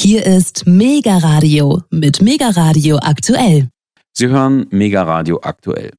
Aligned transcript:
Hier 0.00 0.24
ist 0.24 0.64
Mega 0.64 1.18
Radio 1.18 1.82
mit 1.90 2.22
Mega 2.22 2.50
Radio 2.50 2.98
aktuell. 2.98 3.68
Sie 4.12 4.28
hören 4.28 4.68
Mega 4.70 5.02
Radio 5.02 5.40
aktuell. 5.42 5.90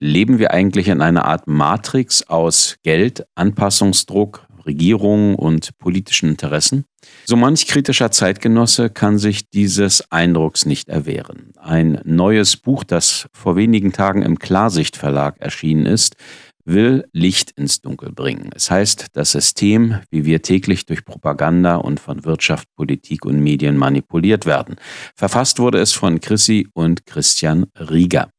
Leben 0.00 0.40
wir 0.40 0.50
eigentlich 0.50 0.88
in 0.88 1.00
einer 1.00 1.24
Art 1.24 1.46
Matrix 1.46 2.28
aus 2.28 2.74
Geld, 2.82 3.24
Anpassungsdruck, 3.36 4.48
Regierungen 4.66 5.36
und 5.36 5.78
politischen 5.78 6.30
Interessen? 6.30 6.86
So 7.24 7.36
manch 7.36 7.68
kritischer 7.68 8.10
Zeitgenosse 8.10 8.90
kann 8.90 9.18
sich 9.18 9.48
dieses 9.48 10.10
Eindrucks 10.10 10.66
nicht 10.66 10.88
erwehren. 10.88 11.52
Ein 11.56 12.00
neues 12.04 12.56
Buch, 12.56 12.82
das 12.82 13.28
vor 13.32 13.54
wenigen 13.54 13.92
Tagen 13.92 14.22
im 14.22 14.40
Klarsicht 14.40 14.96
Verlag 14.96 15.38
erschienen 15.38 15.86
ist, 15.86 16.16
will 16.64 17.04
Licht 17.12 17.50
ins 17.52 17.80
Dunkel 17.80 18.12
bringen. 18.12 18.50
Es 18.54 18.70
heißt, 18.70 19.08
das 19.12 19.32
System, 19.32 20.00
wie 20.10 20.24
wir 20.24 20.42
täglich 20.42 20.86
durch 20.86 21.04
Propaganda 21.04 21.76
und 21.76 22.00
von 22.00 22.24
Wirtschaft, 22.24 22.68
Politik 22.74 23.24
und 23.24 23.40
Medien 23.40 23.76
manipuliert 23.76 24.46
werden. 24.46 24.76
Verfasst 25.14 25.58
wurde 25.58 25.78
es 25.78 25.92
von 25.92 26.20
Chrissy 26.20 26.68
und 26.72 27.06
Christian 27.06 27.66
Rieger. 27.78 28.30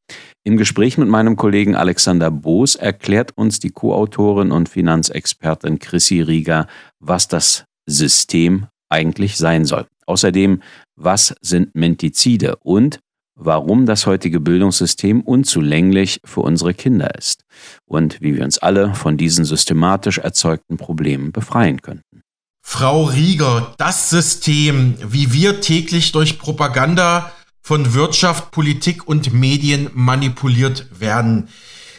Im 0.44 0.56
Gespräch 0.56 0.98
mit 0.98 1.08
meinem 1.08 1.36
Kollegen 1.36 1.74
Alexander 1.74 2.30
Boos 2.30 2.74
erklärt 2.74 3.32
uns 3.36 3.58
die 3.58 3.70
Co-Autorin 3.70 4.52
und 4.52 4.68
Finanzexpertin 4.68 5.78
Chrissy 5.78 6.20
Rieger, 6.20 6.66
was 7.00 7.28
das 7.28 7.64
System 7.86 8.66
eigentlich 8.88 9.36
sein 9.36 9.64
soll. 9.64 9.86
Außerdem, 10.06 10.62
was 10.94 11.34
sind 11.40 11.74
Mentizide 11.74 12.56
und 12.62 13.00
warum 13.36 13.86
das 13.86 14.06
heutige 14.06 14.40
Bildungssystem 14.40 15.20
unzulänglich 15.20 16.20
für 16.24 16.40
unsere 16.40 16.74
Kinder 16.74 17.14
ist 17.14 17.44
und 17.84 18.20
wie 18.20 18.34
wir 18.34 18.44
uns 18.44 18.58
alle 18.58 18.94
von 18.94 19.16
diesen 19.16 19.44
systematisch 19.44 20.18
erzeugten 20.18 20.76
Problemen 20.78 21.32
befreien 21.32 21.82
könnten. 21.82 22.22
Frau 22.62 23.04
Rieger, 23.04 23.74
das 23.78 24.10
System, 24.10 24.96
wie 25.06 25.32
wir 25.32 25.60
täglich 25.60 26.10
durch 26.10 26.38
Propaganda 26.38 27.30
von 27.62 27.94
Wirtschaft, 27.94 28.50
Politik 28.50 29.06
und 29.06 29.32
Medien 29.32 29.90
manipuliert 29.94 30.86
werden, 30.98 31.48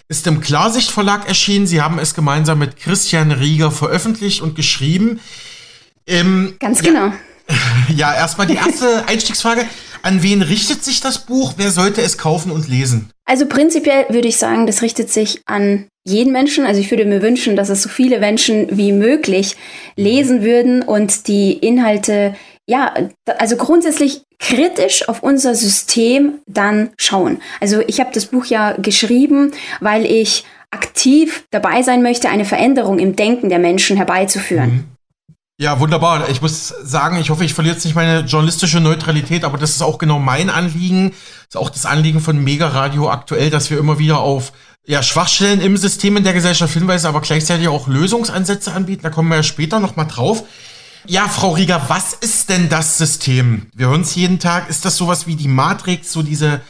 ist 0.10 0.28
im 0.28 0.42
Klarsicht 0.42 0.92
Verlag 0.92 1.28
erschienen. 1.28 1.68
Sie 1.68 1.82
haben 1.82 2.00
es 2.00 2.14
gemeinsam 2.14 2.60
mit 2.60 2.78
Christian 2.78 3.32
Rieger 3.32 3.72
veröffentlicht 3.72 4.42
und 4.42 4.56
geschrieben. 4.56 5.20
Ähm, 6.06 6.56
Ganz 6.60 6.82
genau. 6.82 7.12
Ja, 7.96 8.14
erstmal 8.14 8.46
die 8.46 8.56
erste 8.56 9.06
Einstiegsfrage. 9.08 9.66
An 10.02 10.24
wen 10.24 10.42
richtet 10.42 10.84
sich 10.84 11.02
das 11.02 11.20
Buch? 11.20 11.54
Wer 11.58 11.72
sollte 11.72 12.02
es 12.02 12.18
kaufen 12.18 12.52
und 12.52 12.68
lesen? 12.68 13.10
Also 13.26 13.46
prinzipiell 13.46 14.06
würde 14.10 14.28
ich 14.28 14.38
sagen, 14.38 14.68
das 14.68 14.82
richtet 14.82 15.12
sich 15.12 15.42
an 15.46 15.88
jeden 16.06 16.32
Menschen. 16.32 16.66
Also 16.66 16.80
ich 16.80 16.90
würde 16.90 17.06
mir 17.06 17.22
wünschen, 17.22 17.56
dass 17.56 17.70
es 17.70 17.84
so 17.84 17.90
viele 17.90 18.20
Menschen 18.20 18.68
wie 18.78 18.94
möglich 18.94 19.58
lesen 19.96 20.42
würden 20.42 20.82
und 20.82 21.28
die 21.28 21.54
Inhalte, 21.54 22.36
ja, 22.66 22.94
also 23.38 23.58
grundsätzlich 23.58 24.22
kritisch 24.40 25.08
auf 25.10 25.24
unser 25.24 25.56
System 25.56 26.40
dann 26.48 26.92
schauen. 26.98 27.42
Also 27.60 27.82
ich 27.88 28.00
habe 28.00 28.12
das 28.14 28.28
Buch 28.28 28.46
ja 28.46 28.74
geschrieben, 28.74 29.52
weil 29.82 30.06
ich 30.06 30.46
aktiv 30.72 31.46
dabei 31.52 31.82
sein 31.82 32.02
möchte, 32.02 32.30
eine 32.30 32.46
Veränderung 32.46 33.00
im 33.00 33.16
Denken 33.16 33.50
der 33.50 33.60
Menschen 33.60 33.98
herbeizuführen. 33.98 34.70
Mhm. 34.70 34.97
Ja, 35.60 35.80
wunderbar. 35.80 36.30
Ich 36.30 36.44
muss 36.44 36.68
sagen, 36.68 37.18
ich 37.18 37.32
hoffe, 37.32 37.44
ich 37.44 37.56
verliere 37.56 37.74
jetzt 37.74 37.84
nicht 37.84 37.96
meine 37.96 38.20
journalistische 38.20 38.80
Neutralität, 38.80 39.44
aber 39.44 39.58
das 39.58 39.72
ist 39.72 39.82
auch 39.82 39.98
genau 39.98 40.20
mein 40.20 40.52
Anliegen. 40.52 41.10
Das 41.10 41.48
ist 41.50 41.58
auch 41.58 41.72
das 41.72 41.88
Anliegen 41.88 42.20
von 42.20 42.44
Mega 42.44 42.68
Radio 42.68 43.10
aktuell, 43.10 43.50
dass 43.50 43.72
wir 43.72 43.80
immer 43.80 43.98
wieder 43.98 44.20
auf 44.20 44.54
ja, 44.86 45.02
Schwachstellen 45.02 45.60
im 45.60 45.76
System 45.76 46.16
in 46.16 46.24
der 46.24 46.34
Gesellschaft 46.34 46.76
hinweisen, 46.76 47.08
aber 47.08 47.22
gleichzeitig 47.22 47.70
auch 47.70 47.88
Lösungsansätze 47.88 48.72
anbieten. 48.72 49.02
Da 49.02 49.10
kommen 49.10 49.30
wir 49.30 49.38
ja 49.38 49.44
später 49.44 49.80
nochmal 49.80 50.06
drauf. 50.06 50.44
Ja, 51.08 51.28
Frau 51.28 51.54
Rieger, 51.54 51.86
was 51.88 52.14
ist 52.14 52.50
denn 52.50 52.70
das 52.70 53.00
System? 53.00 53.72
Wir 53.74 53.88
hören 53.88 54.02
es 54.02 54.14
jeden 54.14 54.38
Tag. 54.38 54.70
Ist 54.70 54.86
das 54.86 54.96
sowas 54.96 55.26
wie 55.26 55.36
die 55.36 55.48
Matrix, 55.48 56.14
so 56.14 56.22
diese, 56.22 56.62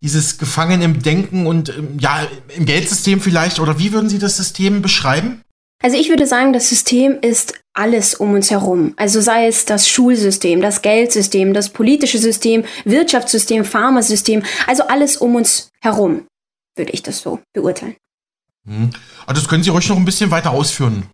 dieses 0.00 0.38
Gefangen 0.38 0.80
im 0.80 1.02
Denken 1.02 1.46
und 1.46 1.68
ähm, 1.68 1.98
ja, 1.98 2.26
im 2.48 2.64
Geldsystem 2.64 3.20
vielleicht? 3.20 3.60
Oder 3.60 3.78
wie 3.78 3.92
würden 3.92 4.08
Sie 4.08 4.18
das 4.18 4.38
System 4.38 4.80
beschreiben? 4.80 5.42
Also 5.82 5.96
ich 5.96 6.08
würde 6.08 6.26
sagen, 6.26 6.52
das 6.52 6.68
System 6.68 7.18
ist 7.20 7.54
alles 7.74 8.14
um 8.14 8.34
uns 8.34 8.50
herum. 8.50 8.94
Also 8.96 9.20
sei 9.20 9.46
es 9.46 9.64
das 9.64 9.88
Schulsystem, 9.88 10.60
das 10.60 10.80
Geldsystem, 10.82 11.52
das 11.54 11.70
politische 11.70 12.18
System, 12.18 12.64
Wirtschaftssystem, 12.84 13.64
Pharmasystem, 13.64 14.44
also 14.66 14.84
alles 14.84 15.16
um 15.16 15.34
uns 15.34 15.70
herum, 15.82 16.26
würde 16.76 16.92
ich 16.92 17.02
das 17.02 17.20
so 17.20 17.40
beurteilen. 17.52 17.96
Hm. 18.66 18.90
Also 19.26 19.40
das 19.40 19.48
können 19.48 19.64
Sie 19.64 19.70
ruhig 19.70 19.88
noch 19.88 19.96
ein 19.96 20.04
bisschen 20.04 20.30
weiter 20.30 20.52
ausführen. 20.52 21.06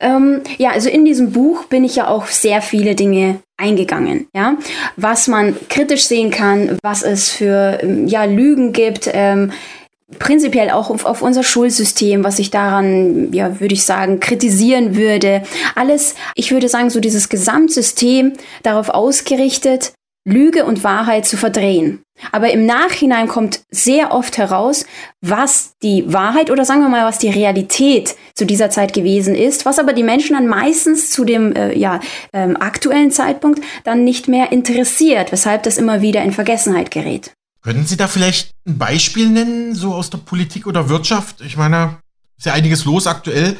Ähm, 0.00 0.42
ja, 0.58 0.70
also 0.70 0.88
in 0.90 1.04
diesem 1.04 1.32
Buch 1.32 1.64
bin 1.64 1.82
ich 1.82 1.96
ja 1.96 2.08
auch 2.08 2.26
sehr 2.26 2.60
viele 2.62 2.94
Dinge 2.94 3.40
eingegangen, 3.56 4.26
ja, 4.34 4.58
was 4.96 5.28
man 5.28 5.56
kritisch 5.68 6.04
sehen 6.04 6.30
kann, 6.30 6.78
was 6.82 7.02
es 7.02 7.30
für 7.30 7.78
ähm, 7.80 8.06
ja 8.06 8.24
Lügen 8.24 8.72
gibt. 8.72 9.08
Ähm, 9.12 9.52
prinzipiell 10.18 10.70
auch 10.70 10.90
auf, 10.90 11.04
auf, 11.04 11.22
unser 11.22 11.42
Schulsystem, 11.42 12.24
was 12.24 12.38
ich 12.38 12.50
daran, 12.50 13.32
ja, 13.32 13.60
würde 13.60 13.74
ich 13.74 13.84
sagen, 13.84 14.20
kritisieren 14.20 14.96
würde. 14.96 15.42
Alles, 15.74 16.14
ich 16.34 16.52
würde 16.52 16.68
sagen, 16.68 16.90
so 16.90 17.00
dieses 17.00 17.28
Gesamtsystem 17.28 18.34
darauf 18.62 18.90
ausgerichtet, 18.90 19.92
Lüge 20.26 20.64
und 20.64 20.84
Wahrheit 20.84 21.26
zu 21.26 21.36
verdrehen. 21.36 22.02
Aber 22.32 22.50
im 22.50 22.64
Nachhinein 22.64 23.28
kommt 23.28 23.62
sehr 23.70 24.12
oft 24.12 24.38
heraus, 24.38 24.86
was 25.20 25.74
die 25.82 26.10
Wahrheit 26.12 26.50
oder 26.50 26.64
sagen 26.64 26.80
wir 26.80 26.88
mal, 26.88 27.04
was 27.04 27.18
die 27.18 27.28
Realität 27.28 28.16
zu 28.34 28.46
dieser 28.46 28.70
Zeit 28.70 28.94
gewesen 28.94 29.34
ist, 29.34 29.66
was 29.66 29.78
aber 29.78 29.92
die 29.92 30.02
Menschen 30.02 30.34
dann 30.34 30.46
meistens 30.46 31.10
zu 31.10 31.24
dem 31.24 31.54
äh, 31.54 31.76
ja, 31.76 32.00
ähm, 32.32 32.56
aktuellen 32.56 33.10
Zeitpunkt 33.10 33.62
dann 33.82 34.04
nicht 34.04 34.28
mehr 34.28 34.52
interessiert, 34.52 35.32
weshalb 35.32 35.64
das 35.64 35.76
immer 35.76 36.00
wieder 36.00 36.22
in 36.22 36.32
Vergessenheit 36.32 36.90
gerät. 36.90 37.32
Können 37.64 37.86
Sie 37.86 37.96
da 37.96 38.08
vielleicht 38.08 38.50
ein 38.66 38.76
Beispiel 38.76 39.30
nennen, 39.30 39.74
so 39.74 39.94
aus 39.94 40.10
der 40.10 40.18
Politik 40.18 40.66
oder 40.66 40.90
Wirtschaft? 40.90 41.40
Ich 41.40 41.56
meine, 41.56 41.96
ist 42.36 42.44
ja 42.44 42.52
einiges 42.52 42.84
los 42.84 43.06
aktuell. 43.06 43.56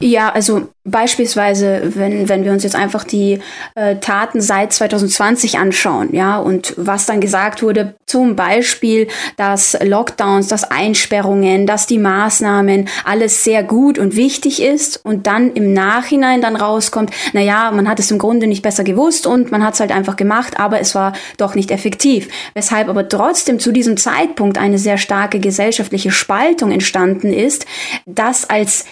Ja, 0.00 0.30
also 0.30 0.68
beispielsweise, 0.84 1.92
wenn, 1.96 2.28
wenn 2.28 2.44
wir 2.44 2.52
uns 2.52 2.62
jetzt 2.62 2.76
einfach 2.76 3.02
die 3.02 3.40
äh, 3.74 3.96
Taten 3.96 4.40
seit 4.40 4.72
2020 4.72 5.58
anschauen, 5.58 6.14
ja, 6.14 6.38
und 6.38 6.74
was 6.76 7.06
dann 7.06 7.20
gesagt 7.20 7.62
wurde, 7.62 7.96
zum 8.06 8.36
Beispiel, 8.36 9.08
dass 9.36 9.76
Lockdowns, 9.82 10.46
dass 10.46 10.70
Einsperrungen, 10.70 11.66
dass 11.66 11.86
die 11.86 11.98
Maßnahmen 11.98 12.88
alles 13.04 13.42
sehr 13.42 13.64
gut 13.64 13.98
und 13.98 14.14
wichtig 14.14 14.62
ist 14.62 15.04
und 15.04 15.26
dann 15.26 15.52
im 15.52 15.72
Nachhinein 15.72 16.40
dann 16.40 16.54
rauskommt, 16.54 17.10
na 17.32 17.40
ja, 17.40 17.70
man 17.72 17.88
hat 17.88 17.98
es 17.98 18.12
im 18.12 18.18
Grunde 18.18 18.46
nicht 18.46 18.62
besser 18.62 18.84
gewusst 18.84 19.26
und 19.26 19.50
man 19.50 19.64
hat 19.64 19.74
es 19.74 19.80
halt 19.80 19.90
einfach 19.90 20.16
gemacht, 20.16 20.60
aber 20.60 20.80
es 20.80 20.94
war 20.94 21.12
doch 21.38 21.56
nicht 21.56 21.72
effektiv. 21.72 22.28
Weshalb 22.54 22.88
aber 22.88 23.08
trotzdem 23.08 23.58
zu 23.58 23.72
diesem 23.72 23.96
Zeitpunkt 23.96 24.58
eine 24.58 24.78
sehr 24.78 24.96
starke 24.96 25.40
gesellschaftliche 25.40 26.12
Spaltung 26.12 26.70
entstanden 26.70 27.32
ist, 27.32 27.66
das 28.06 28.48
als 28.48 28.84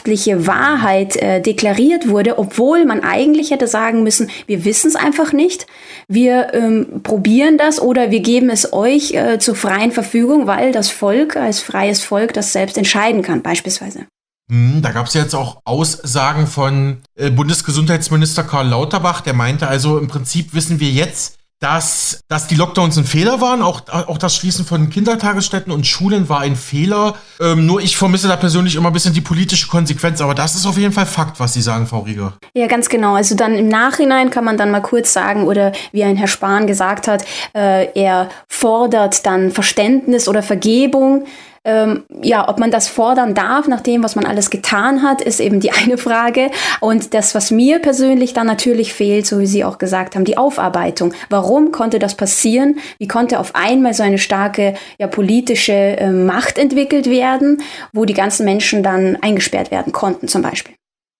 wissenschaftliche 0.00 0.46
Wahrheit 0.46 1.16
äh, 1.16 1.40
deklariert 1.40 2.08
wurde, 2.08 2.38
obwohl 2.38 2.84
man 2.84 3.00
eigentlich 3.00 3.50
hätte 3.50 3.66
sagen 3.66 4.02
müssen, 4.02 4.30
wir 4.46 4.64
wissen 4.64 4.88
es 4.88 4.96
einfach 4.96 5.32
nicht, 5.32 5.66
wir 6.08 6.54
ähm, 6.54 7.02
probieren 7.02 7.58
das 7.58 7.80
oder 7.80 8.10
wir 8.10 8.20
geben 8.20 8.50
es 8.50 8.72
euch 8.72 9.12
äh, 9.12 9.38
zur 9.38 9.54
freien 9.54 9.92
Verfügung, 9.92 10.46
weil 10.46 10.72
das 10.72 10.90
Volk 10.90 11.36
als 11.36 11.60
freies 11.60 12.02
Volk 12.02 12.32
das 12.32 12.52
selbst 12.52 12.78
entscheiden 12.78 13.22
kann, 13.22 13.42
beispielsweise. 13.42 14.06
Hm, 14.50 14.80
da 14.82 14.90
gab 14.90 15.06
es 15.06 15.14
jetzt 15.14 15.34
auch 15.34 15.60
Aussagen 15.64 16.46
von 16.46 16.98
äh, 17.16 17.30
Bundesgesundheitsminister 17.30 18.42
Karl 18.42 18.68
Lauterbach, 18.68 19.20
der 19.20 19.34
meinte 19.34 19.68
also, 19.68 19.98
im 19.98 20.08
Prinzip 20.08 20.54
wissen 20.54 20.80
wir 20.80 20.90
jetzt, 20.90 21.39
dass, 21.60 22.24
dass 22.28 22.46
die 22.46 22.54
Lockdowns 22.54 22.96
ein 22.96 23.04
Fehler 23.04 23.42
waren. 23.42 23.60
Auch, 23.60 23.82
auch 23.88 24.16
das 24.16 24.34
Schließen 24.34 24.64
von 24.64 24.88
Kindertagesstätten 24.88 25.70
und 25.70 25.86
Schulen 25.86 26.30
war 26.30 26.40
ein 26.40 26.56
Fehler. 26.56 27.14
Ähm, 27.38 27.66
nur 27.66 27.82
ich 27.82 27.98
vermisse 27.98 28.28
da 28.28 28.36
persönlich 28.36 28.76
immer 28.76 28.88
ein 28.88 28.94
bisschen 28.94 29.12
die 29.12 29.20
politische 29.20 29.68
Konsequenz. 29.68 30.22
Aber 30.22 30.34
das 30.34 30.54
ist 30.54 30.64
auf 30.64 30.78
jeden 30.78 30.92
Fall 30.92 31.04
Fakt, 31.04 31.38
was 31.38 31.52
Sie 31.52 31.60
sagen, 31.60 31.86
Frau 31.86 32.00
Rieger. 32.00 32.32
Ja, 32.54 32.66
ganz 32.66 32.88
genau. 32.88 33.14
Also 33.14 33.34
dann 33.34 33.54
im 33.56 33.68
Nachhinein 33.68 34.30
kann 34.30 34.44
man 34.44 34.56
dann 34.56 34.70
mal 34.70 34.80
kurz 34.80 35.12
sagen, 35.12 35.44
oder 35.44 35.72
wie 35.92 36.02
ein 36.02 36.16
Herr 36.16 36.28
Spahn 36.28 36.66
gesagt 36.66 37.06
hat, 37.06 37.24
äh, 37.54 37.92
er 37.92 38.30
fordert 38.48 39.26
dann 39.26 39.50
Verständnis 39.50 40.28
oder 40.28 40.42
Vergebung 40.42 41.26
ähm, 41.62 42.04
ja, 42.22 42.48
ob 42.48 42.58
man 42.58 42.70
das 42.70 42.88
fordern 42.88 43.34
darf, 43.34 43.68
nach 43.68 43.82
dem, 43.82 44.02
was 44.02 44.16
man 44.16 44.24
alles 44.24 44.48
getan 44.48 45.02
hat, 45.02 45.20
ist 45.20 45.40
eben 45.40 45.60
die 45.60 45.70
eine 45.84 45.98
Frage. 45.98 46.50
Und 46.80 47.12
das, 47.12 47.34
was 47.34 47.50
mir 47.50 47.80
persönlich 47.80 48.32
dann 48.32 48.46
natürlich 48.46 48.94
fehlt, 48.94 49.26
so 49.26 49.38
wie 49.40 49.46
Sie 49.46 49.64
auch 49.64 49.78
gesagt 49.78 50.14
haben, 50.14 50.24
die 50.24 50.38
Aufarbeitung. 50.38 51.12
Warum 51.28 51.70
konnte 51.70 51.98
das 51.98 52.14
passieren? 52.14 52.78
Wie 52.98 53.08
konnte 53.08 53.38
auf 53.38 53.54
einmal 53.54 53.92
so 53.92 54.02
eine 54.02 54.18
starke 54.18 54.74
ja, 54.98 55.06
politische 55.06 55.72
äh, 55.72 56.10
Macht 56.10 56.56
entwickelt 56.56 57.10
werden, 57.10 57.62
wo 57.92 58.04
die 58.04 58.14
ganzen 58.14 58.44
Menschen 58.44 58.82
dann 58.82 59.16
eingesperrt 59.20 59.70
werden 59.70 59.92
konnten, 59.92 60.28
zum 60.28 60.42
Beispiel? 60.42 60.74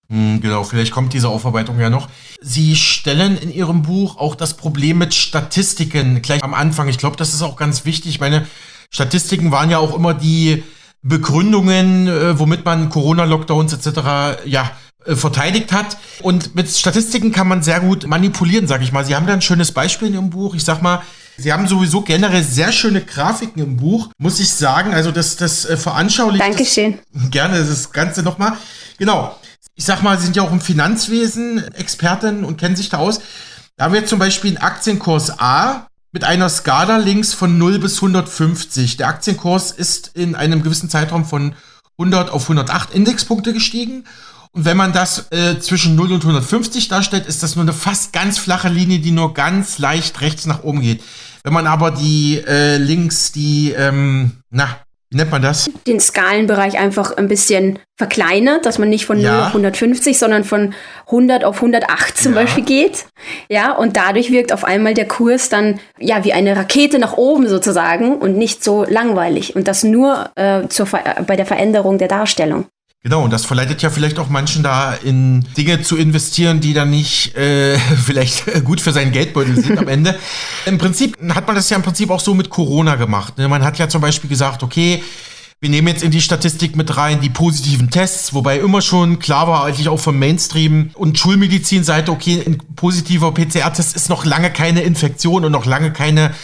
Hm, 0.08 0.40
genau, 0.40 0.64
vielleicht 0.64 0.90
kommt 0.90 1.12
diese 1.12 1.28
Aufarbeitung 1.28 1.78
ja 1.78 1.90
noch. 1.90 2.08
Sie 2.40 2.74
stellen 2.74 3.36
in 3.36 3.52
Ihrem 3.52 3.82
Buch 3.82 4.16
auch 4.16 4.34
das 4.34 4.56
Problem 4.56 4.98
mit 4.98 5.14
Statistiken 5.14 6.22
gleich 6.22 6.42
am 6.42 6.54
Anfang. 6.54 6.88
Ich 6.88 6.98
glaube, 6.98 7.16
das 7.16 7.34
ist 7.34 7.42
auch 7.42 7.56
ganz 7.56 7.84
wichtig. 7.84 8.12
Ich 8.12 8.20
meine, 8.20 8.46
Statistiken 8.90 9.52
waren 9.52 9.70
ja 9.70 9.78
auch 9.78 9.94
immer 9.94 10.14
die 10.14 10.64
Begründungen, 11.02 12.08
äh, 12.08 12.38
womit 12.38 12.64
man 12.64 12.90
Corona-Lockdowns 12.90 13.72
etc. 13.72 14.44
ja 14.44 14.70
äh, 15.06 15.16
verteidigt 15.16 15.72
hat. 15.72 15.96
Und 16.20 16.54
mit 16.54 16.68
Statistiken 16.68 17.32
kann 17.32 17.48
man 17.48 17.62
sehr 17.62 17.80
gut 17.80 18.06
manipulieren, 18.06 18.66
sag 18.66 18.82
ich 18.82 18.92
mal. 18.92 19.04
Sie 19.04 19.16
haben 19.16 19.26
da 19.26 19.32
ein 19.32 19.42
schönes 19.42 19.72
Beispiel 19.72 20.08
in 20.08 20.14
Ihrem 20.14 20.30
Buch. 20.30 20.54
Ich 20.54 20.64
sag 20.64 20.82
mal, 20.82 21.02
Sie 21.38 21.54
haben 21.54 21.66
sowieso 21.66 22.02
generell 22.02 22.44
sehr 22.44 22.70
schöne 22.70 23.00
Grafiken 23.00 23.62
im 23.62 23.76
Buch, 23.78 24.10
muss 24.18 24.40
ich 24.40 24.50
sagen. 24.50 24.92
Also 24.92 25.10
das, 25.10 25.36
das 25.36 25.64
äh, 25.64 25.78
veranschaulicht. 25.78 26.44
Dankeschön. 26.44 26.98
Das, 27.14 27.30
gerne 27.30 27.64
das 27.64 27.92
Ganze 27.92 28.22
nochmal. 28.22 28.52
Genau. 28.98 29.34
Ich 29.74 29.86
sag 29.86 30.02
mal, 30.02 30.18
Sie 30.18 30.24
sind 30.24 30.36
ja 30.36 30.42
auch 30.42 30.52
im 30.52 30.60
Finanzwesen 30.60 31.64
Expertin 31.74 32.44
und 32.44 32.58
kennen 32.58 32.76
sich 32.76 32.90
da 32.90 32.98
aus. 32.98 33.20
Da 33.78 33.84
haben 33.84 33.94
wir 33.94 34.04
zum 34.04 34.18
Beispiel 34.18 34.50
einen 34.50 34.58
Aktienkurs 34.58 35.40
A 35.40 35.86
mit 36.12 36.24
einer 36.24 36.48
Skala 36.48 36.96
links 36.96 37.34
von 37.34 37.58
0 37.58 37.78
bis 37.78 37.96
150. 37.96 38.96
Der 38.96 39.08
Aktienkurs 39.08 39.70
ist 39.70 40.10
in 40.14 40.34
einem 40.34 40.62
gewissen 40.62 40.90
Zeitraum 40.90 41.24
von 41.24 41.54
100 41.98 42.30
auf 42.30 42.42
108 42.42 42.94
Indexpunkte 42.94 43.52
gestiegen. 43.52 44.04
Und 44.52 44.64
wenn 44.64 44.76
man 44.76 44.92
das 44.92 45.30
äh, 45.30 45.60
zwischen 45.60 45.94
0 45.94 46.12
und 46.12 46.22
150 46.22 46.88
darstellt, 46.88 47.26
ist 47.26 47.42
das 47.42 47.54
nur 47.54 47.64
eine 47.64 47.72
fast 47.72 48.12
ganz 48.12 48.38
flache 48.38 48.68
Linie, 48.68 48.98
die 48.98 49.12
nur 49.12 49.34
ganz 49.34 49.78
leicht 49.78 50.20
rechts 50.20 50.46
nach 50.46 50.64
oben 50.64 50.80
geht. 50.80 51.02
Wenn 51.44 51.52
man 51.52 51.68
aber 51.68 51.92
die 51.92 52.38
äh, 52.38 52.76
links, 52.76 53.30
die, 53.30 53.70
ähm, 53.70 54.32
na, 54.50 54.76
wie 55.12 55.16
nennt 55.16 55.32
man 55.32 55.42
das? 55.42 55.68
Den 55.88 55.98
Skalenbereich 55.98 56.78
einfach 56.78 57.16
ein 57.16 57.26
bisschen 57.26 57.80
verkleinert, 57.96 58.64
dass 58.64 58.78
man 58.78 58.88
nicht 58.88 59.06
von 59.06 59.18
ja. 59.18 59.32
0 59.32 59.40
auf 59.40 59.48
150, 59.48 60.16
sondern 60.16 60.44
von 60.44 60.72
100 61.06 61.42
auf 61.42 61.56
108 61.56 62.16
zum 62.16 62.34
ja. 62.34 62.42
Beispiel 62.42 62.64
geht. 62.64 63.06
Ja, 63.48 63.72
und 63.72 63.96
dadurch 63.96 64.30
wirkt 64.30 64.52
auf 64.52 64.64
einmal 64.64 64.94
der 64.94 65.08
Kurs 65.08 65.48
dann 65.48 65.80
ja 65.98 66.24
wie 66.24 66.32
eine 66.32 66.56
Rakete 66.56 67.00
nach 67.00 67.16
oben 67.16 67.48
sozusagen 67.48 68.18
und 68.18 68.36
nicht 68.36 68.62
so 68.62 68.84
langweilig. 68.84 69.56
Und 69.56 69.66
das 69.66 69.82
nur 69.82 70.30
äh, 70.36 70.68
zur 70.68 70.86
bei 71.26 71.34
der 71.34 71.46
Veränderung 71.46 71.98
der 71.98 72.08
Darstellung. 72.08 72.66
Genau, 73.02 73.24
und 73.24 73.32
das 73.32 73.46
verleitet 73.46 73.80
ja 73.80 73.88
vielleicht 73.88 74.18
auch 74.18 74.28
manchen 74.28 74.62
da 74.62 74.92
in 74.92 75.46
Dinge 75.56 75.80
zu 75.80 75.96
investieren, 75.96 76.60
die 76.60 76.74
dann 76.74 76.90
nicht 76.90 77.34
äh, 77.34 77.78
vielleicht 78.04 78.64
gut 78.64 78.80
für 78.80 78.92
seinen 78.92 79.10
Geldbeutel 79.10 79.56
sind 79.56 79.78
am 79.78 79.88
Ende. 79.88 80.18
Im 80.66 80.76
Prinzip 80.76 81.16
hat 81.34 81.46
man 81.46 81.56
das 81.56 81.70
ja 81.70 81.78
im 81.78 81.82
Prinzip 81.82 82.10
auch 82.10 82.20
so 82.20 82.34
mit 82.34 82.50
Corona 82.50 82.96
gemacht. 82.96 83.38
Ne? 83.38 83.48
Man 83.48 83.64
hat 83.64 83.78
ja 83.78 83.88
zum 83.88 84.02
Beispiel 84.02 84.28
gesagt, 84.28 84.62
okay, 84.62 85.02
wir 85.60 85.70
nehmen 85.70 85.88
jetzt 85.88 86.02
in 86.02 86.10
die 86.10 86.20
Statistik 86.20 86.76
mit 86.76 86.96
rein 86.96 87.20
die 87.20 87.30
positiven 87.30 87.90
Tests, 87.90 88.34
wobei 88.34 88.58
immer 88.58 88.82
schon 88.82 89.18
klar 89.18 89.46
war, 89.48 89.64
eigentlich 89.64 89.88
auch 89.88 90.00
vom 90.00 90.18
Mainstream 90.18 90.90
und 90.94 91.18
Schulmedizin-Seite, 91.18 92.10
okay, 92.10 92.42
ein 92.46 92.58
positiver 92.76 93.32
PCR-Test 93.32 93.96
ist 93.96 94.08
noch 94.08 94.24
lange 94.24 94.50
keine 94.50 94.82
Infektion 94.82 95.44
und 95.44 95.52
noch 95.52 95.66
lange 95.66 95.92
keine 95.92 96.34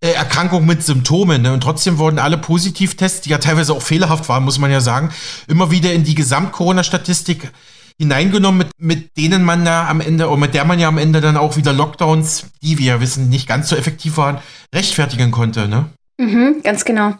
Erkrankung 0.00 0.64
mit 0.64 0.82
Symptomen. 0.82 1.42
Ne? 1.42 1.52
Und 1.52 1.62
trotzdem 1.62 1.98
wurden 1.98 2.18
alle 2.18 2.38
Positivtests, 2.38 3.20
die 3.22 3.30
ja 3.30 3.38
teilweise 3.38 3.74
auch 3.74 3.82
fehlerhaft 3.82 4.28
waren, 4.28 4.44
muss 4.44 4.58
man 4.58 4.70
ja 4.70 4.80
sagen, 4.80 5.10
immer 5.46 5.70
wieder 5.70 5.92
in 5.92 6.04
die 6.04 6.14
Gesamt-Corona-Statistik 6.14 7.50
hineingenommen, 7.98 8.58
mit, 8.58 8.68
mit 8.78 9.16
denen 9.18 9.44
man 9.44 9.64
da 9.64 9.86
am 9.86 10.00
Ende, 10.00 10.28
oder 10.28 10.38
mit 10.38 10.54
der 10.54 10.64
man 10.64 10.78
ja 10.78 10.88
am 10.88 10.96
Ende 10.96 11.20
dann 11.20 11.36
auch 11.36 11.58
wieder 11.58 11.74
Lockdowns, 11.74 12.46
die 12.62 12.78
wir 12.78 12.86
ja 12.86 13.00
wissen, 13.02 13.28
nicht 13.28 13.46
ganz 13.46 13.68
so 13.68 13.76
effektiv 13.76 14.16
waren, 14.16 14.38
rechtfertigen 14.74 15.30
konnte. 15.30 15.68
Ne? 15.68 15.90
Mhm, 16.16 16.62
ganz 16.62 16.86
genau. 16.86 17.14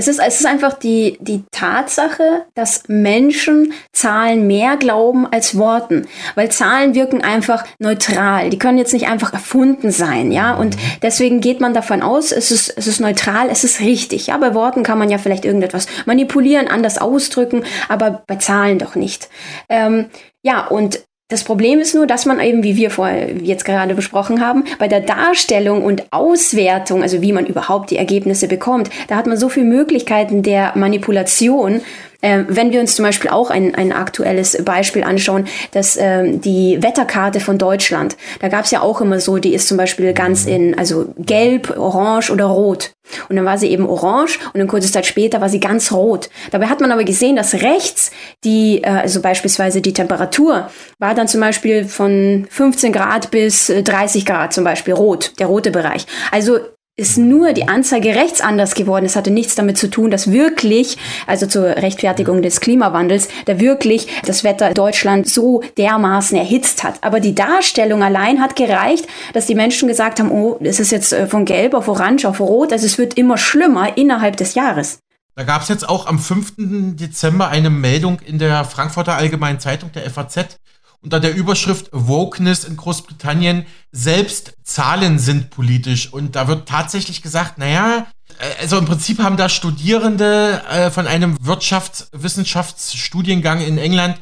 Das 0.00 0.08
ist, 0.08 0.18
es 0.18 0.40
ist 0.40 0.46
einfach 0.46 0.72
die, 0.72 1.18
die 1.20 1.44
Tatsache, 1.50 2.46
dass 2.54 2.84
Menschen 2.88 3.74
Zahlen 3.92 4.46
mehr 4.46 4.78
glauben 4.78 5.26
als 5.30 5.58
Worten. 5.58 6.08
Weil 6.36 6.50
Zahlen 6.50 6.94
wirken 6.94 7.22
einfach 7.22 7.66
neutral. 7.78 8.48
Die 8.48 8.58
können 8.58 8.78
jetzt 8.78 8.94
nicht 8.94 9.08
einfach 9.08 9.34
erfunden 9.34 9.90
sein, 9.90 10.32
ja. 10.32 10.54
Und 10.54 10.76
mhm. 10.76 10.80
deswegen 11.02 11.42
geht 11.42 11.60
man 11.60 11.74
davon 11.74 12.00
aus, 12.00 12.32
es 12.32 12.50
ist, 12.50 12.72
es 12.78 12.86
ist 12.86 13.00
neutral, 13.00 13.50
es 13.50 13.62
ist 13.62 13.80
richtig. 13.80 14.28
Ja, 14.28 14.38
bei 14.38 14.54
Worten 14.54 14.84
kann 14.84 14.98
man 14.98 15.10
ja 15.10 15.18
vielleicht 15.18 15.44
irgendetwas 15.44 15.86
manipulieren, 16.06 16.66
anders 16.66 16.96
ausdrücken, 16.96 17.64
aber 17.90 18.22
bei 18.26 18.36
Zahlen 18.36 18.78
doch 18.78 18.94
nicht. 18.94 19.28
Ähm, 19.68 20.06
ja, 20.40 20.66
und 20.66 21.00
das 21.30 21.44
Problem 21.44 21.78
ist 21.78 21.94
nur, 21.94 22.06
dass 22.06 22.26
man 22.26 22.40
eben, 22.40 22.62
wie 22.64 22.76
wir 22.76 22.90
vorher 22.90 23.32
jetzt 23.36 23.64
gerade 23.64 23.94
besprochen 23.94 24.44
haben, 24.44 24.64
bei 24.78 24.88
der 24.88 25.00
Darstellung 25.00 25.82
und 25.84 26.04
Auswertung, 26.10 27.02
also 27.02 27.22
wie 27.22 27.32
man 27.32 27.46
überhaupt 27.46 27.90
die 27.90 27.96
Ergebnisse 27.96 28.48
bekommt, 28.48 28.90
da 29.08 29.16
hat 29.16 29.26
man 29.26 29.36
so 29.36 29.48
viele 29.48 29.66
Möglichkeiten 29.66 30.42
der 30.42 30.72
Manipulation, 30.76 31.80
ähm, 32.22 32.46
wenn 32.48 32.70
wir 32.70 32.80
uns 32.80 32.96
zum 32.96 33.04
Beispiel 33.04 33.30
auch 33.30 33.50
ein, 33.50 33.74
ein 33.74 33.92
aktuelles 33.92 34.62
Beispiel 34.64 35.02
anschauen, 35.04 35.46
dass 35.72 35.96
ähm, 35.96 36.40
die 36.40 36.82
Wetterkarte 36.82 37.40
von 37.40 37.58
Deutschland, 37.58 38.16
da 38.40 38.48
gab 38.48 38.64
es 38.64 38.70
ja 38.70 38.80
auch 38.80 39.00
immer 39.00 39.20
so, 39.20 39.38
die 39.38 39.54
ist 39.54 39.68
zum 39.68 39.76
Beispiel 39.76 40.12
ganz 40.12 40.46
in, 40.46 40.78
also 40.78 41.12
gelb, 41.18 41.76
orange 41.78 42.30
oder 42.30 42.46
rot. 42.46 42.92
Und 43.28 43.36
dann 43.36 43.44
war 43.44 43.58
sie 43.58 43.68
eben 43.68 43.88
orange 43.88 44.38
und 44.52 44.58
dann 44.58 44.68
kurze 44.68 44.90
Zeit 44.90 45.06
später 45.06 45.40
war 45.40 45.48
sie 45.48 45.60
ganz 45.60 45.92
rot. 45.92 46.30
Dabei 46.50 46.66
hat 46.66 46.80
man 46.80 46.92
aber 46.92 47.04
gesehen, 47.04 47.36
dass 47.36 47.54
rechts 47.54 48.10
die, 48.44 48.82
äh, 48.82 48.88
also 48.88 49.20
beispielsweise 49.20 49.80
die 49.80 49.92
Temperatur, 49.92 50.70
war 50.98 51.14
dann 51.14 51.28
zum 51.28 51.40
Beispiel 51.40 51.84
von 51.84 52.46
15 52.50 52.92
Grad 52.92 53.30
bis 53.30 53.66
30 53.66 54.26
Grad 54.26 54.52
zum 54.52 54.64
Beispiel 54.64 54.94
rot, 54.94 55.32
der 55.38 55.46
rote 55.46 55.70
Bereich. 55.70 56.06
Also 56.30 56.60
ist 56.96 57.16
nur 57.16 57.54
die 57.54 57.66
Anzeige 57.66 58.14
rechts 58.14 58.40
anders 58.40 58.74
geworden. 58.74 59.06
Es 59.06 59.16
hatte 59.16 59.30
nichts 59.30 59.54
damit 59.54 59.78
zu 59.78 59.88
tun, 59.88 60.10
dass 60.10 60.32
wirklich, 60.32 60.98
also 61.26 61.46
zur 61.46 61.64
Rechtfertigung 61.64 62.42
des 62.42 62.60
Klimawandels, 62.60 63.28
der 63.46 63.58
wirklich 63.58 64.06
das 64.26 64.44
Wetter 64.44 64.74
Deutschland 64.74 65.26
so 65.26 65.62
dermaßen 65.78 66.36
erhitzt 66.36 66.84
hat. 66.84 67.02
Aber 67.02 67.20
die 67.20 67.34
Darstellung 67.34 68.02
allein 68.02 68.40
hat 68.40 68.54
gereicht, 68.54 69.06
dass 69.32 69.46
die 69.46 69.54
Menschen 69.54 69.88
gesagt 69.88 70.20
haben, 70.20 70.30
oh, 70.30 70.58
es 70.62 70.78
ist 70.78 70.92
jetzt 70.92 71.12
äh, 71.12 71.26
von 71.26 71.46
gelb 71.46 71.72
auf 71.72 71.88
orange 71.88 72.26
auf 72.26 72.40
rot, 72.40 72.72
also 72.72 72.84
es 72.84 72.98
wird 72.98 73.14
immer 73.14 73.38
schlimmer 73.38 73.96
innerhalb 73.96 74.36
des 74.36 74.54
Jahres. 74.54 74.98
Da 75.36 75.44
gab 75.44 75.62
es 75.62 75.68
jetzt 75.68 75.88
auch 75.88 76.06
am 76.06 76.18
5. 76.18 76.96
Dezember 76.96 77.48
eine 77.48 77.70
Meldung 77.70 78.18
in 78.26 78.38
der 78.38 78.64
Frankfurter 78.66 79.16
Allgemeinen 79.16 79.58
Zeitung 79.58 79.90
der 79.92 80.10
FAZ, 80.10 80.58
unter 81.02 81.20
der 81.20 81.34
Überschrift 81.34 81.88
Wokeness 81.92 82.64
in 82.64 82.76
Großbritannien, 82.76 83.64
selbst 83.90 84.52
Zahlen 84.62 85.18
sind 85.18 85.48
politisch. 85.50 86.12
Und 86.12 86.36
da 86.36 86.48
wird 86.48 86.68
tatsächlich 86.68 87.22
gesagt, 87.22 87.56
naja, 87.58 88.06
äh, 88.38 88.60
also 88.60 88.76
im 88.78 88.84
Prinzip 88.84 89.20
haben 89.20 89.36
da 89.36 89.48
Studierende 89.48 90.62
äh, 90.70 90.90
von 90.90 91.06
einem 91.06 91.36
Wirtschaftswissenschaftsstudiengang 91.40 93.60
in 93.60 93.78
England 93.78 94.16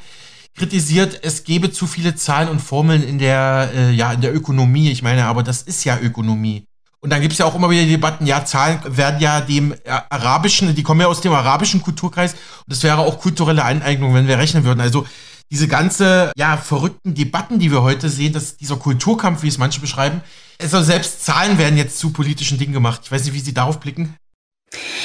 kritisiert, 0.55 1.21
es 1.23 1.45
gebe 1.45 1.71
zu 1.71 1.87
viele 1.87 2.17
Zahlen 2.17 2.49
und 2.49 2.61
Formeln 2.61 3.03
in 3.03 3.19
der, 3.19 3.71
äh, 3.75 3.91
ja, 3.93 4.13
in 4.13 4.21
der 4.21 4.35
Ökonomie. 4.35 4.91
Ich 4.91 5.03
meine, 5.03 5.27
aber 5.27 5.43
das 5.43 5.63
ist 5.63 5.85
ja 5.85 5.99
Ökonomie. 6.01 6.65
Und 7.01 7.11
dann 7.11 7.21
gibt 7.21 7.33
es 7.33 7.39
ja 7.39 7.47
auch 7.47 7.55
immer 7.55 7.71
wieder 7.71 7.85
Debatten, 7.85 8.27
ja, 8.27 8.45
Zahlen 8.45 8.81
werden 8.85 9.21
ja 9.21 9.41
dem 9.41 9.73
arabischen, 9.87 10.75
die 10.75 10.83
kommen 10.83 11.01
ja 11.01 11.07
aus 11.07 11.21
dem 11.21 11.33
arabischen 11.33 11.81
Kulturkreis 11.81 12.33
und 12.33 12.41
das 12.67 12.83
wäre 12.83 12.99
auch 12.99 13.21
kulturelle 13.21 13.65
Aneignung, 13.65 14.15
wenn 14.15 14.27
wir 14.27 14.37
rechnen 14.37 14.65
würden. 14.65 14.81
Also 14.81 15.07
diese 15.50 15.69
ganze, 15.69 16.33
ja, 16.37 16.56
verrückten 16.56 17.15
Debatten, 17.15 17.59
die 17.59 17.71
wir 17.71 17.83
heute 17.83 18.09
sehen, 18.09 18.33
dass 18.33 18.56
dieser 18.56 18.77
Kulturkampf, 18.77 19.43
wie 19.43 19.49
es 19.49 19.59
manche 19.59 19.81
beschreiben, 19.81 20.22
also 20.61 20.82
selbst 20.82 21.25
Zahlen 21.25 21.58
werden 21.58 21.79
jetzt 21.79 21.99
zu 21.99 22.13
politischen 22.13 22.58
Dingen 22.58 22.72
gemacht. 22.72 23.03
Ich 23.05 23.13
weiß 23.13 23.25
nicht, 23.25 23.34
wie 23.34 23.41
Sie 23.41 23.55
darauf 23.55 23.81
blicken. 23.81 24.17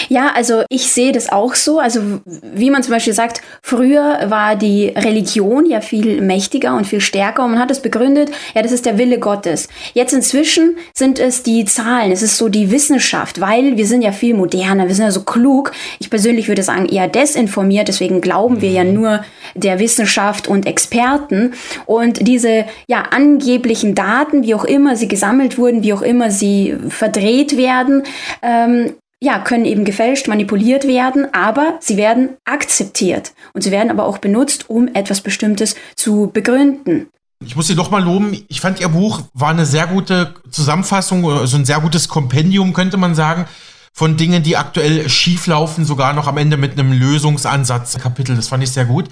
Ja, 0.10 0.32
also 0.36 0.64
ich 0.70 0.92
sehe 0.92 1.12
das 1.12 1.32
auch 1.32 1.56
so. 1.56 1.80
Also 1.80 2.02
wie 2.26 2.70
man 2.70 2.84
zum 2.84 2.94
Beispiel 2.94 3.14
sagt, 3.14 3.42
früher 3.62 4.30
war 4.30 4.56
die 4.56 4.88
Religion 4.88 5.66
ja 5.66 5.82
viel 5.82 6.22
mächtiger 6.22 6.76
und 6.76 6.86
viel 6.86 7.02
stärker 7.02 7.44
und 7.46 7.52
man 7.52 7.60
hat 7.60 7.72
es 7.72 7.82
begründet, 7.82 8.30
ja, 8.54 8.62
das 8.62 8.72
ist 8.72 8.86
der 8.86 8.98
Wille 8.98 9.20
Gottes. 9.20 9.70
Jetzt 9.94 10.14
inzwischen 10.14 10.78
sind 10.94 11.20
es 11.20 11.44
die 11.44 11.66
Zahlen, 11.66 12.12
es 12.12 12.22
ist 12.22 12.38
so 12.38 12.50
die 12.50 12.72
Wissenschaft, 12.72 13.40
weil 13.40 13.78
wir 13.78 13.88
sind 13.88 14.02
ja 14.02 14.12
viel 14.12 14.34
moderner, 14.34 14.88
wir 14.88 14.96
sind 14.96 15.06
ja 15.06 15.12
so 15.12 15.24
klug. 15.24 15.72
Ich 16.00 16.10
persönlich 16.10 16.48
würde 16.48 16.64
sagen 16.64 16.86
eher 16.86 17.08
desinformiert, 17.08 17.88
deswegen 17.88 18.22
glauben 18.22 18.62
wir 18.62 18.72
ja 18.72 18.84
nur 18.84 19.24
der 19.56 19.80
Wissenschaft 19.80 20.48
und 20.48 20.66
Experten 20.66 21.54
und 21.86 22.28
diese 22.28 22.66
ja 22.88 23.04
angeblichen 23.12 23.96
Daten, 23.96 24.44
wie 24.44 24.56
auch 24.56 24.66
immer 24.66 24.96
sie 24.96 25.08
gesammelt 25.08 25.58
wurden, 25.58 25.84
wie 25.84 25.94
auch 25.94 26.02
immer 26.02 26.32
sie 26.32 26.76
verdreht 26.90 27.58
werden, 27.58 28.04
ähm, 28.42 28.94
ja, 29.24 29.40
können 29.40 29.64
eben 29.64 29.86
gefälscht, 29.86 30.28
manipuliert 30.28 30.86
werden, 30.86 31.34
aber 31.34 31.78
sie 31.80 31.96
werden 31.96 32.32
akzeptiert 32.44 33.32
und 33.54 33.62
sie 33.62 33.72
werden 33.72 33.90
aber 33.90 34.06
auch 34.06 34.18
benutzt, 34.18 34.70
um 34.70 34.90
etwas 34.94 35.22
Bestimmtes 35.22 35.76
zu 35.96 36.30
begründen. 36.34 37.08
Ich 37.46 37.56
muss 37.56 37.68
Sie 37.68 37.76
doch 37.76 37.90
mal 37.90 38.04
loben. 38.04 38.38
Ich 38.48 38.62
fand 38.62 38.80
Ihr 38.80 38.90
Buch 38.90 39.22
war 39.34 39.50
eine 39.50 39.66
sehr 39.66 39.88
gute 39.88 40.34
Zusammenfassung, 40.52 41.26
also 41.30 41.58
ein 41.58 41.66
sehr 41.66 41.80
gutes 41.80 42.08
Kompendium, 42.08 42.74
könnte 42.74 42.98
man 42.98 43.16
sagen, 43.16 43.46
von 43.94 44.18
Dingen, 44.18 44.44
die 44.44 44.58
aktuell 44.58 45.08
schieflaufen, 45.08 45.86
sogar 45.86 46.14
noch 46.14 46.28
am 46.28 46.38
Ende 46.38 46.58
mit 46.58 46.74
einem 46.74 46.92
Lösungsansatz 46.92 47.98
Kapitel. 48.00 48.36
Das 48.36 48.48
fand 48.48 48.64
ich 48.64 48.72
sehr 48.72 48.86
gut. 48.86 49.06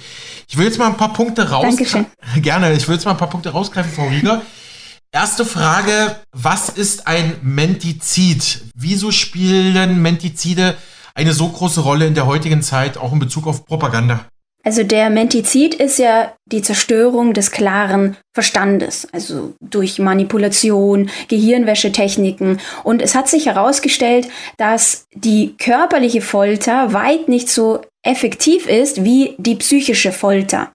Ich 0.47 0.57
will 0.57 0.65
jetzt 0.65 0.79
mal 0.79 0.87
ein 0.87 0.97
paar 0.97 1.13
Punkte 1.13 1.49
raus. 1.49 1.63
Dankeschön. 1.63 2.05
Gerne. 2.41 2.73
Ich 2.73 2.87
will 2.87 2.95
jetzt 2.95 3.05
mal 3.05 3.11
ein 3.11 3.17
paar 3.17 3.29
Punkte 3.29 3.49
rausgreifen, 3.49 3.91
Frau 3.91 4.07
Rieger. 4.07 4.41
Erste 5.13 5.43
Frage, 5.43 6.15
was 6.31 6.69
ist 6.69 7.05
ein 7.05 7.35
Mentizid? 7.41 8.61
Wieso 8.83 9.11
spielen 9.11 10.01
Mentizide 10.01 10.75
eine 11.13 11.33
so 11.33 11.47
große 11.49 11.81
Rolle 11.81 12.07
in 12.07 12.15
der 12.15 12.25
heutigen 12.25 12.63
Zeit, 12.63 12.97
auch 12.97 13.13
in 13.13 13.19
Bezug 13.19 13.45
auf 13.45 13.65
Propaganda? 13.67 14.25
Also 14.63 14.83
der 14.83 15.11
Mentizid 15.11 15.75
ist 15.75 15.99
ja 15.99 16.33
die 16.45 16.63
Zerstörung 16.63 17.33
des 17.33 17.51
klaren 17.51 18.17
Verstandes, 18.33 19.07
also 19.11 19.53
durch 19.59 19.99
Manipulation, 19.99 21.11
Gehirnwäschetechniken. 21.27 22.59
Und 22.83 23.03
es 23.03 23.13
hat 23.13 23.29
sich 23.29 23.45
herausgestellt, 23.45 24.27
dass 24.57 25.05
die 25.13 25.55
körperliche 25.57 26.21
Folter 26.21 26.91
weit 26.91 27.27
nicht 27.27 27.49
so 27.49 27.81
effektiv 28.03 28.67
ist 28.67 29.03
wie 29.03 29.35
die 29.37 29.55
psychische 29.55 30.11
Folter. 30.11 30.71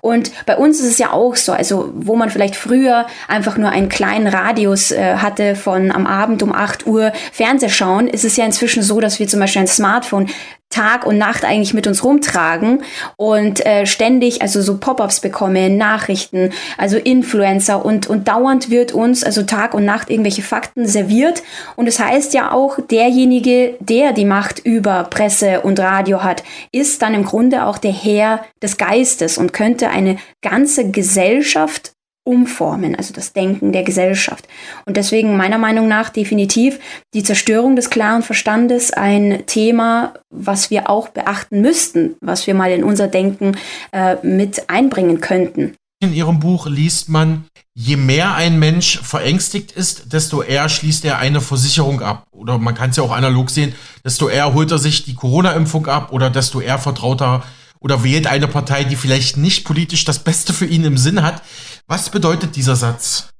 Und 0.00 0.32
bei 0.46 0.56
uns 0.56 0.80
ist 0.80 0.86
es 0.86 0.98
ja 0.98 1.12
auch 1.12 1.36
so, 1.36 1.52
also 1.52 1.90
wo 1.94 2.16
man 2.16 2.30
vielleicht 2.30 2.56
früher 2.56 3.06
einfach 3.28 3.56
nur 3.56 3.70
einen 3.70 3.88
kleinen 3.88 4.26
Radius 4.26 4.90
äh, 4.90 5.16
hatte 5.16 5.56
von 5.56 5.90
am 5.90 6.06
Abend 6.06 6.42
um 6.42 6.52
8 6.52 6.86
Uhr 6.86 7.12
Fernseh 7.32 7.68
schauen, 7.68 8.08
ist 8.08 8.24
es 8.24 8.36
ja 8.36 8.44
inzwischen 8.44 8.82
so, 8.82 9.00
dass 9.00 9.18
wir 9.18 9.28
zum 9.28 9.40
Beispiel 9.40 9.62
ein 9.62 9.68
Smartphone 9.68 10.28
Tag 10.70 11.06
und 11.06 11.18
Nacht 11.18 11.44
eigentlich 11.44 11.72
mit 11.72 11.86
uns 11.86 12.02
rumtragen 12.02 12.82
und 13.16 13.64
äh, 13.64 13.86
ständig 13.86 14.42
also 14.42 14.60
so 14.60 14.78
Pop-ups 14.78 15.20
bekommen, 15.20 15.76
Nachrichten, 15.76 16.50
also 16.76 16.96
Influencer 16.96 17.84
und 17.84 18.08
und 18.08 18.26
dauernd 18.26 18.70
wird 18.70 18.92
uns 18.92 19.22
also 19.22 19.42
Tag 19.42 19.74
und 19.74 19.84
Nacht 19.84 20.10
irgendwelche 20.10 20.42
Fakten 20.42 20.86
serviert. 20.86 21.42
Und 21.76 21.86
es 21.86 21.98
das 21.98 22.06
heißt 22.06 22.34
ja 22.34 22.50
auch 22.50 22.78
derjenige, 22.90 23.76
der 23.78 24.12
die 24.12 24.24
Macht 24.24 24.58
über 24.58 25.04
Presse 25.04 25.60
und 25.60 25.78
Radio 25.78 26.24
hat, 26.24 26.42
ist 26.72 27.02
dann 27.02 27.14
im 27.14 27.24
Grunde 27.24 27.66
auch 27.66 27.78
der 27.78 27.92
Herr 27.92 28.44
des 28.60 28.76
Geistes 28.76 29.38
und 29.38 29.52
könnte 29.52 29.90
eine 29.90 30.16
ganze 30.42 30.90
Gesellschaft 30.90 31.92
umformen, 32.24 32.96
also 32.96 33.12
das 33.12 33.32
Denken 33.32 33.72
der 33.72 33.82
Gesellschaft. 33.82 34.48
Und 34.86 34.96
deswegen 34.96 35.36
meiner 35.36 35.58
Meinung 35.58 35.88
nach 35.88 36.08
definitiv 36.08 36.80
die 37.12 37.22
Zerstörung 37.22 37.76
des 37.76 37.90
klaren 37.90 38.22
Verstandes 38.22 38.92
ein 38.92 39.44
Thema, 39.46 40.14
was 40.30 40.70
wir 40.70 40.88
auch 40.88 41.08
beachten 41.08 41.60
müssten, 41.60 42.16
was 42.20 42.46
wir 42.46 42.54
mal 42.54 42.70
in 42.70 42.82
unser 42.82 43.08
Denken 43.08 43.56
äh, 43.92 44.16
mit 44.22 44.68
einbringen 44.70 45.20
könnten. 45.20 45.74
In 46.00 46.12
Ihrem 46.12 46.40
Buch 46.40 46.66
liest 46.66 47.08
man, 47.08 47.44
je 47.74 47.96
mehr 47.96 48.34
ein 48.34 48.58
Mensch 48.58 49.00
verängstigt 49.00 49.72
ist, 49.72 50.12
desto 50.12 50.42
eher 50.42 50.68
schließt 50.68 51.04
er 51.04 51.18
eine 51.18 51.40
Versicherung 51.40 52.02
ab. 52.02 52.26
Oder 52.30 52.58
man 52.58 52.74
kann 52.74 52.90
es 52.90 52.96
ja 52.96 53.02
auch 53.02 53.12
analog 53.14 53.50
sehen, 53.50 53.74
desto 54.04 54.28
eher 54.28 54.52
holt 54.54 54.70
er 54.70 54.78
sich 54.78 55.04
die 55.04 55.14
Corona-Impfung 55.14 55.86
ab 55.86 56.12
oder 56.12 56.30
desto 56.30 56.60
eher 56.60 56.78
vertraut 56.78 57.22
er 57.22 57.42
oder 57.84 58.02
wählt 58.02 58.26
eine 58.26 58.48
Partei, 58.48 58.84
die 58.84 58.96
vielleicht 58.96 59.36
nicht 59.36 59.64
politisch 59.64 60.04
das 60.04 60.18
Beste 60.18 60.54
für 60.54 60.64
ihn 60.64 60.84
im 60.84 60.96
Sinn 60.96 61.22
hat. 61.22 61.42
Was 61.86 62.08
bedeutet 62.08 62.56
dieser 62.56 62.76
Satz? 62.76 63.33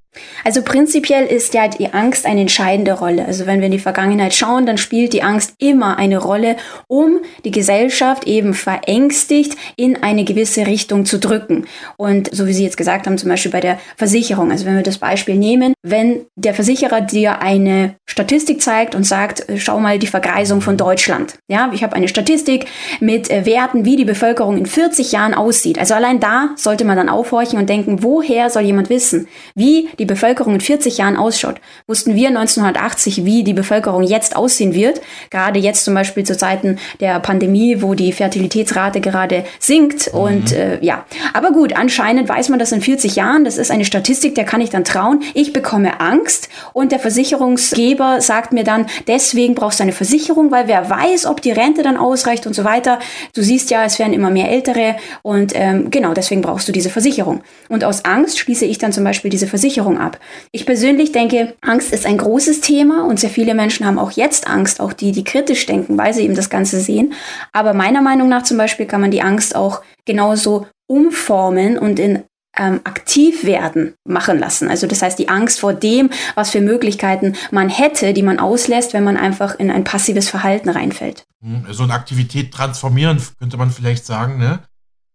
Also 0.45 0.63
prinzipiell 0.63 1.27
ist 1.27 1.55
ja 1.55 1.69
die 1.69 1.93
Angst 1.93 2.27
eine 2.27 2.43
entscheidende 2.43 2.93
Rolle. 2.93 3.25
Also 3.27 3.47
wenn 3.47 3.61
wir 3.61 3.67
in 3.67 3.73
die 3.73 3.79
Vergangenheit 3.79 4.35
schauen, 4.35 4.67
dann 4.67 4.79
spielt 4.79 5.13
die 5.13 5.23
Angst 5.23 5.55
immer 5.59 5.99
eine 5.99 6.19
Rolle, 6.19 6.57
um 6.87 7.19
die 7.45 7.51
Gesellschaft 7.51 8.27
eben 8.27 8.55
verängstigt 8.55 9.57
in 9.77 10.03
eine 10.03 10.25
gewisse 10.25 10.67
Richtung 10.67 11.07
zu 11.07 11.19
drücken. 11.19 11.67
Und 11.97 12.35
so 12.35 12.47
wie 12.47 12.53
Sie 12.53 12.65
jetzt 12.65 12.77
gesagt 12.77 13.07
haben, 13.07 13.19
zum 13.19 13.29
Beispiel 13.29 13.53
bei 13.53 13.61
der 13.61 13.79
Versicherung. 13.97 14.51
Also 14.51 14.67
wenn 14.67 14.77
wir 14.77 14.83
das 14.83 14.99
Beispiel 14.99 15.37
nehmen, 15.37 15.75
wenn 15.83 16.27
der 16.37 16.55
Versicherer 16.55 17.01
dir 17.01 17.41
eine 17.41 17.97
Statistik 18.07 18.63
zeigt 18.63 18.95
und 18.95 19.05
sagt, 19.05 19.49
äh, 19.49 19.59
schau 19.59 19.81
mal 19.81 19.99
die 19.99 20.07
Vergreisung 20.07 20.61
von 20.61 20.77
Deutschland. 20.77 21.35
Ja, 21.49 21.71
ich 21.73 21.83
habe 21.83 21.97
eine 21.97 22.09
Statistik 22.09 22.67
mit 23.01 23.31
äh, 23.31 23.47
Werten, 23.47 23.85
wie 23.85 23.97
die 23.97 24.05
Bevölkerung 24.05 24.57
in 24.57 24.67
40 24.67 25.13
Jahren 25.13 25.35
aussieht. 25.35 25.79
Also 25.79 25.95
allein 25.95 26.21
da 26.21 26.51
sollte 26.57 26.85
man 26.85 26.97
dann 26.97 27.09
aufhorchen 27.09 27.59
und 27.59 27.69
denken, 27.69 28.03
woher 28.03 28.51
soll 28.51 28.63
jemand 28.63 28.91
wissen, 28.91 29.29
wie 29.55 29.89
die 29.99 30.04
die 30.05 30.07
Bevölkerung 30.07 30.55
in 30.55 30.61
40 30.61 30.99
Jahren 30.99 31.17
ausschaut, 31.17 31.57
wussten 31.87 32.15
wir 32.15 32.29
1980, 32.29 33.25
wie 33.25 33.43
die 33.43 33.55
Bevölkerung 33.55 34.03
jetzt 34.03 34.37
aussehen 34.37 34.75
wird. 34.75 35.01
Gerade 35.31 35.59
jetzt 35.59 35.85
zum 35.85 35.95
Beispiel 35.95 36.25
zu 36.25 36.37
Zeiten 36.37 36.79
der 37.01 37.21
Pandemie, 37.21 37.81
wo 37.81 37.95
die 37.95 38.13
Fertilitätsrate 38.13 39.01
gerade 39.01 39.45
sinkt. 39.59 40.13
Mhm. 40.13 40.21
Und 40.21 40.53
äh, 40.53 40.79
ja, 40.83 41.07
aber 41.33 41.53
gut, 41.53 41.75
anscheinend 41.75 42.29
weiß 42.29 42.51
man 42.51 42.59
das 42.59 42.73
in 42.73 42.83
40 42.83 43.17
Jahren. 43.17 43.45
Das 43.45 43.57
ist 43.57 43.71
eine 43.71 43.87
Statistik, 43.87 44.35
der 44.35 44.45
kann 44.45 44.61
ich 44.61 44.69
dann 44.69 44.85
trauen. 44.85 45.23
Ich 45.33 45.55
bekomme 45.55 46.01
Angst 46.01 46.51
und 46.75 46.93
der 46.93 46.99
Versicherungsgeber 46.99 48.21
sagt 48.21 48.53
mir 48.53 48.65
dann, 48.65 48.87
deswegen 49.07 49.55
brauchst 49.55 49.79
du 49.79 49.85
eine 49.85 49.93
Versicherung, 49.93 50.51
weil 50.51 50.69
wer 50.69 50.91
weiß, 50.91 51.25
ob 51.25 51.41
die 51.41 51.51
Rente 51.51 51.83
dann 51.83 51.97
ausreicht 51.97 52.47
und 52.47 52.55
so 52.55 52.65
weiter. 52.65 52.99
Du 53.35 53.43
siehst 53.43 53.71
ja, 53.71 53.85
es 53.85 53.99
werden 53.99 54.13
immer 54.13 54.31
mehr 54.31 54.51
Ältere 54.51 54.97
und 55.23 55.53
ähm, 55.55 55.91
genau 55.91 56.13
deswegen 56.13 56.43
brauchst 56.43 56.69
du 56.69 56.73
diese 56.73 56.91
Versicherung. 56.91 57.43
Und 57.71 57.85
aus 57.85 58.05
Angst 58.05 58.39
schließe 58.39 58.67
ich 58.67 58.77
dann 58.77 58.93
zum 58.93 59.05
Beispiel 59.05 59.31
diese 59.31 59.47
Versicherung 59.47 59.94
Ernährung 59.95 59.99
ab. 59.99 60.21
Ich 60.53 60.67
persönlich 60.67 61.13
denke, 61.13 61.55
Angst 61.61 61.93
ist 61.93 62.07
ein 62.07 62.19
großes 62.19 62.61
Thema 62.61 63.05
und 63.07 63.21
sehr 63.21 63.31
viele 63.31 63.55
Menschen 63.55 63.87
haben 63.87 63.99
auch 63.99 64.13
jetzt 64.13 64.47
Angst, 64.47 64.81
auch 64.81 64.93
die, 64.93 65.13
die 65.13 65.25
kritisch 65.25 65.67
denken, 65.67 65.99
weil 65.99 66.15
sie 66.15 66.23
eben 66.23 66.35
das 66.35 66.51
Ganze 66.51 66.81
sehen. 66.81 67.15
Aber 67.53 67.75
meiner 67.75 68.03
Meinung 68.03 68.29
nach 68.29 68.43
zum 68.43 68.57
Beispiel 68.57 68.87
kann 68.87 69.01
man 69.01 69.11
die 69.11 69.23
Angst 69.23 69.57
auch 69.57 69.83
genauso 70.05 70.67
umformen 70.87 71.79
und 71.79 71.99
in 71.99 72.25
ähm, 72.57 72.81
aktiv 72.85 73.45
werden 73.45 73.95
machen 74.07 74.39
lassen. 74.39 74.69
Also 74.69 74.87
das 74.87 75.03
heißt 75.03 75.19
die 75.19 75.29
Angst 75.29 75.59
vor 75.59 75.73
dem, 75.75 76.11
was 76.37 76.51
für 76.51 76.61
Möglichkeiten 76.61 77.35
man 77.51 77.69
hätte, 77.69 78.13
die 78.13 78.23
man 78.23 78.39
auslässt, 78.39 78.93
wenn 78.93 79.03
man 79.03 79.17
einfach 79.17 79.57
in 79.59 79.73
ein 79.73 79.83
passives 79.83 80.29
Verhalten 80.29 80.69
reinfällt. 80.69 81.25
Hm, 81.43 81.67
so 81.71 81.83
eine 81.83 81.95
Aktivität 81.95 82.53
transformieren, 82.53 83.21
könnte 83.41 83.57
man 83.57 83.71
vielleicht 83.71 84.07
sagen. 84.07 84.39
Ne? 84.39 84.61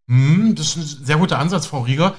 Hm, 0.10 0.54
das 0.56 0.76
ist 0.76 1.00
ein 1.00 1.06
sehr 1.06 1.18
guter 1.18 1.40
Ansatz, 1.40 1.66
Frau 1.66 1.82
Rieger. 1.82 2.16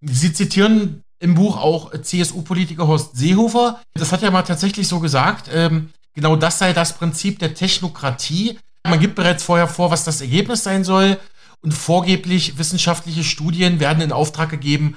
Sie 0.00 0.32
zitieren 0.32 1.04
im 1.18 1.34
Buch 1.34 1.56
auch 1.56 1.92
CSU-Politiker 1.92 2.86
Horst 2.86 3.16
Seehofer. 3.16 3.80
Das 3.94 4.12
hat 4.12 4.22
er 4.22 4.30
mal 4.30 4.42
tatsächlich 4.42 4.88
so 4.88 5.00
gesagt. 5.00 5.48
Ähm, 5.52 5.90
genau 6.14 6.36
das 6.36 6.58
sei 6.58 6.72
das 6.72 6.96
Prinzip 6.96 7.38
der 7.38 7.54
Technokratie. 7.54 8.58
Man 8.86 9.00
gibt 9.00 9.14
bereits 9.14 9.42
vorher 9.42 9.68
vor, 9.68 9.90
was 9.90 10.04
das 10.04 10.20
Ergebnis 10.20 10.62
sein 10.62 10.84
soll. 10.84 11.18
Und 11.62 11.72
vorgeblich 11.72 12.58
wissenschaftliche 12.58 13.24
Studien 13.24 13.80
werden 13.80 14.02
in 14.02 14.12
Auftrag 14.12 14.50
gegeben, 14.50 14.96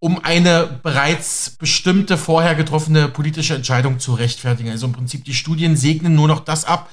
um 0.00 0.24
eine 0.24 0.80
bereits 0.82 1.50
bestimmte, 1.50 2.16
vorher 2.16 2.54
getroffene 2.54 3.08
politische 3.08 3.54
Entscheidung 3.54 3.98
zu 3.98 4.14
rechtfertigen. 4.14 4.70
Also 4.70 4.86
im 4.86 4.92
Prinzip 4.92 5.24
die 5.24 5.34
Studien 5.34 5.76
segnen 5.76 6.14
nur 6.14 6.28
noch 6.28 6.40
das 6.40 6.64
ab, 6.64 6.90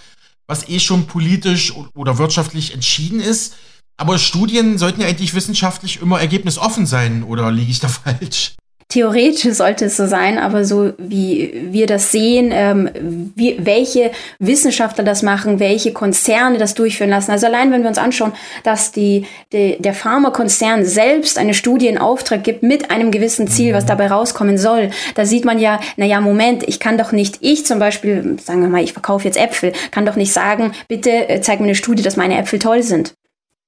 was 0.48 0.68
eh 0.70 0.80
schon 0.80 1.08
politisch 1.08 1.74
oder 1.96 2.18
wirtschaftlich 2.18 2.74
entschieden 2.74 3.20
ist. 3.20 3.56
Aber 3.98 4.20
Studien 4.20 4.78
sollten 4.78 5.02
ja 5.02 5.08
eigentlich 5.08 5.34
wissenschaftlich 5.34 6.02
immer 6.02 6.20
ergebnisoffen 6.20 6.86
sein, 6.86 7.24
oder 7.24 7.52
liege 7.52 7.72
ich 7.72 7.80
da 7.80 7.88
falsch? 7.88 8.56
Theoretisch 8.96 9.56
sollte 9.56 9.84
es 9.84 9.98
so 9.98 10.08
sein, 10.08 10.40
aber 10.40 10.64
so 10.64 10.94
wie 10.98 11.68
wir 11.70 11.86
das 11.86 12.14
sehen, 12.14 12.52
ähm, 12.54 12.90
wie, 13.36 13.58
welche 13.60 14.12
Wissenschaftler 14.40 15.04
das 15.04 15.22
machen, 15.22 15.60
welche 15.60 15.92
Konzerne 15.92 16.58
das 16.58 16.76
durchführen 16.76 17.10
lassen. 17.10 17.32
Also 17.32 17.48
allein 17.48 17.74
wenn 17.74 17.82
wir 17.82 17.90
uns 17.90 17.98
anschauen, 17.98 18.32
dass 18.64 18.94
die, 18.94 19.26
die, 19.52 19.76
der 19.80 19.94
Pharmakonzern 19.94 20.86
selbst 20.86 21.38
eine 21.38 21.54
Studie 21.54 21.88
in 21.88 21.98
Auftrag 21.98 22.46
gibt 22.46 22.64
mit 22.64 22.90
einem 22.90 23.12
gewissen 23.12 23.50
Ziel, 23.50 23.74
was 23.74 23.86
dabei 23.86 24.08
rauskommen 24.08 24.58
soll, 24.58 24.92
da 25.16 25.26
sieht 25.26 25.44
man 25.44 25.60
ja, 25.60 25.82
naja, 25.98 26.22
Moment, 26.22 26.64
ich 26.66 26.80
kann 26.80 26.98
doch 26.98 27.12
nicht, 27.12 27.40
ich 27.42 27.66
zum 27.66 27.80
Beispiel, 27.80 28.38
sagen 28.42 28.62
wir 28.62 28.70
mal, 28.70 28.82
ich 28.82 28.94
verkaufe 28.94 29.26
jetzt 29.26 29.38
Äpfel, 29.38 29.74
kann 29.92 30.06
doch 30.06 30.16
nicht 30.16 30.32
sagen, 30.32 30.72
bitte 30.88 31.28
äh, 31.28 31.42
zeig 31.42 31.60
mir 31.60 31.66
eine 31.66 31.76
Studie, 31.76 32.02
dass 32.02 32.16
meine 32.16 32.38
Äpfel 32.38 32.60
toll 32.60 32.82
sind. 32.82 33.14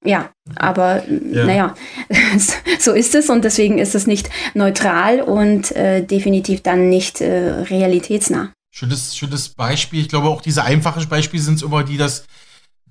Ja, 0.04 0.30
aber 0.54 1.08
ja. 1.08 1.44
naja, 1.44 1.74
so 2.78 2.92
ist 2.92 3.14
es 3.14 3.28
und 3.30 3.44
deswegen 3.44 3.78
ist 3.78 3.94
es 3.94 4.06
nicht 4.06 4.30
neutral 4.54 5.20
und 5.20 5.72
äh, 5.72 6.04
definitiv 6.04 6.62
dann 6.62 6.88
nicht 6.88 7.20
äh, 7.20 7.62
realitätsnah. 7.62 8.52
Schönes, 8.70 9.16
schönes 9.16 9.48
Beispiel. 9.48 10.00
Ich 10.02 10.08
glaube, 10.08 10.28
auch 10.28 10.40
diese 10.40 10.62
einfachen 10.62 11.08
Beispiele 11.08 11.42
sind 11.42 11.54
es 11.54 11.62
immer, 11.62 11.82
die 11.82 11.96
das 11.96 12.26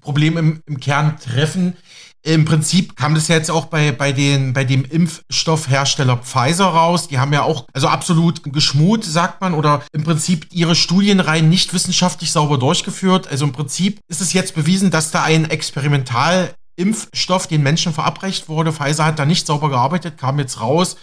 Problem 0.01 0.37
im, 0.37 0.61
im 0.65 0.79
Kern 0.79 1.17
treffen. 1.17 1.77
Im 2.23 2.43
Prinzip 2.43 2.97
kam 2.97 3.15
das 3.15 3.29
ja 3.29 3.35
jetzt 3.35 3.49
auch 3.49 3.67
bei, 3.67 3.93
bei, 3.93 4.11
den, 4.11 4.51
bei 4.51 4.65
dem 4.65 4.83
Impfstoffhersteller 4.83 6.17
Pfizer 6.17 6.65
raus. 6.65 7.07
Die 7.07 7.19
haben 7.19 7.31
ja 7.31 7.43
auch, 7.43 7.67
also 7.71 7.87
absolut 7.87 8.41
geschmut, 8.51 9.05
sagt 9.05 9.39
man, 9.39 9.53
oder 9.53 9.83
im 9.93 10.03
Prinzip 10.03 10.47
ihre 10.51 10.75
Studienreihen 10.75 11.47
nicht 11.47 11.73
wissenschaftlich 11.73 12.31
sauber 12.31 12.57
durchgeführt. 12.57 13.29
Also 13.29 13.45
im 13.45 13.53
Prinzip 13.53 14.01
ist 14.09 14.19
es 14.19 14.33
jetzt 14.33 14.55
bewiesen, 14.55 14.91
dass 14.91 15.11
da 15.11 15.23
ein 15.23 15.49
Experimental 15.49 16.53
Impfstoff 16.77 17.47
den 17.47 17.63
Menschen 17.63 17.93
verabreicht 17.93 18.47
wurde. 18.47 18.71
Pfizer 18.71 19.05
hat 19.05 19.19
da 19.19 19.25
nicht 19.25 19.45
sauber 19.45 19.69
gearbeitet, 19.69 20.17
kam 20.17 20.39
jetzt 20.39 20.61
raus. 20.61 20.95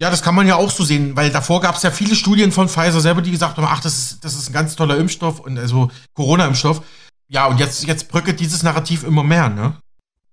Ja, 0.00 0.10
das 0.10 0.22
kann 0.22 0.34
man 0.34 0.48
ja 0.48 0.56
auch 0.56 0.70
so 0.70 0.82
sehen, 0.82 1.14
weil 1.14 1.30
davor 1.30 1.60
gab 1.60 1.76
es 1.76 1.82
ja 1.82 1.92
viele 1.92 2.16
Studien 2.16 2.50
von 2.50 2.68
Pfizer 2.68 3.00
selber, 3.00 3.22
die 3.22 3.30
gesagt 3.30 3.56
haben, 3.56 3.68
ach, 3.70 3.80
das 3.80 3.96
ist, 3.96 4.24
das 4.24 4.34
ist 4.34 4.50
ein 4.50 4.52
ganz 4.52 4.74
toller 4.74 4.96
Impfstoff 4.96 5.38
und 5.38 5.58
also 5.58 5.90
Corona-Impfstoff. 6.14 6.82
Ja, 7.28 7.46
und 7.46 7.60
jetzt, 7.60 7.84
jetzt 7.84 8.08
bröckelt 8.08 8.40
dieses 8.40 8.62
Narrativ 8.62 9.04
immer 9.04 9.22
mehr, 9.22 9.48
ne? 9.48 9.76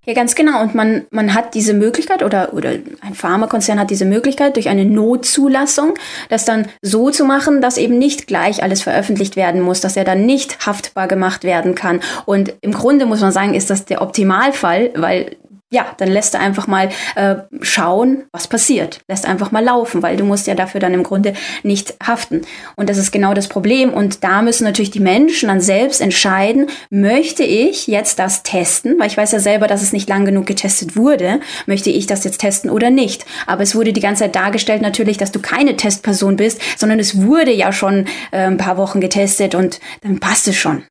Ja, 0.05 0.13
ganz 0.13 0.33
genau. 0.33 0.61
Und 0.61 0.75
man, 0.75 1.05
man 1.11 1.33
hat 1.33 1.53
diese 1.53 1.73
Möglichkeit 1.73 2.23
oder, 2.23 2.53
oder 2.53 2.71
ein 3.01 3.13
Pharmakonzern 3.13 3.79
hat 3.79 3.89
diese 3.89 4.05
Möglichkeit, 4.05 4.55
durch 4.55 4.69
eine 4.69 4.85
Notzulassung 4.85 5.93
das 6.29 6.45
dann 6.45 6.67
so 6.81 7.11
zu 7.11 7.25
machen, 7.25 7.61
dass 7.61 7.77
eben 7.77 7.97
nicht 7.97 8.25
gleich 8.25 8.63
alles 8.63 8.81
veröffentlicht 8.81 9.35
werden 9.35 9.61
muss, 9.61 9.81
dass 9.81 9.97
er 9.97 10.05
dann 10.05 10.25
nicht 10.25 10.65
haftbar 10.65 11.07
gemacht 11.07 11.43
werden 11.43 11.75
kann. 11.75 11.99
Und 12.25 12.53
im 12.61 12.71
Grunde 12.71 13.05
muss 13.05 13.21
man 13.21 13.31
sagen, 13.31 13.53
ist 13.53 13.69
das 13.69 13.85
der 13.85 14.01
Optimalfall, 14.01 14.91
weil 14.95 15.35
ja, 15.71 15.85
dann 15.97 16.09
lässt 16.09 16.33
du 16.33 16.39
einfach 16.39 16.65
mal 16.65 16.89
äh, 17.15 17.35
schauen, 17.61 18.23
was 18.31 18.47
passiert. 18.47 19.01
Lässt 19.07 19.27
einfach 19.27 19.51
mal 19.51 19.63
laufen, 19.63 20.01
weil 20.01 20.17
du 20.17 20.23
musst 20.23 20.47
ja 20.47 20.55
dafür 20.55 20.79
dann 20.79 20.95
im 20.95 21.03
Grunde 21.03 21.33
nicht 21.61 21.93
haften. 22.03 22.41
Und 22.75 22.89
das 22.89 22.97
ist 22.97 23.11
genau 23.11 23.35
das 23.35 23.47
Problem. 23.47 23.93
Und 23.93 24.23
da 24.23 24.41
müssen 24.41 24.63
natürlich 24.63 24.89
die 24.89 24.99
Menschen 24.99 25.49
dann 25.49 25.61
selbst 25.61 26.01
entscheiden, 26.01 26.67
möchte 26.89 27.43
ich 27.43 27.85
jetzt 27.85 28.17
das 28.17 28.41
testen, 28.41 28.95
weil 28.99 29.07
ich 29.07 29.17
weiß 29.17 29.31
ja 29.31 29.39
selber, 29.39 29.67
dass 29.67 29.83
es 29.83 29.93
nicht 29.93 30.09
lang 30.09 30.25
genug 30.25 30.47
getestet 30.47 30.95
wurde, 30.95 31.39
möchte 31.67 31.91
ich 31.91 32.07
das 32.07 32.23
jetzt 32.23 32.39
testen 32.39 32.71
oder 32.71 32.89
nicht. 32.89 33.25
Aber 33.45 33.61
es 33.61 33.75
wurde 33.75 33.93
die 33.93 34.01
ganze 34.01 34.23
Zeit 34.23 34.35
dargestellt 34.35 34.81
natürlich, 34.81 35.17
dass 35.17 35.31
du 35.31 35.39
keine 35.39 35.77
Testperson 35.77 36.35
bist, 36.35 36.59
sondern 36.77 36.99
es 36.99 37.21
wurde 37.21 37.51
ja 37.51 37.71
schon 37.71 38.07
äh, 38.31 38.47
ein 38.47 38.57
paar 38.57 38.77
Wochen 38.77 39.01
getestet 39.01 39.53
und 39.53 39.79
dann 40.01 40.19
passt 40.19 40.47
es 40.47 40.55
schon. 40.55 40.83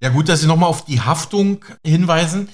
Ja 0.00 0.08
gut, 0.08 0.28
dass 0.28 0.40
Sie 0.40 0.46
nochmal 0.46 0.70
auf 0.70 0.84
die 0.84 1.00
Haftung 1.00 1.64
hinweisen. 1.84 2.48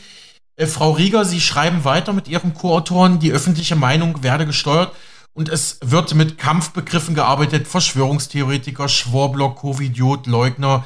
Äh, 0.61 0.67
Frau 0.67 0.90
Rieger, 0.93 1.25
Sie 1.25 1.40
schreiben 1.40 1.85
weiter 1.85 2.12
mit 2.12 2.29
Ihrem 2.29 2.52
Co-Autoren, 2.52 3.19
die 3.19 3.33
öffentliche 3.33 3.76
Meinung 3.76 4.23
werde 4.23 4.45
gesteuert 4.45 4.95
und 5.33 5.49
es 5.49 5.79
wird 5.83 6.14
mit 6.14 6.37
Kampfbegriffen 6.37 7.14
gearbeitet, 7.14 7.67
Verschwörungstheoretiker, 7.67 8.88
Schwurbler, 8.88 9.55
Covidiot, 9.55 10.26
Leugner. 10.26 10.85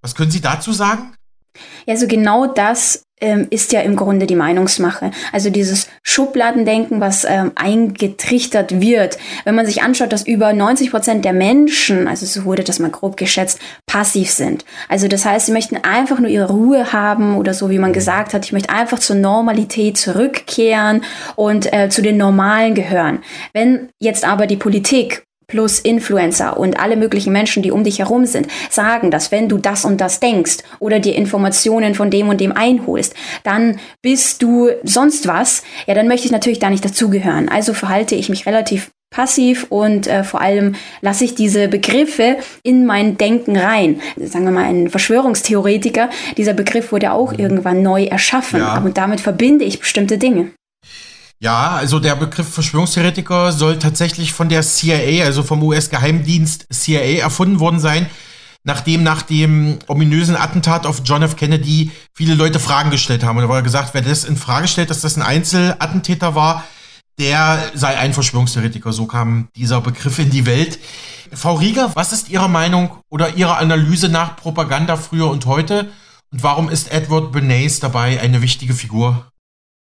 Was 0.00 0.16
können 0.16 0.32
Sie 0.32 0.40
dazu 0.40 0.72
sagen? 0.72 1.14
Ja, 1.86 1.96
so 1.96 2.08
genau 2.08 2.52
das 2.52 3.04
ähm, 3.22 3.46
ist 3.50 3.72
ja 3.72 3.80
im 3.80 3.96
Grunde 3.96 4.26
die 4.26 4.36
Meinungsmache. 4.36 5.10
Also 5.32 5.48
dieses 5.48 5.88
Schubladendenken, 6.02 7.00
was 7.00 7.24
ähm, 7.24 7.52
eingetrichtert 7.54 8.80
wird. 8.80 9.16
Wenn 9.44 9.54
man 9.54 9.64
sich 9.64 9.82
anschaut, 9.82 10.12
dass 10.12 10.26
über 10.26 10.52
90 10.52 10.90
Prozent 10.90 11.24
der 11.24 11.32
Menschen, 11.32 12.08
also 12.08 12.26
so 12.26 12.44
wurde 12.44 12.64
das 12.64 12.78
mal 12.78 12.90
grob 12.90 13.16
geschätzt, 13.16 13.58
passiv 13.86 14.30
sind. 14.30 14.64
Also 14.88 15.08
das 15.08 15.24
heißt, 15.24 15.46
sie 15.46 15.52
möchten 15.52 15.76
einfach 15.76 16.18
nur 16.18 16.28
ihre 16.28 16.50
Ruhe 16.52 16.92
haben 16.92 17.36
oder 17.36 17.54
so, 17.54 17.70
wie 17.70 17.78
man 17.78 17.92
gesagt 17.92 18.34
hat, 18.34 18.44
ich 18.44 18.52
möchte 18.52 18.70
einfach 18.70 18.98
zur 18.98 19.16
Normalität 19.16 19.96
zurückkehren 19.96 21.02
und 21.36 21.72
äh, 21.72 21.88
zu 21.88 22.02
den 22.02 22.16
Normalen 22.16 22.74
gehören. 22.74 23.20
Wenn 23.52 23.88
jetzt 24.00 24.26
aber 24.26 24.46
die 24.46 24.56
Politik 24.56 25.22
plus 25.46 25.80
Influencer 25.80 26.56
und 26.56 26.78
alle 26.80 26.96
möglichen 26.96 27.32
Menschen, 27.32 27.62
die 27.62 27.70
um 27.70 27.84
dich 27.84 27.98
herum 27.98 28.26
sind, 28.26 28.48
sagen, 28.70 29.10
dass 29.10 29.30
wenn 29.30 29.48
du 29.48 29.58
das 29.58 29.84
und 29.84 30.00
das 30.00 30.20
denkst 30.20 30.58
oder 30.78 31.00
dir 31.00 31.14
Informationen 31.14 31.94
von 31.94 32.10
dem 32.10 32.28
und 32.28 32.40
dem 32.40 32.52
einholst, 32.52 33.14
dann 33.44 33.78
bist 34.02 34.42
du 34.42 34.70
sonst 34.82 35.26
was, 35.26 35.62
ja, 35.86 35.94
dann 35.94 36.08
möchte 36.08 36.26
ich 36.26 36.32
natürlich 36.32 36.58
da 36.58 36.70
nicht 36.70 36.84
dazugehören. 36.84 37.48
Also 37.48 37.74
verhalte 37.74 38.14
ich 38.14 38.28
mich 38.28 38.46
relativ 38.46 38.90
passiv 39.12 39.66
und 39.68 40.08
äh, 40.08 40.24
vor 40.24 40.40
allem 40.40 40.74
lasse 41.00 41.24
ich 41.24 41.34
diese 41.34 41.68
Begriffe 41.68 42.38
in 42.64 42.86
mein 42.86 43.18
Denken 43.18 43.56
rein. 43.56 44.00
Sagen 44.16 44.44
wir 44.44 44.52
mal, 44.52 44.64
ein 44.64 44.88
Verschwörungstheoretiker, 44.88 46.10
dieser 46.36 46.54
Begriff 46.54 46.90
wurde 46.90 47.12
auch 47.12 47.32
irgendwann 47.32 47.82
neu 47.82 48.04
erschaffen 48.04 48.60
ja. 48.60 48.78
und 48.78 48.96
damit 48.96 49.20
verbinde 49.20 49.64
ich 49.64 49.78
bestimmte 49.78 50.18
Dinge. 50.18 50.50
Ja, 51.42 51.70
also 51.70 51.98
der 51.98 52.14
Begriff 52.14 52.54
Verschwörungstheoretiker 52.54 53.50
soll 53.50 53.80
tatsächlich 53.80 54.32
von 54.32 54.48
der 54.48 54.62
CIA, 54.62 55.24
also 55.24 55.42
vom 55.42 55.60
US-Geheimdienst 55.60 56.68
CIA 56.72 57.20
erfunden 57.20 57.58
worden 57.58 57.80
sein, 57.80 58.06
nachdem 58.62 59.02
nach 59.02 59.22
dem 59.22 59.80
ominösen 59.88 60.36
Attentat 60.36 60.86
auf 60.86 61.02
John 61.04 61.24
F. 61.24 61.34
Kennedy 61.34 61.90
viele 62.14 62.34
Leute 62.34 62.60
Fragen 62.60 62.92
gestellt 62.92 63.24
haben. 63.24 63.38
Und 63.38 63.42
da 63.42 63.48
war 63.48 63.60
gesagt, 63.62 63.92
wer 63.92 64.02
das 64.02 64.22
in 64.22 64.36
Frage 64.36 64.68
stellt, 64.68 64.88
dass 64.88 65.00
das 65.00 65.16
ein 65.16 65.22
Einzelattentäter 65.22 66.36
war, 66.36 66.62
der 67.18 67.72
sei 67.74 67.98
ein 67.98 68.14
Verschwörungstheoretiker. 68.14 68.92
So 68.92 69.06
kam 69.06 69.48
dieser 69.56 69.80
Begriff 69.80 70.20
in 70.20 70.30
die 70.30 70.46
Welt. 70.46 70.78
Frau 71.32 71.56
Rieger, 71.56 71.90
was 71.94 72.12
ist 72.12 72.30
Ihre 72.30 72.48
Meinung 72.48 72.98
oder 73.10 73.34
Ihre 73.34 73.56
Analyse 73.56 74.08
nach 74.08 74.36
Propaganda 74.36 74.96
früher 74.96 75.28
und 75.28 75.44
heute? 75.46 75.90
Und 76.30 76.44
warum 76.44 76.68
ist 76.68 76.92
Edward 76.92 77.32
Bernays 77.32 77.80
dabei 77.80 78.20
eine 78.20 78.42
wichtige 78.42 78.74
Figur? 78.74 79.31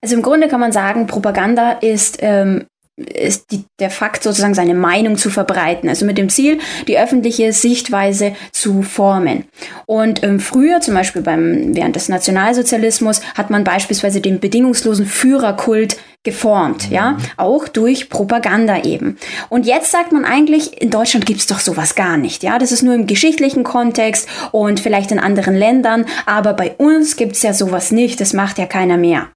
Also 0.01 0.15
im 0.15 0.21
Grunde 0.21 0.47
kann 0.47 0.59
man 0.59 0.71
sagen, 0.71 1.07
Propaganda 1.07 1.73
ist 1.73 2.19
ähm, 2.21 2.65
ist 2.99 3.51
die, 3.51 3.63
der 3.79 3.89
Fakt 3.89 4.23
sozusagen 4.23 4.53
seine 4.53 4.73
Meinung 4.73 5.15
zu 5.15 5.29
verbreiten, 5.29 5.89
also 5.89 6.05
mit 6.05 6.17
dem 6.17 6.29
Ziel, 6.29 6.59
die 6.87 6.97
öffentliche 6.97 7.53
Sichtweise 7.53 8.33
zu 8.51 8.81
formen. 8.81 9.45
Und 9.85 10.23
ähm, 10.23 10.39
früher, 10.39 10.81
zum 10.81 10.95
Beispiel 10.95 11.21
beim, 11.21 11.75
während 11.75 11.95
des 11.95 12.09
Nationalsozialismus, 12.09 13.21
hat 13.35 13.49
man 13.49 13.63
beispielsweise 13.63 14.21
den 14.21 14.39
bedingungslosen 14.39 15.05
Führerkult 15.05 15.97
geformt, 16.23 16.89
mhm. 16.89 16.95
ja, 16.95 17.17
auch 17.37 17.69
durch 17.69 18.09
Propaganda 18.09 18.83
eben. 18.83 19.17
Und 19.47 19.65
jetzt 19.65 19.91
sagt 19.91 20.11
man 20.11 20.25
eigentlich, 20.25 20.81
in 20.81 20.89
Deutschland 20.89 21.25
gibt's 21.25 21.47
doch 21.47 21.61
sowas 21.61 21.95
gar 21.95 22.17
nicht, 22.17 22.43
ja, 22.43 22.59
das 22.59 22.73
ist 22.73 22.83
nur 22.83 22.93
im 22.95 23.07
geschichtlichen 23.07 23.63
Kontext 23.63 24.27
und 24.51 24.81
vielleicht 24.81 25.11
in 25.11 25.19
anderen 25.19 25.55
Ländern, 25.55 26.05
aber 26.25 26.53
bei 26.53 26.71
uns 26.77 27.15
gibt's 27.15 27.41
ja 27.41 27.53
sowas 27.53 27.91
nicht, 27.91 28.19
das 28.19 28.33
macht 28.33 28.57
ja 28.57 28.65
keiner 28.65 28.97
mehr. 28.97 29.29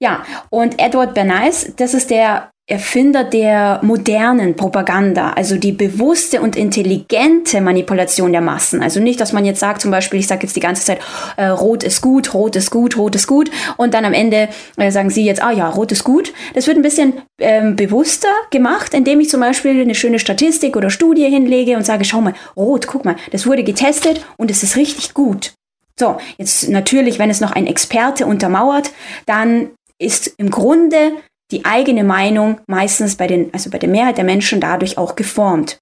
Ja, 0.00 0.24
und 0.50 0.78
Edward 0.78 1.14
Bernays, 1.14 1.72
das 1.76 1.94
ist 1.94 2.10
der 2.10 2.50
Erfinder 2.68 3.22
der 3.22 3.78
modernen 3.84 4.56
Propaganda, 4.56 5.30
also 5.34 5.54
die 5.56 5.70
bewusste 5.70 6.40
und 6.40 6.56
intelligente 6.56 7.60
Manipulation 7.60 8.32
der 8.32 8.40
Massen. 8.40 8.82
Also 8.82 8.98
nicht, 8.98 9.20
dass 9.20 9.32
man 9.32 9.44
jetzt 9.44 9.60
sagt, 9.60 9.82
zum 9.82 9.92
Beispiel, 9.92 10.18
ich 10.18 10.26
sage 10.26 10.42
jetzt 10.42 10.56
die 10.56 10.60
ganze 10.60 10.84
Zeit, 10.84 10.98
äh, 11.36 11.46
rot 11.46 11.84
ist 11.84 12.00
gut, 12.00 12.34
rot 12.34 12.56
ist 12.56 12.72
gut, 12.72 12.96
rot 12.96 13.14
ist 13.14 13.28
gut, 13.28 13.52
und 13.76 13.94
dann 13.94 14.04
am 14.04 14.12
Ende 14.12 14.48
äh, 14.78 14.90
sagen 14.90 15.10
sie 15.10 15.24
jetzt, 15.24 15.44
ah 15.44 15.52
ja, 15.52 15.68
rot 15.68 15.92
ist 15.92 16.02
gut. 16.02 16.32
Das 16.54 16.66
wird 16.66 16.76
ein 16.76 16.82
bisschen 16.82 17.12
ähm, 17.38 17.76
bewusster 17.76 18.32
gemacht, 18.50 18.94
indem 18.94 19.20
ich 19.20 19.30
zum 19.30 19.38
Beispiel 19.38 19.80
eine 19.80 19.94
schöne 19.94 20.18
Statistik 20.18 20.76
oder 20.76 20.90
Studie 20.90 21.30
hinlege 21.30 21.76
und 21.76 21.86
sage, 21.86 22.04
schau 22.04 22.20
mal, 22.20 22.34
rot, 22.56 22.88
guck 22.88 23.04
mal, 23.04 23.14
das 23.30 23.46
wurde 23.46 23.62
getestet 23.62 24.26
und 24.38 24.50
es 24.50 24.64
ist 24.64 24.74
richtig 24.74 25.14
gut. 25.14 25.52
So, 25.98 26.16
jetzt 26.36 26.68
natürlich, 26.68 27.20
wenn 27.20 27.30
es 27.30 27.40
noch 27.40 27.52
ein 27.52 27.68
Experte 27.68 28.26
untermauert, 28.26 28.90
dann 29.24 29.70
ist 29.98 30.34
im 30.38 30.50
Grunde 30.50 31.12
die 31.50 31.64
eigene 31.64 32.04
Meinung 32.04 32.60
meistens 32.66 33.16
bei 33.16 33.26
den, 33.26 33.52
also 33.52 33.70
bei 33.70 33.78
der 33.78 33.88
Mehrheit 33.88 34.18
der 34.18 34.24
Menschen 34.24 34.60
dadurch 34.60 34.98
auch 34.98 35.16
geformt. 35.16 35.78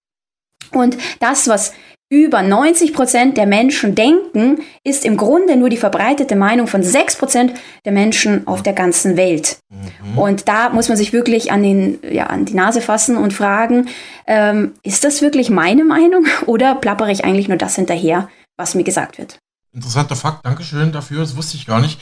Und 0.72 0.96
das, 1.20 1.48
was 1.48 1.72
über 2.10 2.42
90 2.42 2.92
Prozent 2.92 3.36
der 3.36 3.46
Menschen 3.46 3.94
denken, 3.94 4.58
ist 4.84 5.04
im 5.04 5.16
Grunde 5.16 5.56
nur 5.56 5.70
die 5.70 5.76
verbreitete 5.76 6.36
Meinung 6.36 6.66
von 6.66 6.82
6 6.82 7.16
Prozent 7.16 7.54
der 7.84 7.92
Menschen 7.92 8.46
auf 8.46 8.62
der 8.62 8.74
ganzen 8.74 9.16
Welt. 9.16 9.58
Mhm. 9.70 10.18
Und 10.18 10.48
da 10.48 10.68
muss 10.68 10.88
man 10.88 10.96
sich 10.96 11.12
wirklich 11.12 11.50
an, 11.50 11.62
den, 11.62 11.98
ja, 12.08 12.26
an 12.26 12.44
die 12.44 12.54
Nase 12.54 12.80
fassen 12.80 13.16
und 13.16 13.32
fragen, 13.32 13.88
ähm, 14.26 14.74
ist 14.82 15.02
das 15.02 15.22
wirklich 15.22 15.50
meine 15.50 15.84
Meinung 15.84 16.26
oder 16.46 16.74
plappere 16.74 17.10
ich 17.10 17.24
eigentlich 17.24 17.48
nur 17.48 17.58
das 17.58 17.74
hinterher, 17.76 18.28
was 18.56 18.74
mir 18.74 18.84
gesagt 18.84 19.18
wird? 19.18 19.38
Interessanter 19.72 20.14
Fakt, 20.14 20.44
Dankeschön 20.44 20.92
dafür, 20.92 21.20
das 21.20 21.36
wusste 21.36 21.56
ich 21.56 21.66
gar 21.66 21.80
nicht. 21.80 21.98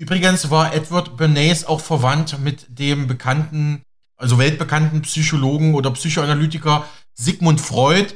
Übrigens 0.00 0.48
war 0.48 0.72
Edward 0.72 1.18
Bernays 1.18 1.66
auch 1.66 1.82
verwandt 1.82 2.38
mit 2.42 2.66
dem 2.70 3.06
bekannten, 3.06 3.82
also 4.16 4.38
weltbekannten 4.38 5.02
Psychologen 5.02 5.74
oder 5.74 5.90
Psychoanalytiker 5.90 6.86
Sigmund 7.12 7.60
Freud. 7.60 8.14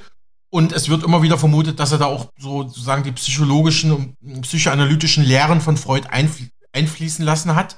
Und 0.48 0.72
es 0.72 0.88
wird 0.88 1.02
immer 1.02 1.20
wieder 1.20 1.36
vermutet, 1.36 1.78
dass 1.78 1.92
er 1.92 1.98
da 1.98 2.06
auch 2.06 2.30
sozusagen 2.38 3.02
die 3.02 3.12
psychologischen 3.12 3.92
und 3.92 4.40
psychoanalytischen 4.40 5.24
Lehren 5.24 5.60
von 5.60 5.76
Freud 5.76 6.08
einfl 6.10 6.48
einfließen 6.72 7.22
lassen 7.22 7.54
hat. 7.54 7.76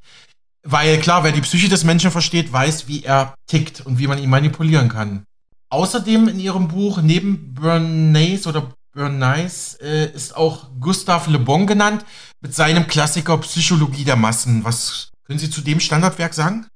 Weil 0.62 1.00
klar, 1.00 1.24
wer 1.24 1.32
die 1.32 1.40
Psyche 1.40 1.68
des 1.68 1.82
Menschen 1.82 2.12
versteht, 2.12 2.52
weiß, 2.52 2.86
wie 2.86 3.02
er 3.02 3.34
tickt 3.48 3.80
und 3.80 3.98
wie 3.98 4.06
man 4.06 4.22
ihn 4.22 4.30
manipulieren 4.30 4.88
kann. 4.88 5.24
Außerdem 5.68 6.28
in 6.28 6.38
ihrem 6.38 6.68
Buch 6.68 7.02
neben 7.02 7.54
Bernays 7.54 8.46
oder 8.46 8.72
Bernays 8.96 9.78
äh, 9.82 10.10
ist 10.14 10.34
auch 10.34 10.68
Gustave 10.80 11.30
Le 11.30 11.38
Bon 11.38 11.66
genannt 11.66 12.04
mit 12.40 12.54
seinem 12.54 12.86
Klassiker 12.88 13.36
Psychologie 13.38 14.04
der 14.04 14.16
Massen. 14.16 14.64
Was 14.64 15.12
können 15.26 15.38
Sie 15.38 15.50
zu 15.50 15.60
dem 15.60 15.80
Standardwerk 15.80 16.32
sagen? 16.32 16.66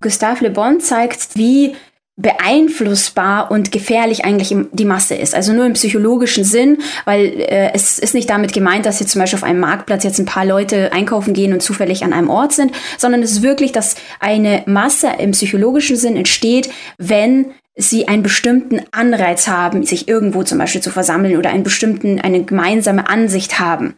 Gustave 0.00 0.44
Le 0.44 0.50
Bon 0.50 0.80
zeigt, 0.80 1.36
wie 1.36 1.74
beeinflussbar 2.16 3.50
und 3.50 3.72
gefährlich 3.72 4.24
eigentlich 4.24 4.54
die 4.70 4.84
Masse 4.84 5.16
ist. 5.16 5.34
Also 5.34 5.52
nur 5.52 5.66
im 5.66 5.72
psychologischen 5.72 6.44
Sinn, 6.44 6.78
weil 7.06 7.40
äh, 7.40 7.72
es 7.74 7.98
ist 7.98 8.14
nicht 8.14 8.30
damit 8.30 8.52
gemeint, 8.52 8.86
dass 8.86 9.00
jetzt 9.00 9.10
zum 9.10 9.20
Beispiel 9.20 9.38
auf 9.38 9.44
einem 9.44 9.58
Marktplatz 9.58 10.04
jetzt 10.04 10.20
ein 10.20 10.26
paar 10.26 10.44
Leute 10.44 10.92
einkaufen 10.92 11.34
gehen 11.34 11.52
und 11.52 11.60
zufällig 11.60 12.04
an 12.04 12.12
einem 12.12 12.30
Ort 12.30 12.52
sind, 12.52 12.70
sondern 12.98 13.20
es 13.24 13.32
ist 13.32 13.42
wirklich, 13.42 13.72
dass 13.72 13.96
eine 14.20 14.62
Masse 14.66 15.08
im 15.18 15.32
psychologischen 15.32 15.96
Sinn 15.96 16.16
entsteht, 16.16 16.70
wenn 16.98 17.46
sie 17.76 18.06
einen 18.06 18.22
bestimmten 18.22 18.82
Anreiz 18.92 19.48
haben, 19.48 19.84
sich 19.84 20.06
irgendwo 20.06 20.44
zum 20.44 20.58
Beispiel 20.58 20.80
zu 20.80 20.90
versammeln 20.90 21.36
oder 21.36 21.50
einen 21.50 21.64
bestimmten, 21.64 22.20
eine 22.20 22.44
gemeinsame 22.44 23.08
Ansicht 23.08 23.58
haben. 23.58 23.96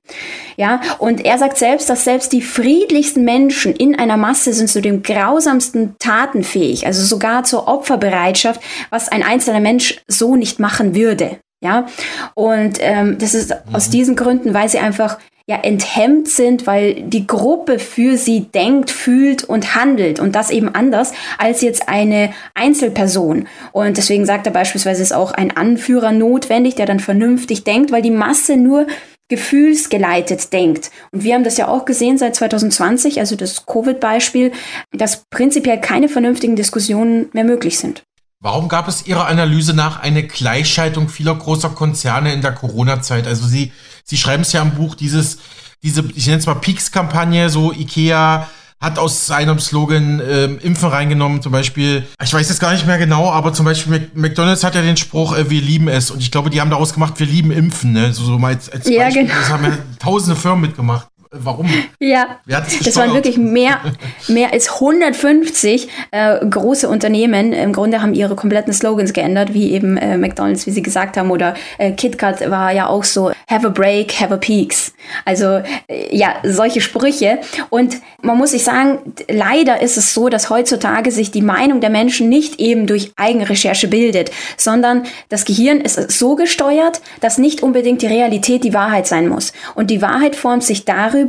Ja, 0.57 0.81
und 0.99 1.25
er 1.25 1.37
sagt 1.37 1.59
selbst, 1.59 1.91
dass 1.91 2.05
selbst 2.05 2.33
die 2.33 2.41
friedlichsten 2.41 3.25
Menschen 3.25 3.75
in 3.75 3.99
einer 3.99 4.17
Masse 4.17 4.55
sind 4.55 4.71
zu 4.71 4.81
den 4.81 5.03
grausamsten 5.03 5.97
Taten 5.99 6.43
fähig, 6.43 6.87
also 6.87 7.05
sogar 7.05 7.45
zur 7.45 7.69
Opferbereitschaft, 7.69 8.63
was 8.89 9.11
ein 9.11 9.23
einzelner 9.23 9.61
Mensch 9.61 10.01
so 10.09 10.37
nicht 10.37 10.59
machen 10.59 10.95
würde. 10.95 11.39
Ja, 11.63 11.87
und 12.35 12.79
ähm, 12.81 13.17
das 13.19 13.35
ist 13.35 13.51
mhm. 13.51 13.75
aus 13.75 13.91
diesen 13.91 14.15
Gründen, 14.15 14.55
weil 14.55 14.69
sie 14.69 14.79
einfach 14.79 15.19
ja 15.49 15.61
enthemmt 15.63 16.29
sind, 16.29 16.67
weil 16.67 16.95
die 17.03 17.27
Gruppe 17.27 17.79
für 17.79 18.17
sie 18.17 18.41
denkt, 18.41 18.91
fühlt 18.91 19.45
und 19.45 19.77
handelt 19.77 20.19
und 20.19 20.35
das 20.35 20.51
eben 20.51 20.69
anders 20.75 21.13
als 21.39 21.61
jetzt 21.61 21.89
eine 21.89 22.33
Einzelperson. 22.55 23.47
Und 23.73 23.97
deswegen 23.97 24.27
sagt 24.27 24.47
er 24.47 24.53
beispielsweise, 24.53 25.03
ist 25.03 25.13
auch 25.13 25.33
ein 25.33 25.57
Anführer 25.57 26.11
notwendig, 26.11 26.75
der 26.75 26.87
dann 26.87 26.99
vernünftig 26.99 27.63
denkt, 27.63 27.93
weil 27.93 28.03
die 28.03 28.11
Masse 28.11 28.57
nur 28.57 28.89
gefühlsgeleitet 29.29 30.53
denkt. 30.53 30.91
Und 31.13 31.23
wir 31.23 31.35
haben 31.35 31.45
das 31.45 31.57
ja 31.57 31.69
auch 31.69 31.85
gesehen 31.85 32.19
seit 32.19 32.35
2020, 32.35 33.21
also 33.21 33.37
das 33.37 33.67
Covid-Beispiel, 33.67 34.53
dass 34.93 35.25
prinzipiell 35.31 35.81
keine 35.81 36.09
vernünftigen 36.09 36.57
Diskussionen 36.57 37.29
mehr 37.33 37.45
möglich 37.45 37.79
sind. 37.79 38.05
Warum 38.41 38.69
gab 38.69 38.87
es 38.87 39.07
Ihrer 39.07 39.27
Analyse 39.27 39.73
nach 39.73 40.01
eine 40.01 40.23
Gleichschaltung 40.23 41.09
vieler 41.09 41.35
großer 41.35 41.71
Konzerne 41.71 42.33
in 42.33 42.43
der 42.43 42.53
Corona-Zeit? 42.53 43.27
Also 43.27 43.47
Sie, 43.47 43.73
Sie 44.05 44.19
schreiben 44.19 44.43
es 44.43 44.53
ja 44.53 44.61
im 44.61 44.73
Buch, 44.73 44.95
dieses, 44.95 45.39
diese, 45.83 46.05
ich 46.15 46.27
nenne 46.27 46.39
es 46.39 46.47
mal 46.47 46.55
Peaks-Kampagne, 46.55 47.49
so 47.49 47.73
IKEA 47.73 48.47
hat 48.79 48.99
aus 48.99 49.27
seinem 49.27 49.59
Slogan 49.59 50.21
ähm, 50.21 50.59
Impfen 50.63 50.91
reingenommen, 50.91 51.41
zum 51.41 51.51
Beispiel, 51.51 52.07
ich 52.23 52.33
weiß 52.33 52.47
jetzt 52.51 52.61
gar 52.61 52.73
nicht 52.73 52.87
mehr 52.87 52.99
genau, 52.99 53.31
aber 53.31 53.55
zum 53.55 53.65
Beispiel 53.65 54.11
McDonalds 54.15 54.65
hat 54.65 54.75
ja 54.75 54.83
den 54.83 54.99
Spruch, 54.99 55.35
äh, 55.35 55.49
wir 55.49 55.63
lieben 55.63 55.89
es. 55.89 56.11
Und 56.11 56.21
ich 56.21 56.31
glaube, 56.31 56.51
die 56.51 56.61
haben 56.61 56.69
daraus 56.69 56.93
gemacht, 56.93 57.19
wir 57.19 57.27
lieben 57.27 57.51
Impfen, 57.51 57.93
ne? 57.93 58.13
So, 58.13 58.25
so 58.25 58.39
mal 58.39 58.53
als, 58.53 58.69
als 58.69 58.87
ja, 58.87 59.05
Beispiel. 59.05 59.25
Genau. 59.25 59.35
Das 59.35 59.49
haben 59.49 59.65
ja 59.65 59.79
tausende 59.99 60.39
Firmen 60.39 60.61
mitgemacht. 60.61 61.09
Warum? 61.43 61.69
Ja, 61.99 62.39
das 62.47 62.97
waren 62.97 63.15
wirklich 63.15 63.39
mehr, 63.39 63.81
mehr 64.29 64.53
als 64.53 64.73
150 64.75 65.89
äh, 66.11 66.47
große 66.47 66.89
Unternehmen. 66.89 67.53
Im 67.53 67.73
Grunde 67.73 68.03
haben 68.03 68.15
ihre 68.15 68.37
kompletten 68.37 68.73
Slogans 68.73 69.13
geändert, 69.13 69.55
wie 69.55 69.73
eben 69.73 69.97
äh, 69.97 70.19
McDonald's, 70.19 70.67
wie 70.67 70.71
sie 70.71 70.83
gesagt 70.83 71.17
haben, 71.17 71.31
oder 71.31 71.55
äh, 71.79 71.93
KitKat 71.93 72.51
war 72.51 72.73
ja 72.73 72.89
auch 72.89 73.05
so, 73.05 73.31
have 73.49 73.67
a 73.67 73.71
break, 73.71 74.21
have 74.21 74.33
a 74.33 74.37
peaks. 74.37 74.93
Also 75.25 75.63
äh, 75.89 76.17
ja, 76.17 76.37
solche 76.43 76.81
Sprüche. 76.81 77.39
Und 77.71 77.97
man 78.23 78.37
muss 78.37 78.51
sich 78.51 78.65
sagen, 78.65 79.15
leider 79.29 79.81
ist 79.81 79.97
es 79.97 80.15
so, 80.15 80.29
dass 80.29 80.51
heutzutage 80.51 81.11
sich 81.11 81.31
die 81.31 81.43
Meinung 81.43 81.81
der 81.81 81.91
Menschen 81.91 82.29
nicht 82.29 82.61
eben 82.61 82.87
durch 82.87 83.13
Eigenrecherche 83.17 83.89
bildet, 83.89 84.31
sondern 84.57 85.05
das 85.29 85.45
Gehirn 85.45 85.81
ist 85.81 86.11
so 86.11 86.37
gesteuert, 86.37 87.01
dass 87.21 87.39
nicht 87.39 87.63
unbedingt 87.63 88.03
die 88.03 88.07
Realität 88.07 88.65
die 88.65 88.75
Wahrheit 88.75 89.07
sein 89.07 89.29
muss. 89.29 89.53
Und 89.75 89.91
die 89.91 90.03
Wahrheit 90.03 90.37
formt 90.37 90.65
sich 90.65 90.85
darüber, 90.85 91.26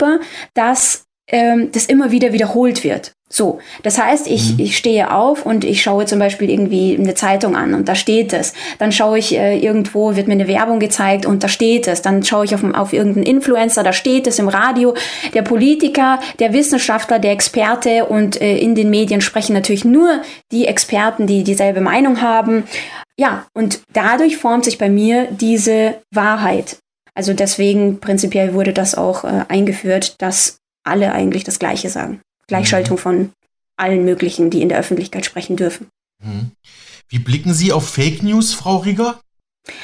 dass 0.54 1.08
ähm, 1.30 1.70
das 1.72 1.86
immer 1.86 2.12
wieder 2.12 2.34
wiederholt 2.34 2.84
wird. 2.84 3.14
So, 3.30 3.60
das 3.84 4.02
heißt, 4.02 4.28
ich, 4.28 4.54
mhm. 4.54 4.60
ich 4.60 4.78
stehe 4.78 5.14
auf 5.14 5.46
und 5.46 5.66
ich 5.66 5.82
schaue 5.82 6.06
zum 6.06 6.18
Beispiel 6.20 6.50
irgendwie 6.50 6.98
eine 6.98 7.14
Zeitung 7.14 7.58
an 7.58 7.74
und 7.74 7.90
da 7.90 7.96
steht 7.96 8.32
es. 8.32 8.54
Dann 8.80 8.94
schaue 8.94 9.20
ich 9.20 9.36
äh, 9.36 9.60
irgendwo, 9.60 10.16
wird 10.16 10.30
mir 10.30 10.34
eine 10.34 10.48
Werbung 10.48 10.80
gezeigt 10.80 11.26
und 11.26 11.44
da 11.44 11.50
steht 11.50 11.88
es. 11.88 12.02
Dann 12.02 12.24
schaue 12.24 12.46
ich 12.46 12.56
auf, 12.56 12.64
auf 12.64 12.94
irgendeinen 12.94 13.26
Influencer, 13.26 13.84
da 13.84 13.92
steht 13.92 14.28
es 14.28 14.40
im 14.40 14.48
Radio. 14.48 14.96
Der 15.34 15.42
Politiker, 15.42 16.22
der 16.40 16.54
Wissenschaftler, 16.54 17.20
der 17.20 17.34
Experte 17.34 18.06
und 18.06 18.40
äh, 18.40 18.58
in 18.58 18.76
den 18.76 18.90
Medien 18.90 19.20
sprechen 19.20 19.54
natürlich 19.54 19.84
nur 19.84 20.22
die 20.54 20.66
Experten, 20.66 21.28
die 21.28 21.44
dieselbe 21.44 21.82
Meinung 21.82 22.22
haben. 22.22 22.64
Ja, 23.20 23.46
und 23.54 23.82
dadurch 23.92 24.38
formt 24.38 24.64
sich 24.64 24.78
bei 24.78 24.90
mir 24.90 25.28
diese 25.32 25.96
Wahrheit. 26.12 26.78
Also 27.18 27.34
deswegen 27.34 28.00
prinzipiell 28.00 28.54
wurde 28.54 28.74
das 28.74 28.94
auch 28.94 29.24
äh, 29.24 29.44
eingeführt, 29.48 30.22
dass 30.22 30.60
alle 30.84 31.14
eigentlich 31.14 31.44
das 31.44 31.58
Gleiche 31.58 31.90
sagen. 31.90 32.22
Gleichschaltung 32.46 32.98
mhm. 32.98 33.02
von 33.02 33.30
allen 33.76 34.06
möglichen, 34.06 34.52
die 34.52 34.62
in 34.62 34.70
der 34.70 34.78
Öffentlichkeit 34.78 35.26
sprechen 35.26 35.56
dürfen. 35.56 35.88
Mhm. 36.24 36.52
Wie 37.10 37.18
blicken 37.18 37.56
Sie 37.56 37.74
auf 37.74 37.90
Fake 37.90 38.22
News, 38.22 38.54
Frau 38.54 38.78
Rieger? 38.78 39.20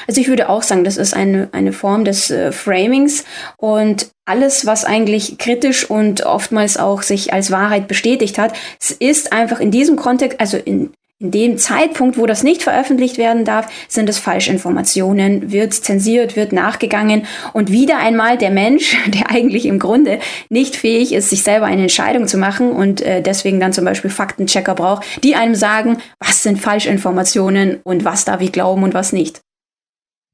Also 0.06 0.20
ich 0.20 0.28
würde 0.28 0.48
auch 0.48 0.62
sagen, 0.62 0.84
das 0.84 0.96
ist 0.96 1.12
eine, 1.12 1.48
eine 1.50 1.72
Form 1.72 2.04
des 2.04 2.30
äh, 2.30 2.52
Framings 2.52 3.24
und 3.56 4.12
alles, 4.24 4.64
was 4.64 4.84
eigentlich 4.84 5.36
kritisch 5.36 5.90
und 5.90 6.24
oftmals 6.24 6.76
auch 6.76 7.02
sich 7.02 7.32
als 7.32 7.50
Wahrheit 7.50 7.88
bestätigt 7.88 8.38
hat, 8.38 8.56
es 8.80 8.92
ist 8.92 9.32
einfach 9.32 9.58
in 9.58 9.72
diesem 9.72 9.96
Kontext, 9.96 10.38
also 10.38 10.56
in, 10.56 10.92
in 11.20 11.30
dem 11.30 11.58
Zeitpunkt, 11.58 12.18
wo 12.18 12.26
das 12.26 12.42
nicht 12.42 12.64
veröffentlicht 12.64 13.18
werden 13.18 13.44
darf, 13.44 13.70
sind 13.88 14.08
es 14.08 14.18
Falschinformationen, 14.18 15.52
wird 15.52 15.72
zensiert, 15.72 16.34
wird 16.34 16.52
nachgegangen 16.52 17.26
und 17.52 17.70
wieder 17.70 17.98
einmal 17.98 18.36
der 18.36 18.50
Mensch, 18.50 18.96
der 19.06 19.30
eigentlich 19.30 19.66
im 19.66 19.78
Grunde 19.78 20.18
nicht 20.48 20.74
fähig 20.76 21.12
ist, 21.12 21.30
sich 21.30 21.42
selber 21.42 21.66
eine 21.66 21.82
Entscheidung 21.82 22.26
zu 22.26 22.36
machen 22.36 22.72
und 22.72 23.00
äh, 23.00 23.22
deswegen 23.22 23.60
dann 23.60 23.72
zum 23.72 23.84
Beispiel 23.84 24.10
Faktenchecker 24.10 24.74
braucht, 24.74 25.04
die 25.22 25.36
einem 25.36 25.54
sagen, 25.54 25.98
was 26.18 26.42
sind 26.42 26.60
Falschinformationen 26.60 27.80
und 27.84 28.04
was 28.04 28.24
darf 28.24 28.40
ich 28.40 28.50
glauben 28.50 28.82
und 28.82 28.92
was 28.92 29.12
nicht. 29.12 29.40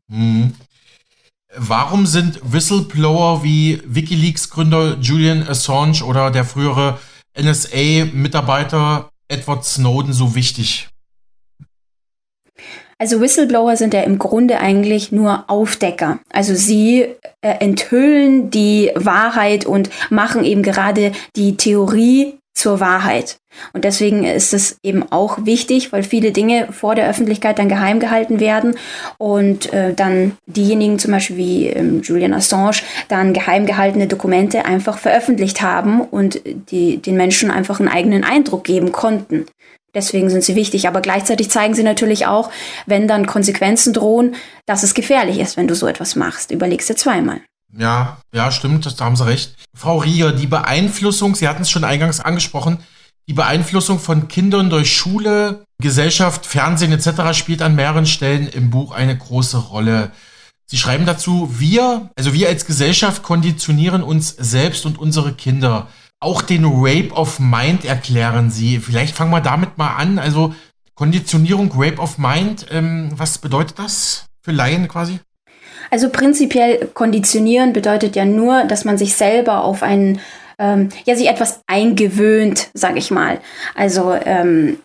Mhm. 0.08 0.54
Warum 1.56 2.06
sind 2.06 2.40
Whistleblower 2.42 3.42
wie 3.42 3.82
Wikileaks-Gründer 3.84 4.98
Julian 5.00 5.46
Assange 5.46 6.04
oder 6.04 6.30
der 6.30 6.44
frühere 6.44 6.98
NSA-Mitarbeiter 7.36 9.09
Edward 9.30 9.64
Snowden 9.64 10.12
so 10.12 10.34
wichtig? 10.34 10.88
Also 12.98 13.20
Whistleblower 13.20 13.76
sind 13.76 13.94
ja 13.94 14.02
im 14.02 14.18
Grunde 14.18 14.58
eigentlich 14.58 15.10
nur 15.10 15.48
Aufdecker. 15.48 16.18
Also 16.28 16.54
sie 16.54 17.06
äh, 17.40 17.54
enthüllen 17.60 18.50
die 18.50 18.90
Wahrheit 18.94 19.64
und 19.64 19.88
machen 20.10 20.44
eben 20.44 20.62
gerade 20.62 21.12
die 21.34 21.56
Theorie 21.56 22.38
zur 22.52 22.78
Wahrheit. 22.78 23.39
Und 23.72 23.84
deswegen 23.84 24.24
ist 24.24 24.54
es 24.54 24.78
eben 24.82 25.10
auch 25.10 25.44
wichtig, 25.44 25.92
weil 25.92 26.02
viele 26.02 26.30
Dinge 26.30 26.68
vor 26.72 26.94
der 26.94 27.08
Öffentlichkeit 27.08 27.58
dann 27.58 27.68
geheim 27.68 28.00
gehalten 28.00 28.40
werden 28.40 28.76
und 29.18 29.72
äh, 29.72 29.94
dann 29.94 30.36
diejenigen 30.46 30.98
zum 30.98 31.12
Beispiel 31.12 31.36
wie 31.36 31.66
ähm, 31.66 32.02
Julian 32.02 32.34
Assange 32.34 32.82
dann 33.08 33.32
geheim 33.32 33.66
gehaltene 33.66 34.06
Dokumente 34.06 34.64
einfach 34.64 34.98
veröffentlicht 34.98 35.62
haben 35.62 36.00
und 36.00 36.40
die, 36.70 36.98
den 36.98 37.16
Menschen 37.16 37.50
einfach 37.50 37.80
einen 37.80 37.88
eigenen 37.88 38.24
Eindruck 38.24 38.64
geben 38.64 38.92
konnten. 38.92 39.46
Deswegen 39.94 40.30
sind 40.30 40.44
sie 40.44 40.54
wichtig, 40.54 40.86
aber 40.86 41.00
gleichzeitig 41.00 41.50
zeigen 41.50 41.74
sie 41.74 41.82
natürlich 41.82 42.26
auch, 42.26 42.50
wenn 42.86 43.08
dann 43.08 43.26
Konsequenzen 43.26 43.92
drohen, 43.92 44.36
dass 44.66 44.84
es 44.84 44.94
gefährlich 44.94 45.40
ist, 45.40 45.56
wenn 45.56 45.66
du 45.66 45.74
so 45.74 45.86
etwas 45.88 46.14
machst. 46.14 46.52
Überlegst 46.52 46.88
dir 46.88 46.94
zweimal. 46.94 47.40
Ja, 47.76 48.18
ja, 48.32 48.50
stimmt, 48.50 49.00
da 49.00 49.04
haben 49.04 49.16
Sie 49.16 49.26
recht. 49.26 49.54
Frau 49.74 49.98
Rieger, 49.98 50.32
die 50.32 50.46
Beeinflussung, 50.46 51.34
Sie 51.34 51.48
hatten 51.48 51.62
es 51.62 51.70
schon 51.70 51.84
eingangs 51.84 52.20
angesprochen, 52.20 52.78
die 53.30 53.34
Beeinflussung 53.34 54.00
von 54.00 54.26
Kindern 54.26 54.70
durch 54.70 54.92
Schule, 54.92 55.64
Gesellschaft, 55.80 56.46
Fernsehen 56.46 56.90
etc. 56.90 57.32
spielt 57.32 57.62
an 57.62 57.76
mehreren 57.76 58.04
Stellen 58.04 58.48
im 58.48 58.70
Buch 58.70 58.90
eine 58.90 59.16
große 59.16 59.56
Rolle. 59.56 60.10
Sie 60.66 60.76
schreiben 60.76 61.06
dazu, 61.06 61.48
wir, 61.56 62.10
also 62.16 62.34
wir 62.34 62.48
als 62.48 62.66
Gesellschaft 62.66 63.22
konditionieren 63.22 64.02
uns 64.02 64.34
selbst 64.36 64.84
und 64.84 64.98
unsere 64.98 65.32
Kinder. 65.32 65.86
Auch 66.18 66.42
den 66.42 66.64
Rape 66.64 67.12
of 67.12 67.38
Mind 67.38 67.84
erklären 67.84 68.50
Sie. 68.50 68.80
Vielleicht 68.80 69.14
fangen 69.14 69.30
wir 69.30 69.40
damit 69.40 69.78
mal 69.78 69.94
an. 69.94 70.18
Also 70.18 70.52
Konditionierung, 70.96 71.70
Rape 71.76 72.00
of 72.00 72.18
Mind, 72.18 72.66
ähm, 72.72 73.10
was 73.14 73.38
bedeutet 73.38 73.78
das 73.78 74.26
für 74.42 74.50
Laien 74.50 74.88
quasi? 74.88 75.20
Also 75.92 76.08
prinzipiell 76.08 76.88
konditionieren 76.94 77.72
bedeutet 77.72 78.16
ja 78.16 78.24
nur, 78.24 78.64
dass 78.64 78.84
man 78.84 78.98
sich 78.98 79.14
selber 79.14 79.62
auf 79.62 79.84
einen, 79.84 80.18
ähm, 80.60 80.90
ja, 81.04 81.16
sich 81.16 81.28
etwas 81.28 81.62
eingewöhnt, 81.66 82.68
sage 82.74 82.98
ich 82.98 83.10
mal. 83.10 83.40
Also 83.74 84.14
ähm, 84.24 84.78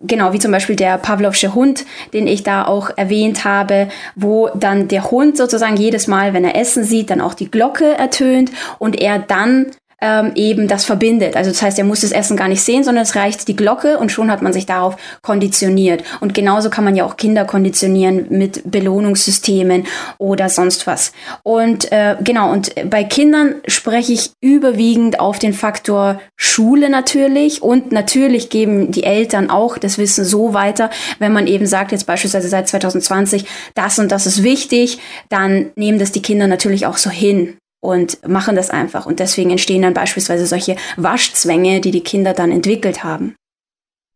genau 0.00 0.32
wie 0.32 0.38
zum 0.38 0.52
Beispiel 0.52 0.76
der 0.76 0.98
Pavlovsche 0.98 1.54
Hund, 1.54 1.84
den 2.12 2.26
ich 2.26 2.42
da 2.42 2.66
auch 2.66 2.90
erwähnt 2.96 3.44
habe, 3.44 3.88
wo 4.14 4.48
dann 4.54 4.88
der 4.88 5.10
Hund 5.10 5.36
sozusagen 5.36 5.76
jedes 5.76 6.06
Mal, 6.06 6.34
wenn 6.34 6.44
er 6.44 6.56
Essen 6.56 6.84
sieht, 6.84 7.10
dann 7.10 7.20
auch 7.20 7.34
die 7.34 7.50
Glocke 7.50 7.96
ertönt 7.96 8.52
und 8.78 9.00
er 9.00 9.18
dann 9.18 9.72
ähm, 10.00 10.32
eben 10.34 10.68
das 10.68 10.84
verbindet. 10.84 11.36
Also 11.36 11.50
das 11.50 11.62
heißt, 11.62 11.78
er 11.78 11.84
muss 11.84 12.00
das 12.00 12.12
Essen 12.12 12.36
gar 12.36 12.48
nicht 12.48 12.62
sehen, 12.62 12.84
sondern 12.84 13.02
es 13.02 13.16
reicht 13.16 13.48
die 13.48 13.56
Glocke 13.56 13.98
und 13.98 14.10
schon 14.10 14.30
hat 14.30 14.42
man 14.42 14.52
sich 14.52 14.66
darauf 14.66 14.96
konditioniert. 15.22 16.04
Und 16.20 16.34
genauso 16.34 16.70
kann 16.70 16.84
man 16.84 16.96
ja 16.96 17.04
auch 17.04 17.16
Kinder 17.16 17.44
konditionieren 17.44 18.26
mit 18.30 18.62
Belohnungssystemen 18.70 19.86
oder 20.18 20.48
sonst 20.48 20.86
was. 20.86 21.12
Und 21.42 21.90
äh, 21.92 22.16
genau, 22.22 22.52
und 22.52 22.74
bei 22.90 23.04
Kindern 23.04 23.56
spreche 23.66 24.12
ich 24.12 24.32
überwiegend 24.40 25.20
auf 25.20 25.38
den 25.38 25.52
Faktor 25.52 26.20
Schule 26.36 26.90
natürlich 26.90 27.62
und 27.62 27.92
natürlich 27.92 28.50
geben 28.50 28.90
die 28.90 29.04
Eltern 29.04 29.50
auch 29.50 29.78
das 29.78 29.98
Wissen 29.98 30.24
so 30.24 30.54
weiter, 30.54 30.90
wenn 31.18 31.32
man 31.32 31.46
eben 31.46 31.66
sagt, 31.66 31.92
jetzt 31.92 32.06
beispielsweise 32.06 32.48
seit 32.48 32.68
2020, 32.68 33.44
das 33.74 33.98
und 33.98 34.10
das 34.12 34.26
ist 34.26 34.42
wichtig, 34.42 34.98
dann 35.28 35.70
nehmen 35.76 35.98
das 35.98 36.12
die 36.12 36.22
Kinder 36.22 36.46
natürlich 36.46 36.86
auch 36.86 36.96
so 36.96 37.10
hin 37.10 37.56
und 37.84 38.26
machen 38.26 38.56
das 38.56 38.70
einfach. 38.70 39.04
Und 39.04 39.18
deswegen 39.18 39.50
entstehen 39.50 39.82
dann 39.82 39.92
beispielsweise 39.92 40.46
solche 40.46 40.76
Waschzwänge, 40.96 41.82
die 41.82 41.90
die 41.90 42.00
Kinder 42.00 42.32
dann 42.32 42.50
entwickelt 42.50 43.04
haben. 43.04 43.36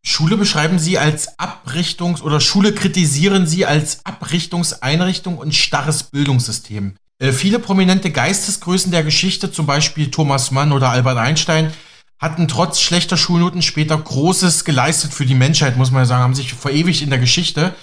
Schule 0.03 0.39
beschreiben 0.39 0.79
Sie 0.79 0.97
als 0.97 1.39
Abrichtungs- 1.39 2.23
oder 2.23 2.41
Schule 2.41 2.73
kritisieren 2.73 3.47
Sie 3.47 3.67
als 3.67 4.01
Abrichtungseinrichtung 4.05 5.37
und 5.37 5.55
starres 5.55 6.05
Bildungssystem. 6.05 6.95
Äh, 7.19 7.33
viele 7.33 7.59
prominente 7.59 8.11
Geistesgrößen 8.11 8.91
der 8.91 9.03
Geschichte, 9.03 9.53
zum 9.53 9.67
Beispiel 9.67 10.11
Thomas 10.11 10.51
Mann 10.51 10.73
oder 10.73 10.89
Albert 10.89 11.19
Einstein, 11.19 11.71
hatten 12.19 12.49
trotz 12.49 12.81
schlechter 12.81 13.19
Schulnoten 13.19 13.61
später 13.61 13.99
Großes 13.99 14.65
geleistet 14.65 15.13
für 15.13 15.27
die 15.27 15.35
Menschheit, 15.35 15.77
muss 15.77 15.91
man 15.91 16.03
ja 16.03 16.07
sagen, 16.07 16.23
haben 16.23 16.35
sich 16.35 16.55
verewigt 16.55 17.03
in 17.03 17.11
der 17.11 17.19
Geschichte. 17.19 17.75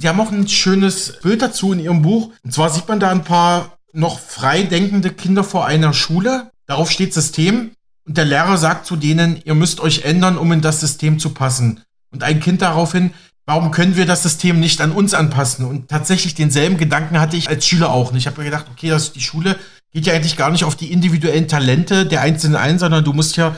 Die 0.00 0.08
haben 0.08 0.20
auch 0.20 0.30
ein 0.30 0.46
schönes 0.46 1.20
Bild 1.22 1.42
dazu 1.42 1.72
in 1.72 1.80
ihrem 1.80 2.02
Buch. 2.02 2.30
Und 2.44 2.54
zwar 2.54 2.70
sieht 2.70 2.86
man 2.86 3.00
da 3.00 3.10
ein 3.10 3.24
paar 3.24 3.78
noch 3.94 4.20
frei 4.20 4.64
denkende 4.64 5.10
Kinder 5.10 5.44
vor 5.44 5.66
einer 5.66 5.92
Schule. 5.92 6.50
Darauf 6.66 6.90
steht 6.90 7.14
System. 7.14 7.70
Und 8.06 8.18
der 8.18 8.26
Lehrer 8.26 8.58
sagt 8.58 8.86
zu 8.86 8.96
denen, 8.96 9.40
ihr 9.44 9.54
müsst 9.54 9.80
euch 9.80 10.02
ändern, 10.02 10.36
um 10.36 10.52
in 10.52 10.60
das 10.60 10.80
System 10.80 11.18
zu 11.18 11.30
passen. 11.30 11.80
Und 12.10 12.22
ein 12.22 12.40
Kind 12.40 12.60
daraufhin, 12.60 13.12
warum 13.46 13.70
können 13.70 13.96
wir 13.96 14.04
das 14.04 14.22
System 14.22 14.60
nicht 14.60 14.80
an 14.80 14.92
uns 14.92 15.14
anpassen? 15.14 15.64
Und 15.64 15.88
tatsächlich 15.88 16.34
denselben 16.34 16.76
Gedanken 16.76 17.18
hatte 17.18 17.36
ich 17.36 17.48
als 17.48 17.66
Schüler 17.66 17.90
auch. 17.90 18.10
Und 18.10 18.18
ich 18.18 18.26
habe 18.26 18.38
mir 18.38 18.44
gedacht, 18.44 18.66
okay, 18.70 18.90
das, 18.90 19.12
die 19.12 19.20
Schule 19.20 19.58
geht 19.92 20.06
ja 20.06 20.12
eigentlich 20.12 20.36
gar 20.36 20.50
nicht 20.50 20.64
auf 20.64 20.76
die 20.76 20.92
individuellen 20.92 21.48
Talente 21.48 22.04
der 22.04 22.20
Einzelnen 22.20 22.56
ein, 22.56 22.78
sondern 22.78 23.04
du 23.04 23.12
musst 23.12 23.36
ja, 23.36 23.56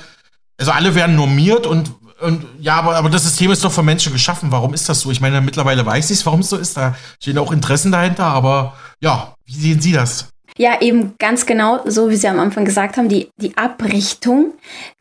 also 0.59 0.71
alle 0.71 0.95
werden 0.95 1.17
normiert 1.17 1.67
und, 1.67 1.93
und 2.21 2.45
ja, 2.61 2.77
aber, 2.77 2.97
aber 2.97 3.11
das 3.11 3.25
System 3.25 3.51
ist 3.51 3.65
doch 3.65 3.73
für 3.73 3.83
Menschen 3.83 4.13
geschaffen. 4.13 4.53
Warum 4.53 4.75
ist 4.75 4.89
das 4.89 5.01
so? 5.01 5.11
Ich 5.11 5.21
meine, 5.21 5.41
mittlerweile 5.41 5.85
weiß 5.85 6.11
ich 6.11 6.19
es, 6.19 6.27
warum 6.27 6.41
es 6.41 6.51
so 6.51 6.57
ist. 6.57 6.77
Da 6.77 6.95
stehen 7.21 7.39
auch 7.39 7.53
Interessen 7.53 7.91
dahinter, 7.91 8.25
aber 8.25 8.75
ja, 9.01 9.36
wie 9.47 9.55
sehen 9.55 9.81
Sie 9.81 9.93
das? 9.93 10.29
Ja, 10.59 10.81
eben 10.81 11.15
ganz 11.19 11.45
genau, 11.45 11.81
so 11.85 12.09
wie 12.09 12.17
Sie 12.17 12.29
am 12.29 12.39
Anfang 12.39 12.65
gesagt 12.65 12.97
haben, 12.97 13.11
die, 13.11 13.29
die 13.37 13.57
Abrichtung. 13.59 14.55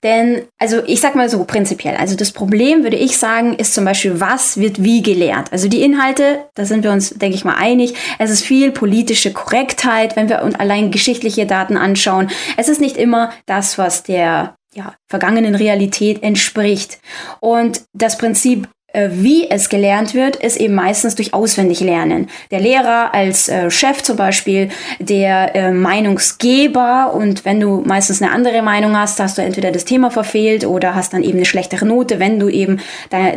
Denn, 0.03 0.43
also 0.59 0.83
ich 0.85 0.99
sag 0.99 1.15
mal 1.15 1.29
so 1.29 1.45
prinzipiell, 1.45 1.95
also 1.95 2.17
das 2.17 2.33
Problem, 2.33 2.83
würde 2.83 2.97
ich 2.97 3.17
sagen, 3.17 3.53
ist 3.53 3.73
zum 3.73 3.85
Beispiel, 3.85 4.19
was 4.19 4.57
wird 4.57 4.83
wie 4.83 5.01
gelehrt. 5.01 5.53
Also 5.53 5.69
die 5.69 5.81
Inhalte, 5.81 6.45
da 6.55 6.65
sind 6.65 6.83
wir 6.83 6.91
uns, 6.91 7.11
denke 7.11 7.37
ich 7.37 7.45
mal, 7.45 7.55
einig. 7.55 7.93
Es 8.19 8.31
ist 8.31 8.43
viel 8.43 8.71
politische 8.71 9.31
Korrektheit, 9.31 10.17
wenn 10.17 10.27
wir 10.27 10.43
uns 10.43 10.55
allein 10.55 10.91
geschichtliche 10.91 11.45
Daten 11.45 11.77
anschauen. 11.77 12.29
Es 12.57 12.67
ist 12.67 12.81
nicht 12.81 12.97
immer 12.97 13.31
das, 13.45 13.77
was 13.77 14.03
der 14.03 14.55
ja, 14.73 14.93
vergangenen 15.07 15.55
Realität 15.55 16.21
entspricht. 16.21 16.99
Und 17.39 17.83
das 17.93 18.17
Prinzip 18.17 18.67
wie 19.11 19.49
es 19.49 19.69
gelernt 19.69 20.13
wird, 20.13 20.35
ist 20.35 20.57
eben 20.57 20.75
meistens 20.75 21.15
durch 21.15 21.33
auswendig 21.33 21.79
lernen. 21.79 22.29
Der 22.51 22.59
Lehrer 22.59 23.13
als 23.13 23.49
äh, 23.49 23.69
Chef 23.69 24.01
zum 24.03 24.17
Beispiel, 24.17 24.69
der 24.99 25.55
äh, 25.55 25.71
Meinungsgeber 25.71 27.13
und 27.13 27.45
wenn 27.45 27.59
du 27.59 27.83
meistens 27.85 28.21
eine 28.21 28.31
andere 28.31 28.61
Meinung 28.61 28.97
hast, 28.97 29.19
hast 29.19 29.37
du 29.37 29.41
entweder 29.41 29.71
das 29.71 29.85
Thema 29.85 30.11
verfehlt 30.11 30.65
oder 30.65 30.95
hast 30.95 31.13
dann 31.13 31.23
eben 31.23 31.37
eine 31.37 31.45
schlechtere 31.45 31.85
Note, 31.85 32.19
wenn 32.19 32.39
du 32.39 32.49
eben 32.49 32.79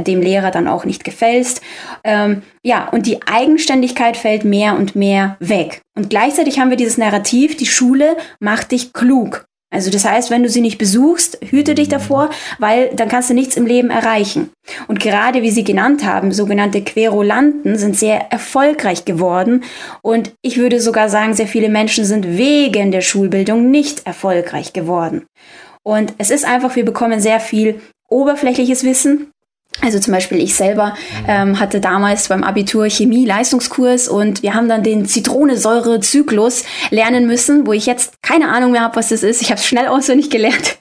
dem 0.07 0.21
Lehrer 0.21 0.51
dann 0.51 0.69
auch 0.69 0.85
nicht 0.85 1.05
gefällst. 1.05 1.61
Ähm, 2.05 2.43
ja, 2.63 2.89
und 2.89 3.07
die 3.07 3.21
Eigenständigkeit 3.27 4.17
fällt 4.17 4.45
mehr 4.45 4.77
und 4.77 4.97
mehr 4.97 5.37
weg. 5.41 5.83
Und 5.97 6.11
gleichzeitig 6.11 6.59
haben 6.59 6.71
wir 6.71 6.77
dieses 6.77 6.99
Narrativ, 6.99 7.57
die 7.57 7.67
Schule 7.67 8.17
macht 8.41 8.73
dich 8.73 8.93
klug. 8.93 9.47
Also 9.71 9.91
das 9.91 10.07
heißt, 10.07 10.31
wenn 10.31 10.43
du 10.43 10.49
sie 10.49 10.63
nicht 10.63 10.79
besuchst, 10.79 11.39
hüte 11.45 11.75
dich 11.75 11.89
davor, 11.89 12.31
weil 12.59 12.89
dann 12.95 13.09
kannst 13.09 13.29
du 13.29 13.35
nichts 13.35 13.57
im 13.57 13.67
Leben 13.67 13.91
erreichen. 13.91 14.51
Und 14.87 14.99
gerade 14.99 15.43
wie 15.43 15.51
Sie 15.51 15.65
genannt 15.65 16.07
haben, 16.07 16.33
sogenannte 16.33 16.83
Querulanten 16.83 17.77
sind 17.77 17.97
sehr 17.97 18.33
erfolgreich 18.33 19.05
geworden. 19.05 19.65
Und 20.01 20.33
ich 20.41 20.57
würde 20.57 20.81
sogar 20.81 21.11
sagen, 21.11 21.35
sehr 21.35 21.47
viele 21.47 21.69
Menschen 21.69 22.07
sind 22.07 22.39
wegen 22.39 22.93
der 22.93 23.03
Schulbildung 23.03 23.71
nicht 23.71 24.07
erfolgreich 24.07 24.73
geworden. 24.73 25.27
Und 25.83 26.15
es 26.17 26.31
ist 26.31 26.47
einfach, 26.47 26.75
wir 26.75 26.85
bekommen 26.85 27.21
sehr 27.21 27.41
viel 27.41 27.81
oberflächliches 28.09 28.85
Wissen, 28.85 29.33
also 29.81 29.99
zum 30.01 30.13
Beispiel 30.13 30.41
ich 30.41 30.55
selber 30.55 30.95
ähm, 31.29 31.61
hatte 31.61 31.81
damals 31.81 32.29
beim 32.29 32.43
Abitur 32.43 32.89
Chemie-Leistungskurs 32.89 34.09
und 34.09 34.43
wir 34.43 34.55
haben 34.55 34.69
dann 34.69 34.83
den 34.83 35.07
Zitronensäure-Zyklus 35.07 36.65
lernen 36.91 37.27
müssen, 37.27 37.67
wo 37.67 37.73
ich 37.73 37.87
jetzt 37.87 38.21
keine 38.23 38.49
Ahnung 38.49 38.73
mehr 38.73 38.83
habe, 38.83 38.97
was 38.97 39.09
das 39.09 39.23
ist. 39.23 39.41
Ich 39.41 39.51
habe 39.51 39.61
es 39.61 39.67
schnell 39.67 39.87
auswendig 39.89 40.31
gelernt. 40.31 40.79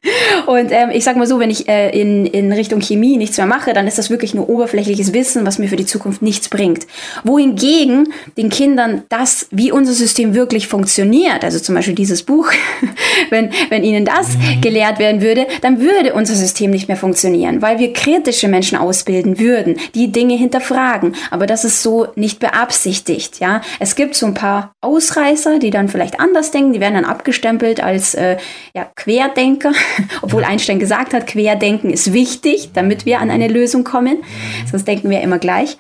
Und 0.48 0.72
ähm, 0.72 0.90
ich 0.92 1.04
sag 1.04 1.16
mal 1.16 1.28
so, 1.28 1.40
wenn 1.40 1.50
ich 1.50 1.68
äh, 1.68 1.90
in, 2.00 2.26
in 2.26 2.52
Richtung 2.52 2.82
Chemie 2.82 3.18
nichts 3.18 3.38
mehr 3.38 3.46
mache, 3.46 3.74
dann 3.74 3.88
ist 3.88 3.98
das 3.98 4.10
wirklich 4.10 4.34
nur 4.34 4.50
oberflächliches 4.50 5.14
Wissen, 5.14 5.46
was 5.46 5.60
mir 5.60 5.68
für 5.68 5.76
die 5.76 5.86
Zukunft 5.86 6.22
nichts 6.22 6.50
bringt. 6.50 6.88
Wohingegen 7.24 8.14
den 8.38 8.50
Kindern 8.50 9.04
das, 9.10 9.48
wie 9.52 9.72
unser 9.72 9.94
System 9.94 10.34
wirklich 10.34 10.68
funktioniert, 10.68 11.44
also 11.44 11.60
zum 11.60 11.76
Beispiel 11.76 11.96
dieses 11.96 12.24
Buch, 12.24 12.52
wenn, 13.30 13.52
wenn 13.70 13.84
ihnen 13.84 14.06
das 14.06 14.38
mhm. 14.38 14.62
gelehrt 14.62 15.00
werden 15.00 15.22
würde, 15.22 15.48
dann 15.62 15.80
würde 15.80 16.14
unser 16.14 16.36
System 16.36 16.72
nicht 16.72 16.88
mehr 16.88 16.98
funktionieren, 16.98 17.62
weil 17.62 17.80
wir 17.80 17.94
kritische 17.94 18.48
Menschen 18.48 18.78
ausbilden 18.88 19.40
würden, 19.40 19.78
die 19.94 20.12
Dinge 20.12 20.36
hinterfragen. 20.36 21.16
Aber 21.30 21.46
das 21.46 21.66
ist 21.66 21.84
so 21.84 22.08
nicht 22.16 22.40
beabsichtigt. 22.40 23.40
Ja, 23.40 23.62
es 23.80 23.96
gibt 23.96 24.16
so 24.16 24.26
ein 24.26 24.34
paar 24.34 24.72
Ausreißer, 24.82 25.60
die 25.60 25.70
dann 25.70 25.90
vielleicht 25.90 26.20
anders 26.20 26.52
denken. 26.52 26.74
Die 26.74 26.80
werden 26.80 26.96
dann 26.96 27.06
abgestempelt 27.06 27.84
als 27.84 28.16
äh, 28.16 28.38
ja, 28.74 28.88
Querdenker, 28.96 29.74
obwohl 30.22 30.44
Einstein 30.44 30.80
gesagt 30.80 31.14
hat, 31.14 31.28
Querdenken 31.28 31.92
ist 31.92 32.14
wichtig, 32.14 32.70
damit 32.74 33.06
wir 33.06 33.20
an 33.20 33.30
eine 33.30 33.48
Lösung 33.48 33.84
kommen. 33.84 34.24
Sonst 34.70 34.88
denken 34.88 35.10
wir 35.10 35.22
immer 35.22 35.40
gleich. 35.40 35.78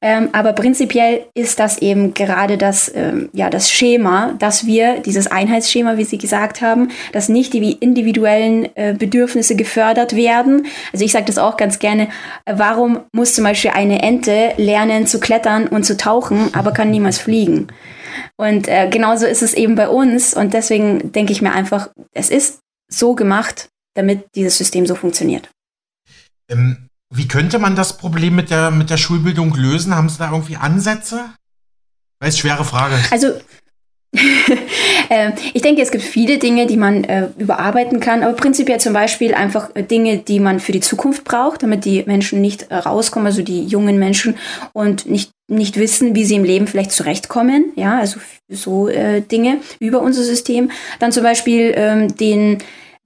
Ähm, 0.00 0.28
aber 0.32 0.52
prinzipiell 0.52 1.26
ist 1.34 1.58
das 1.58 1.78
eben 1.78 2.14
gerade 2.14 2.56
das, 2.56 2.90
ähm, 2.94 3.30
ja, 3.32 3.50
das 3.50 3.70
Schema, 3.70 4.34
dass 4.38 4.64
wir, 4.64 5.00
dieses 5.00 5.26
Einheitsschema, 5.26 5.96
wie 5.96 6.04
Sie 6.04 6.18
gesagt 6.18 6.60
haben, 6.60 6.90
dass 7.12 7.28
nicht 7.28 7.52
die 7.52 7.72
individuellen 7.72 8.68
äh, 8.76 8.94
Bedürfnisse 8.96 9.56
gefördert 9.56 10.14
werden. 10.14 10.66
Also 10.92 11.04
ich 11.04 11.12
sage 11.12 11.24
das 11.24 11.38
auch 11.38 11.56
ganz 11.56 11.80
gerne, 11.80 12.08
warum 12.46 13.00
muss 13.12 13.34
zum 13.34 13.44
Beispiel 13.44 13.72
eine 13.72 14.02
Ente 14.02 14.52
lernen 14.56 15.06
zu 15.06 15.18
klettern 15.18 15.66
und 15.66 15.84
zu 15.84 15.96
tauchen, 15.96 16.54
aber 16.54 16.72
kann 16.72 16.90
niemals 16.90 17.18
fliegen? 17.18 17.68
Und 18.36 18.68
äh, 18.68 18.88
genauso 18.88 19.26
ist 19.26 19.42
es 19.42 19.54
eben 19.54 19.74
bei 19.74 19.88
uns. 19.88 20.34
Und 20.34 20.54
deswegen 20.54 21.12
denke 21.12 21.32
ich 21.32 21.42
mir 21.42 21.52
einfach, 21.52 21.90
es 22.12 22.30
ist 22.30 22.60
so 22.88 23.14
gemacht, 23.14 23.68
damit 23.94 24.26
dieses 24.34 24.56
System 24.58 24.86
so 24.86 24.94
funktioniert. 24.94 25.50
Ähm 26.48 26.87
wie 27.10 27.28
könnte 27.28 27.58
man 27.58 27.76
das 27.76 27.96
Problem 27.96 28.36
mit 28.36 28.50
der, 28.50 28.70
mit 28.70 28.90
der 28.90 28.96
Schulbildung 28.96 29.54
lösen? 29.54 29.94
Haben 29.94 30.08
Sie 30.08 30.18
da 30.18 30.30
irgendwie 30.30 30.56
Ansätze? 30.56 31.24
Das 32.20 32.30
ist 32.30 32.38
schwere 32.38 32.64
Frage. 32.64 32.96
Also, 33.10 33.28
äh, 35.08 35.32
ich 35.54 35.62
denke, 35.62 35.82
es 35.82 35.90
gibt 35.90 36.04
viele 36.04 36.38
Dinge, 36.38 36.66
die 36.66 36.76
man 36.76 37.04
äh, 37.04 37.28
überarbeiten 37.38 38.00
kann, 38.00 38.22
aber 38.22 38.32
prinzipiell 38.34 38.80
zum 38.80 38.92
Beispiel 38.92 39.34
einfach 39.34 39.70
äh, 39.74 39.82
Dinge, 39.82 40.18
die 40.18 40.40
man 40.40 40.60
für 40.60 40.72
die 40.72 40.80
Zukunft 40.80 41.24
braucht, 41.24 41.62
damit 41.62 41.84
die 41.84 42.02
Menschen 42.04 42.40
nicht 42.40 42.70
äh, 42.70 42.76
rauskommen, 42.76 43.26
also 43.26 43.42
die 43.42 43.64
jungen 43.64 43.98
Menschen 43.98 44.36
und 44.72 45.06
nicht 45.06 45.30
nicht 45.50 45.78
wissen, 45.78 46.14
wie 46.14 46.26
sie 46.26 46.34
im 46.34 46.44
Leben 46.44 46.66
vielleicht 46.66 46.92
zurechtkommen, 46.92 47.72
ja, 47.74 47.98
also 47.98 48.20
so 48.50 48.88
äh, 48.88 49.22
Dinge 49.22 49.60
über 49.80 50.02
unser 50.02 50.22
System. 50.22 50.70
Dann 50.98 51.10
zum 51.10 51.22
Beispiel 51.22 51.72
ähm, 51.74 52.14
den 52.16 52.58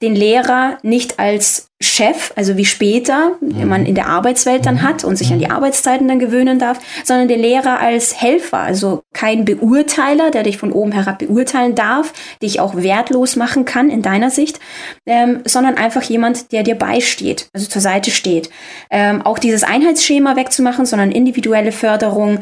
den 0.03 0.17
Lehrer 0.17 0.79
nicht 0.83 1.19
als 1.19 1.69
Chef, 1.81 2.33
also 2.37 2.57
wie 2.57 2.65
später 2.65 3.37
mhm. 3.41 3.69
man 3.69 3.87
in 3.87 3.95
der 3.95 4.07
Arbeitswelt 4.07 4.67
dann 4.67 4.77
mhm. 4.77 4.83
hat 4.83 5.05
und 5.05 5.17
sich 5.17 5.33
an 5.33 5.39
die 5.39 5.47
mhm. 5.47 5.53
Arbeitszeiten 5.53 6.09
dann 6.09 6.19
gewöhnen 6.19 6.59
darf, 6.59 6.79
sondern 7.05 7.29
den 7.29 7.41
Lehrer 7.41 7.81
als 7.81 8.21
Helfer, 8.21 8.59
also 8.59 9.03
kein 9.13 9.45
Beurteiler, 9.45 10.31
der 10.31 10.43
dich 10.43 10.59
von 10.59 10.73
oben 10.73 10.93
herab 10.93 11.19
beurteilen 11.19 11.75
darf, 11.75 12.13
dich 12.43 12.61
auch 12.61 12.77
wertlos 12.77 13.37
machen 13.37 13.65
kann 13.65 13.91
in 13.91 14.03
deiner 14.03 14.31
Sicht, 14.31 14.61
ähm, 15.07 15.41
sondern 15.45 15.77
einfach 15.77 16.03
jemand, 16.03 16.53
der 16.53 16.63
dir 16.63 16.75
beisteht, 16.75 17.49
also 17.53 17.69
zur 17.69 17.83
Seite 17.83 18.11
steht. 18.11 18.51
Ähm, 18.91 19.23
auch 19.23 19.39
dieses 19.39 19.65
Einheitsschema 19.65 20.37
wegzumachen, 20.37 20.87
sondern 20.87 21.13
individuelle 21.13 21.73
Förderung, 21.73 22.41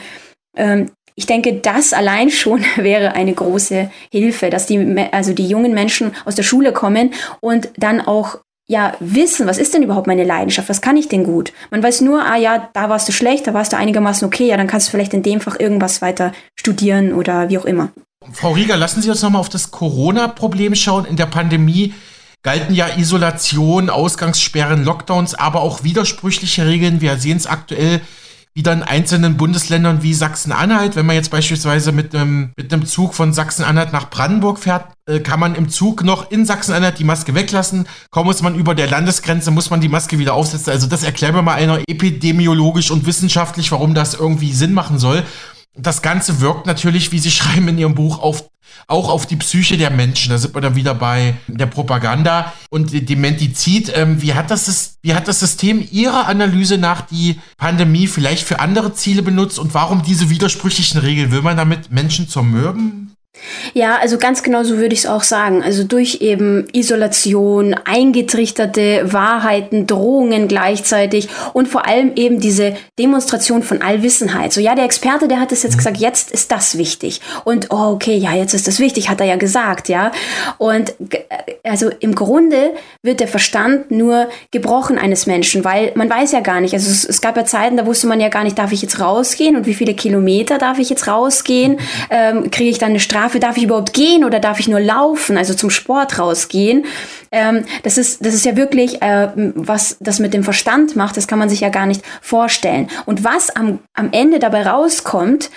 ähm, 0.57 0.91
ich 1.21 1.27
denke, 1.27 1.53
das 1.53 1.93
allein 1.93 2.31
schon 2.31 2.65
wäre 2.77 3.13
eine 3.13 3.35
große 3.35 3.91
Hilfe, 4.11 4.49
dass 4.49 4.65
die, 4.65 4.97
also 5.13 5.35
die 5.35 5.47
jungen 5.47 5.75
Menschen 5.75 6.13
aus 6.25 6.35
der 6.35 6.45
Schule 6.45 6.73
kommen 6.73 7.13
und 7.41 7.69
dann 7.77 8.01
auch 8.01 8.39
ja, 8.67 8.95
wissen, 9.01 9.47
was 9.47 9.59
ist 9.59 9.75
denn 9.75 9.83
überhaupt 9.83 10.07
meine 10.07 10.25
Leidenschaft? 10.25 10.69
Was 10.69 10.81
kann 10.81 10.97
ich 10.97 11.09
denn 11.09 11.25
gut? 11.25 11.53
Man 11.71 11.83
weiß 11.83 12.01
nur, 12.01 12.25
ah 12.25 12.37
ja, 12.37 12.71
da 12.73 12.89
warst 12.89 13.07
du 13.09 13.13
schlecht, 13.13 13.47
da 13.47 13.53
warst 13.53 13.73
du 13.73 13.77
einigermaßen 13.77 14.27
okay, 14.27 14.47
ja, 14.47 14.57
dann 14.57 14.69
kannst 14.69 14.87
du 14.87 14.93
vielleicht 14.93 15.13
in 15.13 15.23
dem 15.23 15.41
Fach 15.41 15.59
irgendwas 15.59 16.01
weiter 16.01 16.33
studieren 16.55 17.13
oder 17.13 17.51
wie 17.51 17.59
auch 17.59 17.65
immer. 17.65 17.91
Frau 18.33 18.53
Rieger, 18.53 18.77
lassen 18.77 19.03
Sie 19.03 19.11
uns 19.11 19.23
nochmal 19.23 19.41
auf 19.41 19.49
das 19.49 19.73
Corona-Problem 19.73 20.75
schauen. 20.75 21.05
In 21.05 21.17
der 21.17 21.27
Pandemie 21.27 21.93
galten 22.43 22.73
ja 22.73 22.97
Isolation, 22.97 23.91
Ausgangssperren, 23.91 24.85
Lockdowns, 24.85 25.35
aber 25.35 25.61
auch 25.61 25.83
widersprüchliche 25.83 26.65
Regeln. 26.67 27.03
Wir 27.03 27.19
sehen 27.19 27.37
es 27.37 27.47
aktuell 27.47 28.01
wieder 28.55 28.73
in 28.73 28.83
einzelnen 28.83 29.37
Bundesländern 29.37 30.03
wie 30.03 30.13
Sachsen-Anhalt. 30.13 30.97
Wenn 30.97 31.07
man 31.07 31.17
jetzt 31.17 31.31
beispielsweise 31.31 31.93
mit 31.93 32.15
einem, 32.15 32.53
mit 32.57 32.73
einem 32.73 32.85
Zug 32.85 33.15
von 33.15 33.33
Sachsen-Anhalt 33.33 33.93
nach 33.93 34.11
Brandenburg 34.11 34.59
fährt, 34.59 34.93
äh, 35.07 35.21
kann 35.21 35.39
man 35.39 35.55
im 35.55 35.69
Zug 35.69 36.03
noch 36.03 36.31
in 36.31 36.45
Sachsen-Anhalt 36.45 36.99
die 36.99 37.05
Maske 37.05 37.35
weglassen. 37.35 37.87
Kaum 38.11 38.27
muss 38.27 38.43
man 38.43 38.57
über 38.57 38.75
der 38.75 38.89
Landesgrenze, 38.89 39.51
muss 39.51 39.71
man 39.71 39.81
die 39.81 39.89
Maske 39.89 40.19
wieder 40.19 40.35
aufsetzen. 40.35 40.73
Also 40.73 40.89
das 40.89 41.05
erklärt 41.05 41.35
mir 41.35 41.43
mal 41.43 41.55
einer 41.55 41.81
epidemiologisch 41.87 42.91
und 42.91 43.07
wissenschaftlich, 43.07 43.71
warum 43.71 43.95
das 43.95 44.15
irgendwie 44.15 44.53
Sinn 44.53 44.75
machen 44.75 44.99
soll. 44.99 45.25
Das 45.77 46.03
Ganze 46.03 46.41
wirkt 46.41 46.67
natürlich, 46.67 47.13
wie 47.13 47.19
Sie 47.19 47.31
schreiben 47.31 47.69
in 47.69 47.79
Ihrem 47.79 47.95
Buch, 47.95 48.19
auf 48.19 48.51
auch 48.87 49.09
auf 49.09 49.27
die 49.27 49.37
Psyche 49.37 49.77
der 49.77 49.91
Menschen. 49.91 50.31
Da 50.31 50.39
sind 50.39 50.55
wir 50.55 50.61
dann 50.61 50.75
wieder 50.75 50.95
bei 50.95 51.35
der 51.49 51.67
Propaganda 51.67 52.53
und 52.71 52.93
dem 52.93 53.21
Mentizid. 53.21 53.93
Ähm, 53.95 54.21
wie, 54.23 54.35
hat 54.35 54.51
das, 54.51 54.99
wie 55.03 55.15
hat 55.15 55.29
das 55.29 55.41
System 55.41 55.87
Ihrer 55.91 56.27
Analyse 56.27 56.79
nach 56.79 57.03
die 57.03 57.41
Pandemie 57.57 58.07
vielleicht 58.07 58.47
für 58.47 58.61
andere 58.61 58.95
Ziele 58.95 59.23
benutzt 59.23 59.59
und 59.59 59.75
warum 59.75 60.03
diese 60.03 60.31
widersprüchlichen 60.31 61.01
Regeln? 61.01 61.31
Will 61.33 61.43
man 61.43 61.57
damit 61.57 61.91
Menschen 61.91 62.29
zermürben? 62.29 63.10
Ja, 63.75 63.97
also 63.97 64.19
ganz 64.19 64.43
genau 64.43 64.63
so 64.63 64.79
würde 64.79 64.95
ich 64.95 65.01
es 65.01 65.07
auch 65.07 65.23
sagen. 65.23 65.63
Also 65.63 65.85
durch 65.85 66.21
eben 66.21 66.67
Isolation, 66.73 67.75
eingetrichterte 67.85 69.13
Wahrheiten, 69.13 69.87
Drohungen 69.87 70.49
gleichzeitig 70.49 71.29
und 71.53 71.69
vor 71.69 71.87
allem 71.87 72.13
eben 72.17 72.41
diese 72.41 72.77
Demonstration 72.99 73.63
von 73.63 73.83
Allwissenheit. 73.83 74.53
So, 74.53 74.61
ja, 74.61 74.75
der 74.75 74.85
Experte, 74.85 75.29
der 75.29 75.41
hat 75.41 75.53
es 75.53 75.63
jetzt 75.63 75.75
mhm. 75.75 75.79
gesagt, 75.79 75.97
jetzt 75.99 76.31
ist 76.31 76.53
das 76.53 76.77
wichtig. 76.77 77.21
Und, 77.45 77.69
oh, 77.71 77.93
okay, 77.93 78.17
ja, 78.17 78.35
jetzt 78.35 78.55
ist 78.55 78.67
das 78.67 78.79
wichtig, 78.79 79.09
hat 79.09 79.21
er 79.21 79.27
ja 79.27 79.37
gesagt, 79.37 79.89
ja. 79.89 80.13
Und 80.59 80.95
also 81.65 81.91
im 82.01 82.15
Grunde 82.15 82.75
wird 83.03 83.21
der 83.21 83.29
Verstand 83.29 83.91
nur 83.91 84.29
gebrochen 84.51 84.99
eines 84.99 85.27
Menschen, 85.27 85.65
weil 85.65 85.93
man 85.95 86.11
weiß 86.11 86.33
ja 86.33 86.41
gar 86.41 86.61
nicht. 86.61 86.75
Also 86.75 86.91
es, 86.91 87.05
es 87.05 87.21
gab 87.21 87.37
ja 87.37 87.45
Zeiten, 87.45 87.77
da 87.77 87.87
wusste 87.87 88.07
man 88.07 88.21
ja 88.21 88.29
gar 88.29 88.45
nicht, 88.45 88.59
darf 88.59 88.73
ich 88.73 88.83
jetzt 88.83 89.01
rausgehen 89.01 89.57
und 89.57 89.67
wie 89.67 89.75
viele 89.75 89.95
Kilometer 89.95 90.59
darf 90.59 90.79
ich 90.79 90.91
jetzt 90.91 91.07
rausgehen? 91.07 91.73
Mhm. 91.73 91.79
Ähm, 92.11 92.51
Kriege 92.51 92.71
ich 92.71 92.79
dann 92.79 92.91
eine 92.91 93.01
Strafe? 93.01 93.30
Strafe, 93.31 93.41
darf 93.41 93.57
ich 93.57 93.65
überhaupt 93.65 93.93
gehen 93.93 94.25
oder 94.25 94.41
darf 94.41 94.59
ich 94.59 94.67
nur 94.67 94.81
laufen, 94.81 95.39
also 95.39 95.55
zum 95.55 95.71
Sport 95.71 96.19
rausgehen? 96.19 96.85
Ähm, 97.31 97.65
das, 97.85 97.97
ist, 97.97 98.25
das 98.27 98.35
ist 98.35 98.45
ja 98.45 98.57
wirklich, 98.57 99.03
äh, 99.03 99.29
was 99.55 99.97
das 100.01 100.19
mit 100.19 100.35
dem 100.35 100.43
Verstand 100.43 100.97
macht, 100.97 101.17
das 101.17 101.29
kann 101.29 101.39
man 101.39 101.49
sich 101.49 101.61
ja 101.61 101.69
gar 101.69 101.87
nicht 101.87 102.03
vorstellen. 102.21 102.89
Und 103.07 103.23
was 103.23 103.51
am, 103.51 103.79
am 103.95 104.09
Ende 104.11 104.41
dabei 104.41 104.67
rauskommt, 104.67 105.51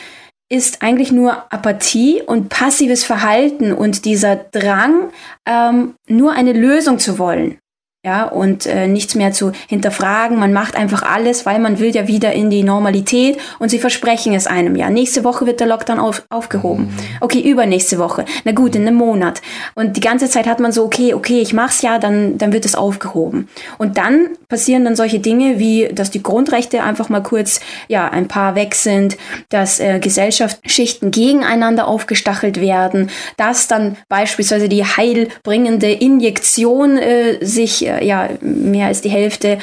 ist 0.49 0.83
eigentlich 0.83 1.11
nur 1.11 1.51
Apathie 1.51 2.21
und 2.21 2.49
passives 2.49 3.03
Verhalten 3.03 3.73
und 3.73 4.05
dieser 4.05 4.35
Drang, 4.35 5.09
ähm, 5.47 5.95
nur 6.07 6.33
eine 6.33 6.53
Lösung 6.53 6.99
zu 6.99 7.17
wollen 7.17 7.57
ja, 8.05 8.25
und 8.25 8.65
äh, 8.65 8.87
nichts 8.87 9.15
mehr 9.15 9.31
zu 9.31 9.53
hinterfragen. 9.69 10.37
Man 10.37 10.51
macht 10.51 10.75
einfach 10.75 11.03
alles, 11.03 11.45
weil 11.45 11.59
man 11.59 11.79
will 11.79 11.95
ja 11.95 12.05
wieder 12.05 12.33
in 12.33 12.49
die 12.49 12.63
Normalität 12.63 13.37
und 13.59 13.69
sie 13.69 13.79
versprechen 13.79 14.33
es 14.33 14.45
einem 14.45 14.75
ja. 14.75 14.89
Nächste 14.89 15.23
Woche 15.23 15.45
wird 15.45 15.61
der 15.61 15.67
Lockdown 15.67 15.99
auf, 15.99 16.25
aufgehoben. 16.29 16.93
Okay, 17.21 17.39
übernächste 17.39 17.99
Woche. 17.99 18.25
Na 18.43 18.51
gut, 18.51 18.75
in 18.75 18.81
einem 18.81 18.97
Monat. 18.97 19.41
Und 19.75 19.95
die 19.95 20.01
ganze 20.01 20.29
Zeit 20.29 20.47
hat 20.47 20.59
man 20.59 20.73
so, 20.73 20.83
okay, 20.83 21.13
okay, 21.13 21.39
ich 21.39 21.53
mach's 21.53 21.81
ja, 21.81 21.97
dann, 21.97 22.37
dann 22.37 22.51
wird 22.51 22.65
es 22.65 22.75
aufgehoben. 22.75 23.47
Und 23.77 23.97
dann 23.97 24.31
passieren 24.49 24.83
dann 24.83 24.97
solche 24.97 25.19
Dinge 25.19 25.57
wie, 25.59 25.87
dass 25.87 26.11
die 26.11 26.21
Grundrechte 26.21 26.83
einfach 26.83 27.07
mal 27.07 27.23
kurz, 27.23 27.61
ja, 27.87 28.09
ein 28.09 28.27
paar 28.27 28.55
weg 28.55 28.75
sind, 28.75 29.15
dass 29.47 29.79
äh, 29.79 29.99
Gesellschaftsschichten 29.99 31.11
gegeneinander 31.11 31.87
aufgestachelt 31.87 32.59
werden, 32.59 33.09
dass 33.37 33.69
dann 33.69 33.95
beispielsweise 34.09 34.67
die 34.67 34.83
heilbringende 34.83 35.89
Injektion 35.89 36.97
äh, 36.97 37.37
sich 37.45 37.92
äh, 38.01 38.05
ja 38.05 38.29
mehr 38.41 38.87
als 38.87 39.01
die 39.01 39.09
Hälfte 39.09 39.59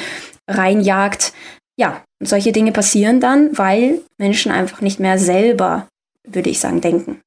reinjagt. 0.47 1.33
Ja, 1.77 2.03
solche 2.19 2.51
Dinge 2.51 2.71
passieren 2.71 3.19
dann, 3.19 3.57
weil 3.57 4.01
Menschen 4.17 4.51
einfach 4.51 4.81
nicht 4.81 4.99
mehr 4.99 5.17
selber, 5.17 5.87
würde 6.27 6.49
ich 6.49 6.59
sagen, 6.59 6.81
denken. 6.81 7.21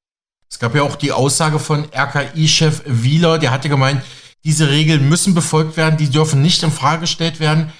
Es 0.49 0.59
gab 0.59 0.75
ja 0.75 0.83
auch 0.83 0.95
die 0.95 1.11
Aussage 1.11 1.59
von 1.59 1.85
RKI-Chef 1.93 2.83
Wieler, 2.85 3.39
der 3.39 3.51
hatte 3.51 3.67
gemeint, 3.67 4.01
diese 4.45 4.69
Regeln 4.69 5.09
müssen 5.09 5.33
befolgt 5.33 5.75
werden, 5.75 5.97
die 5.97 6.09
dürfen 6.09 6.41
nicht 6.41 6.63
in 6.63 6.71
Frage 6.71 7.01
gestellt 7.01 7.39
werden. 7.39 7.73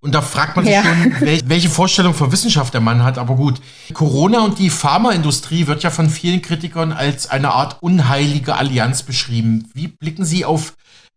Und 0.00 0.14
da 0.14 0.22
fragt 0.22 0.56
man 0.56 0.64
sich 0.64 0.74
ja. 0.74 0.82
schon, 0.82 1.14
welche 1.48 1.68
Vorstellung 1.68 2.14
von 2.14 2.32
Wissenschaft 2.32 2.72
der 2.74 2.80
Mann 2.80 3.02
hat. 3.02 3.18
Aber 3.18 3.34
gut, 3.34 3.60
Corona 3.92 4.44
und 4.44 4.58
die 4.58 4.70
Pharmaindustrie 4.70 5.66
wird 5.66 5.82
ja 5.82 5.90
von 5.90 6.10
vielen 6.10 6.42
Kritikern 6.42 6.92
als 6.92 7.28
eine 7.28 7.52
Art 7.52 7.82
unheilige 7.82 8.56
Allianz 8.56 9.02
beschrieben. 9.02 9.70
Wie 9.74 9.88
blicken 9.88 10.24
Sie 10.24 10.44
auf 10.44 10.74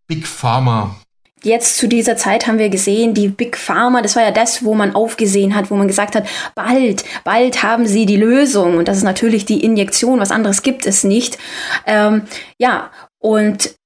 Big 0.08 0.28
Pharma? 0.28 0.96
Jetzt 1.44 1.78
zu 1.78 1.88
dieser 1.88 2.18
Zeit 2.18 2.48
haben 2.48 2.60
wir 2.60 2.70
gesehen, 2.70 3.14
die 3.14 3.28
Big 3.28 3.58
Pharma, 3.58 4.02
das 4.02 4.16
war 4.16 4.24
ja 4.24 4.32
das, 4.32 4.64
wo 4.64 4.74
man 4.74 4.96
aufgesehen 4.96 5.56
hat, 5.56 5.72
wo 5.72 5.76
man 5.76 5.88
gesagt 5.88 6.16
hat, 6.16 6.28
bald, 6.56 7.04
bald 7.24 7.64
haben 7.64 7.88
sie 7.88 8.06
die 8.06 8.18
Lösung. 8.18 8.78
Und 8.78 8.88
das 8.88 8.98
ist 8.98 9.04
natürlich 9.04 9.46
die 9.46 9.64
Injektion, 9.64 10.20
was 10.20 10.32
anderes 10.32 10.62
gibt 10.62 10.86
es 10.86 11.04
nicht. 11.04 11.38
Ähm, 11.86 12.24
ja, 12.58 12.92
und 13.20 13.79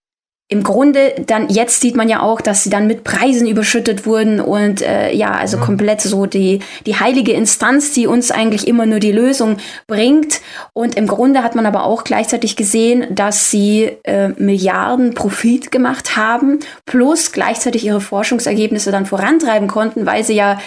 im 0.49 0.61
Grunde 0.61 1.15
dann 1.25 1.49
jetzt 1.49 1.81
sieht 1.81 1.95
man 1.95 2.09
ja 2.09 2.21
auch, 2.21 2.41
dass 2.41 2.63
sie 2.63 2.69
dann 2.69 2.85
mit 2.85 3.03
Preisen 3.03 3.47
überschüttet 3.47 4.05
wurden 4.05 4.39
und 4.39 4.81
äh, 4.81 5.11
ja, 5.13 5.31
also 5.31 5.57
ja. 5.57 5.63
komplett 5.63 6.01
so 6.01 6.25
die, 6.25 6.59
die 6.85 6.99
heilige 6.99 7.31
Instanz, 7.31 7.93
die 7.93 8.07
uns 8.07 8.29
eigentlich 8.29 8.67
immer 8.67 8.85
nur 8.85 8.99
die 8.99 9.13
Lösung 9.13 9.57
bringt. 9.87 10.41
Und 10.73 10.95
im 10.95 11.07
Grunde 11.07 11.43
hat 11.43 11.55
man 11.55 11.65
aber 11.65 11.85
auch 11.85 12.03
gleichzeitig 12.03 12.55
gesehen, 12.55 13.07
dass 13.09 13.49
sie 13.49 13.93
äh, 14.03 14.29
Milliarden 14.37 15.13
Profit 15.13 15.71
gemacht 15.71 16.17
haben, 16.17 16.59
plus 16.85 17.31
gleichzeitig 17.31 17.85
ihre 17.85 18.01
Forschungsergebnisse 18.01 18.91
dann 18.91 19.05
vorantreiben 19.05 19.67
konnten, 19.67 20.05
weil 20.05 20.23
sie 20.23 20.35
ja 20.35 20.59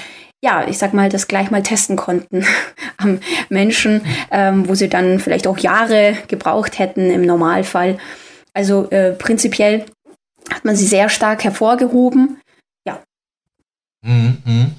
ja, 0.43 0.67
ich 0.69 0.79
sag 0.79 0.93
mal, 0.93 1.09
das 1.09 1.29
gleich 1.29 1.51
mal 1.51 1.63
testen 1.63 1.97
konnten 1.97 2.45
am 2.99 3.19
Menschen, 3.49 4.03
ähm, 4.31 4.69
wo 4.69 4.75
sie 4.75 4.89
dann 4.89 5.19
vielleicht 5.19 5.47
auch 5.47 5.59
Jahre 5.59 6.17
gebraucht 6.29 6.79
hätten 6.79 7.11
im 7.11 7.23
Normalfall. 7.23 7.99
Also 8.57 8.91
äh, 8.91 9.13
prinzipiell 9.13 9.85
hat 10.51 10.65
man 10.65 10.75
sie 10.77 10.87
sehr 10.87 11.11
stark 11.11 11.45
hervorgehoben. 11.45 12.41
Ja. 12.87 13.03
Mhm. 14.03 14.75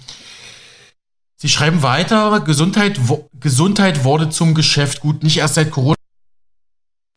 Sie 1.36 1.48
schreiben 1.48 1.84
weiter, 1.84 2.40
Gesundheit, 2.40 3.00
Gesundheit 3.40 4.04
wurde 4.04 4.32
zum 4.32 4.56
Geschäft. 4.56 5.02
Gut, 5.02 5.22
nicht 5.22 5.38
erst 5.38 5.54
seit 5.54 5.70
Corona. 5.70 5.96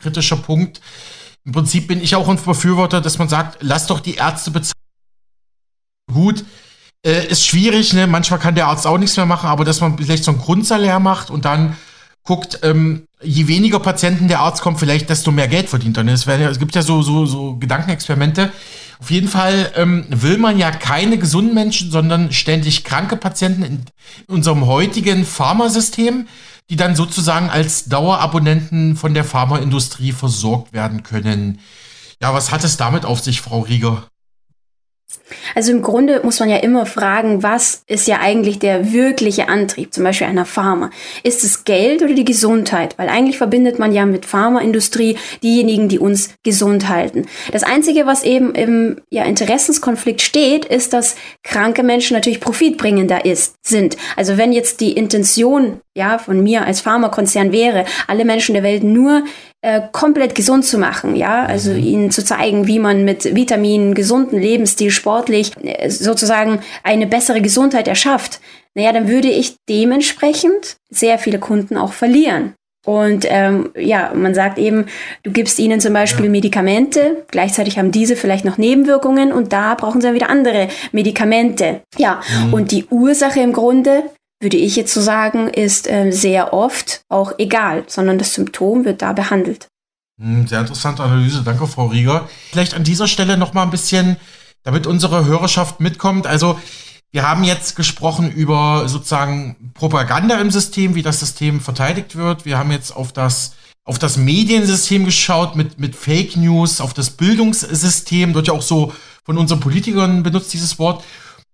Kritischer 0.02 0.36
Punkt. 0.36 0.82
Im 1.46 1.52
Prinzip 1.52 1.88
bin 1.88 2.02
ich 2.02 2.14
auch 2.14 2.28
ein 2.28 2.36
Befürworter, 2.36 3.00
dass 3.00 3.16
man 3.16 3.30
sagt, 3.30 3.62
lass 3.62 3.86
doch 3.86 4.00
die 4.00 4.16
Ärzte 4.16 4.50
bezahlen. 4.50 4.74
Gut, 6.12 6.44
äh, 7.06 7.26
ist 7.28 7.46
schwierig, 7.46 7.94
ne? 7.94 8.06
Manchmal 8.06 8.38
kann 8.38 8.54
der 8.54 8.66
Arzt 8.66 8.86
auch 8.86 8.98
nichts 8.98 9.16
mehr 9.16 9.24
machen, 9.24 9.48
aber 9.48 9.64
dass 9.64 9.80
man 9.80 9.96
vielleicht 9.96 10.24
so 10.24 10.32
einen 10.32 10.40
Grundsalär 10.40 11.00
macht 11.00 11.30
und 11.30 11.46
dann 11.46 11.78
guckt, 12.24 12.60
ähm, 12.62 13.06
je 13.22 13.48
weniger 13.48 13.80
Patienten 13.80 14.28
der 14.28 14.40
Arzt 14.40 14.62
kommt, 14.62 14.78
vielleicht 14.78 15.10
desto 15.10 15.30
mehr 15.30 15.48
Geld 15.48 15.68
verdient 15.68 15.96
er. 15.96 16.06
Es, 16.08 16.26
es 16.26 16.58
gibt 16.58 16.74
ja 16.74 16.82
so, 16.82 17.02
so, 17.02 17.26
so 17.26 17.56
Gedankenexperimente. 17.56 18.52
Auf 18.98 19.10
jeden 19.10 19.28
Fall 19.28 19.72
ähm, 19.76 20.04
will 20.10 20.36
man 20.36 20.58
ja 20.58 20.70
keine 20.70 21.16
gesunden 21.18 21.54
Menschen, 21.54 21.90
sondern 21.90 22.32
ständig 22.32 22.84
kranke 22.84 23.16
Patienten 23.16 23.62
in 23.62 23.84
unserem 24.26 24.66
heutigen 24.66 25.24
Pharmasystem, 25.24 26.28
die 26.68 26.76
dann 26.76 26.94
sozusagen 26.94 27.48
als 27.48 27.86
Dauerabonnenten 27.86 28.96
von 28.96 29.14
der 29.14 29.24
Pharmaindustrie 29.24 30.12
versorgt 30.12 30.72
werden 30.72 31.02
können. 31.02 31.60
Ja, 32.22 32.34
was 32.34 32.52
hat 32.52 32.62
es 32.64 32.76
damit 32.76 33.06
auf 33.06 33.20
sich, 33.20 33.40
Frau 33.40 33.60
Rieger? 33.60 34.04
Also 35.54 35.72
im 35.72 35.82
Grunde 35.82 36.20
muss 36.22 36.40
man 36.40 36.48
ja 36.48 36.56
immer 36.56 36.86
fragen, 36.86 37.42
was 37.42 37.82
ist 37.86 38.08
ja 38.08 38.20
eigentlich 38.20 38.58
der 38.58 38.92
wirkliche 38.92 39.48
Antrieb, 39.48 39.92
zum 39.92 40.04
Beispiel 40.04 40.26
einer 40.26 40.46
Pharma? 40.46 40.90
Ist 41.22 41.44
es 41.44 41.64
Geld 41.64 42.02
oder 42.02 42.14
die 42.14 42.24
Gesundheit? 42.24 42.98
Weil 42.98 43.08
eigentlich 43.08 43.38
verbindet 43.38 43.78
man 43.78 43.92
ja 43.92 44.06
mit 44.06 44.26
Pharmaindustrie 44.26 45.16
diejenigen, 45.42 45.88
die 45.88 45.98
uns 45.98 46.30
gesund 46.42 46.88
halten. 46.88 47.26
Das 47.52 47.62
Einzige, 47.62 48.06
was 48.06 48.24
eben 48.24 48.54
im 48.54 49.00
ja, 49.10 49.24
Interessenskonflikt 49.24 50.20
steht, 50.20 50.64
ist, 50.64 50.92
dass 50.92 51.16
kranke 51.42 51.82
Menschen 51.82 52.14
natürlich 52.14 52.40
profitbringender 52.40 53.24
ist, 53.24 53.54
sind. 53.62 53.96
Also 54.16 54.36
wenn 54.36 54.52
jetzt 54.52 54.80
die 54.80 54.92
Intention 54.92 55.80
ja, 56.00 56.16
von 56.18 56.42
mir 56.42 56.66
als 56.66 56.80
Pharmakonzern 56.80 57.52
wäre, 57.52 57.84
alle 58.06 58.24
Menschen 58.24 58.54
der 58.54 58.62
Welt 58.62 58.82
nur 58.82 59.24
äh, 59.60 59.82
komplett 59.92 60.34
gesund 60.34 60.64
zu 60.64 60.78
machen, 60.78 61.14
ja, 61.14 61.44
also 61.44 61.72
mhm. 61.72 61.78
ihnen 61.78 62.10
zu 62.10 62.24
zeigen, 62.24 62.66
wie 62.66 62.78
man 62.78 63.04
mit 63.04 63.36
Vitaminen, 63.36 63.94
gesunden 63.94 64.40
Lebensstil, 64.40 64.90
sportlich 64.90 65.52
äh, 65.62 65.90
sozusagen 65.90 66.60
eine 66.82 67.06
bessere 67.06 67.42
Gesundheit 67.42 67.86
erschafft, 67.86 68.40
naja, 68.74 68.92
dann 68.92 69.08
würde 69.08 69.28
ich 69.28 69.56
dementsprechend 69.68 70.76
sehr 70.88 71.18
viele 71.18 71.38
Kunden 71.38 71.76
auch 71.76 71.92
verlieren. 71.92 72.54
Und 72.86 73.26
ähm, 73.28 73.70
ja, 73.76 74.12
man 74.14 74.34
sagt 74.34 74.58
eben, 74.58 74.86
du 75.22 75.32
gibst 75.32 75.58
ihnen 75.58 75.80
zum 75.80 75.92
Beispiel 75.92 76.24
ja. 76.24 76.30
Medikamente, 76.30 77.26
gleichzeitig 77.30 77.78
haben 77.78 77.92
diese 77.92 78.16
vielleicht 78.16 78.46
noch 78.46 78.56
Nebenwirkungen 78.56 79.32
und 79.32 79.52
da 79.52 79.74
brauchen 79.74 80.00
sie 80.00 80.06
dann 80.06 80.14
wieder 80.14 80.30
andere 80.30 80.68
Medikamente. 80.92 81.82
Ja, 81.98 82.22
mhm. 82.46 82.54
und 82.54 82.70
die 82.70 82.86
Ursache 82.86 83.40
im 83.40 83.52
Grunde 83.52 84.04
würde 84.40 84.56
ich 84.56 84.76
jetzt 84.76 84.94
so 84.94 85.00
sagen, 85.00 85.48
ist 85.48 85.88
äh, 85.88 86.10
sehr 86.10 86.52
oft 86.52 87.02
auch 87.08 87.32
egal, 87.38 87.84
sondern 87.86 88.18
das 88.18 88.34
Symptom 88.34 88.84
wird 88.84 89.02
da 89.02 89.12
behandelt. 89.12 89.68
Hm, 90.20 90.46
sehr 90.46 90.60
interessante 90.60 91.02
Analyse, 91.02 91.42
danke 91.44 91.66
Frau 91.66 91.86
Rieger. 91.86 92.28
Vielleicht 92.50 92.74
an 92.74 92.84
dieser 92.84 93.06
Stelle 93.06 93.36
noch 93.36 93.52
mal 93.52 93.62
ein 93.62 93.70
bisschen, 93.70 94.16
damit 94.62 94.86
unsere 94.86 95.26
Hörerschaft 95.26 95.80
mitkommt. 95.80 96.26
Also 96.26 96.58
wir 97.12 97.28
haben 97.28 97.44
jetzt 97.44 97.76
gesprochen 97.76 98.30
über 98.30 98.88
sozusagen 98.88 99.72
Propaganda 99.74 100.40
im 100.40 100.50
System, 100.50 100.94
wie 100.94 101.02
das 101.02 101.20
System 101.20 101.60
verteidigt 101.60 102.16
wird. 102.16 102.44
Wir 102.44 102.56
haben 102.56 102.70
jetzt 102.70 102.94
auf 102.94 103.12
das 103.12 103.52
auf 103.84 103.98
das 103.98 104.16
Mediensystem 104.16 105.04
geschaut 105.04 105.56
mit, 105.56 105.80
mit 105.80 105.96
Fake 105.96 106.36
News, 106.36 106.80
auf 106.80 106.94
das 106.94 107.10
Bildungssystem, 107.10 108.34
wird 108.34 108.46
ja 108.46 108.52
auch 108.52 108.62
so 108.62 108.92
von 109.24 109.38
unseren 109.38 109.58
Politikern 109.58 110.22
benutzt, 110.22 110.52
dieses 110.52 110.78
Wort. 110.78 111.02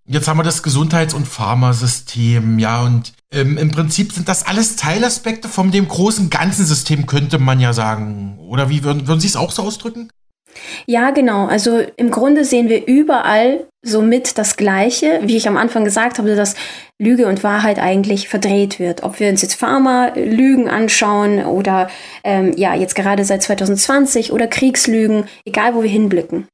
Jetzt 0.09 0.29
haben 0.29 0.39
wir 0.39 0.45
das 0.45 0.63
Gesundheits- 0.63 1.15
und 1.15 1.27
Pharmasystem, 1.27 2.61
ja, 2.61 2.83
und 2.83 3.13
ähm, 3.33 3.59
im 3.59 3.73
Prinzip 3.73 4.13
sind 4.13 4.29
das 4.29 4.47
alles 4.47 4.77
Teilaspekte 4.77 5.49
von 5.49 5.73
dem 5.73 5.89
großen 5.89 6.31
ganzen 6.31 6.65
System, 6.65 7.07
könnte 7.07 7.39
man 7.39 7.59
ja 7.59 7.73
sagen. 7.73 8.39
Oder 8.49 8.71
wie 8.71 8.85
würden, 8.85 9.09
würden 9.09 9.21
Sie 9.21 9.27
es 9.27 9.35
auch 9.35 9.51
so 9.51 9.63
ausdrücken? 9.63 10.09
Ja, 10.87 11.11
genau. 11.11 11.47
Also 11.47 11.83
im 11.97 12.11
Grunde 12.11 12.45
sehen 12.45 12.69
wir 12.69 12.87
überall 12.87 13.67
somit 13.83 14.39
das 14.39 14.57
Gleiche, 14.57 15.21
wie 15.25 15.37
ich 15.37 15.49
am 15.49 15.57
Anfang 15.57 15.85
gesagt 15.85 16.19
habe, 16.19 16.35
dass 16.35 16.55
Lüge 16.99 17.27
und 17.27 17.43
Wahrheit 17.43 17.79
eigentlich 17.79 18.29
verdreht 18.29 18.79
wird. 18.79 19.03
Ob 19.03 19.21
wir 19.21 19.29
uns 19.29 19.43
jetzt 19.43 19.55
Pharma-Lügen 19.55 20.69
anschauen 20.69 21.45
oder 21.45 21.89
ähm, 22.25 22.53
ja, 22.57 22.75
jetzt 22.75 22.95
gerade 22.95 23.25
seit 23.25 23.43
2020 23.43 24.33
oder 24.33 24.47
Kriegslügen, 24.47 25.25
egal 25.45 25.75
wo 25.75 25.83
wir 25.83 25.91
hinblicken. 25.91 26.47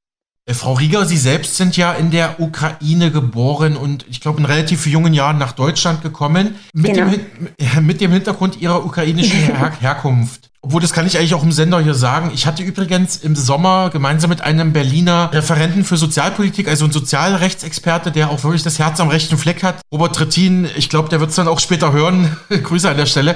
Äh, 0.45 0.55
Frau 0.55 0.73
Rieger, 0.73 1.07
Sie 1.07 1.17
selbst 1.17 1.57
sind 1.57 1.77
ja 1.77 1.93
in 1.93 2.11
der 2.11 2.41
Ukraine 2.41 3.13
geboren 3.13 3.77
und 3.77 4.05
ich 4.11 4.21
glaube 4.21 4.41
in 4.41 4.45
relativ 4.45 4.87
jungen 4.87 5.15
Jahren 5.15 5.39
nach 5.39 5.53
Deutschland 5.53 6.03
gekommen. 6.03 6.57
Mit, 6.73 6.95
genau. 6.95 7.13
dem, 7.13 7.87
mit 7.87 8.01
dem 8.01 8.11
Hintergrund 8.11 8.61
Ihrer 8.61 8.85
ukrainischen 8.85 9.39
Her 9.39 9.73
Herkunft. 9.81 10.51
Obwohl, 10.65 10.81
das 10.81 10.93
kann 10.93 11.09
ich 11.09 11.19
eigentlich 11.19 11.35
auch 11.35 11.43
im 11.43 11.51
Sender 11.51 11.81
hier 11.81 11.95
sagen. 11.95 12.31
Ich 12.33 12.47
hatte 12.47 12.63
übrigens 12.63 13.17
im 13.17 13.35
Sommer 13.35 13.91
gemeinsam 13.91 14.31
mit 14.31 14.43
einem 14.43 14.73
Berliner 14.73 15.31
Referenten 15.33 15.83
für 15.83 15.97
Sozialpolitik, 15.97 16.69
also 16.69 16.85
ein 16.85 16.93
Sozialrechtsexperte, 16.93 18.13
der 18.13 18.31
auch 18.31 18.45
wirklich 18.45 18.63
das 18.63 18.79
Herz 18.79 19.01
am 19.01 19.09
rechten 19.09 19.37
Fleck 19.37 19.65
hat, 19.65 19.81
Robert 19.91 20.15
Trittin, 20.15 20.69
ich 20.77 20.89
glaube, 20.89 21.09
der 21.09 21.19
wird 21.19 21.31
es 21.31 21.37
dann 21.37 21.49
auch 21.49 21.59
später 21.59 21.93
hören. 21.93 22.37
Grüße 22.49 22.89
an 22.89 22.97
der 22.97 23.07
Stelle. 23.07 23.35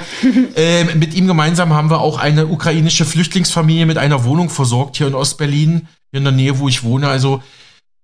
ähm, 0.54 1.00
mit 1.00 1.14
ihm 1.14 1.26
gemeinsam 1.26 1.74
haben 1.74 1.90
wir 1.90 2.00
auch 2.00 2.18
eine 2.18 2.46
ukrainische 2.46 3.04
Flüchtlingsfamilie 3.04 3.86
mit 3.86 3.98
einer 3.98 4.22
Wohnung 4.22 4.48
versorgt 4.48 4.96
hier 4.96 5.08
in 5.08 5.14
Ostberlin 5.16 5.88
in 6.12 6.24
der 6.24 6.32
Nähe, 6.32 6.58
wo 6.58 6.68
ich 6.68 6.82
wohne. 6.82 7.08
Also 7.08 7.42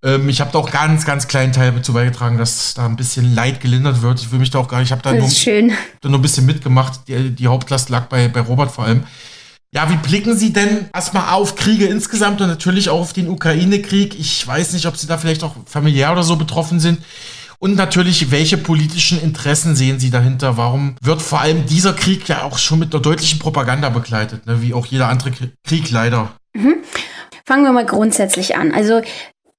Ähm, 0.05 0.29
ich 0.29 0.41
habe 0.41 0.51
da 0.53 0.59
auch 0.59 0.71
ganz, 0.71 1.05
ganz 1.05 1.29
kleinen 1.29 1.53
Teil 1.53 1.71
dazu 1.71 1.93
beigetragen, 1.93 2.37
dass 2.37 2.75
da 2.75 2.87
ein 2.87 2.97
bisschen 2.97 3.35
Leid 3.37 3.61
gelindert 3.61 4.03
wird. 4.03 4.21
Ich 4.21 4.33
will 4.33 4.41
mich 4.41 4.51
da 4.51 4.59
auch 4.59 4.67
gar 4.67 4.79
nicht, 4.79 4.89
ich 4.89 4.93
habe 4.93 5.03
da, 5.03 5.13
nur, 5.13 5.29
da 6.01 6.09
nur 6.09 6.19
ein 6.19 6.23
bisschen 6.23 6.45
mitgemacht. 6.45 7.03
Die, 7.07 7.31
die 7.31 7.47
Hauptlast 7.47 7.89
lag 7.89 8.07
bei, 8.07 8.27
bei 8.27 8.41
Robert 8.41 8.73
vor 8.73 8.85
allem. 8.85 9.05
Ja, 9.73 9.89
wie 9.89 9.97
blicken 9.97 10.37
Sie 10.37 10.53
denn 10.53 10.87
erstmal 10.93 11.33
auf 11.33 11.55
Kriege 11.55 11.87
insgesamt 11.87 12.41
und 12.41 12.49
natürlich 12.49 12.91
auch 12.91 13.01
auf 13.01 13.13
den 13.13 13.29
Ukraine-Krieg? 13.29 14.19
Ich 14.19 14.45
weiß 14.45 14.73
nicht, 14.73 14.87
ob 14.87 14.97
Sie 14.97 15.07
da 15.07 15.19
vielleicht 15.19 15.45
auch 15.45 15.55
familiär 15.67 16.11
oder 16.11 16.25
so 16.25 16.35
betroffen 16.37 16.81
sind. 16.81 16.99
Und 17.61 17.77
natürlich, 17.77 18.33
welche 18.33 18.59
politischen 18.59 19.23
Interessen 19.23 19.77
sehen 19.77 20.01
Sie 20.01 20.11
dahinter? 20.11 20.57
Warum 20.57 20.97
wird 21.01 21.23
vor 21.23 21.41
allem 21.41 21.65
dieser 21.65 21.93
Krieg 21.93 22.29
ja 22.29 22.43
auch 22.43 22.59
schon 22.59 22.81
mit 22.81 22.93
einer 22.93 23.01
deutlichen 23.01 23.39
Propaganda 23.39 23.89
begleitet, 23.89 24.47
ne? 24.47 24.61
wie 24.61 24.75
auch 24.75 24.85
jeder 24.85 25.09
andere 25.09 25.31
Krieg 25.65 25.91
leider? 25.91 26.33
Mhm. 26.55 26.75
Fangen 27.45 27.65
wir 27.65 27.73
mal 27.73 27.87
grundsätzlich 27.87 28.57
an. 28.57 28.73
Also 28.73 29.03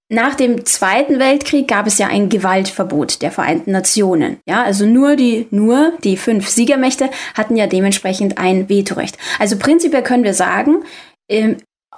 nach 0.10 0.36
dem 0.36 0.66
Zweiten 0.66 1.18
Weltkrieg 1.18 1.68
gab 1.68 1.88
es 1.88 1.98
ja 1.98 2.08
ein 2.08 2.30
Gewaltverbot 2.30 3.22
der 3.22 3.32
Vereinten 3.32 3.72
Nationen. 3.72 4.38
Ja, 4.48 4.64
also 4.64 4.86
nur 4.86 5.16
die, 5.16 5.48
nur 5.50 5.94
die 6.04 6.18
fünf 6.18 6.50
Siegermächte 6.50 7.10
hatten 7.34 7.56
ja 7.56 7.68
dementsprechend 7.68 8.38
ein 8.38 8.70
Vetorecht. 8.70 9.18
Also 9.40 9.58
prinzipiell 9.58 10.04
können 10.04 10.24
wir 10.24 10.34
sagen, 10.34 10.84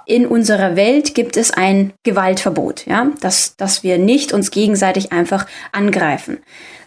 in 0.06 0.26
unserer 0.26 0.76
Welt 0.76 1.14
gibt 1.14 1.36
es 1.36 1.50
ein 1.50 1.92
Gewaltverbot, 2.04 2.86
ja, 2.86 3.10
dass, 3.20 3.56
dass 3.56 3.82
wir 3.82 3.98
nicht 3.98 4.32
uns 4.32 4.50
gegenseitig 4.50 5.12
einfach 5.12 5.46
angreifen. 5.72 6.38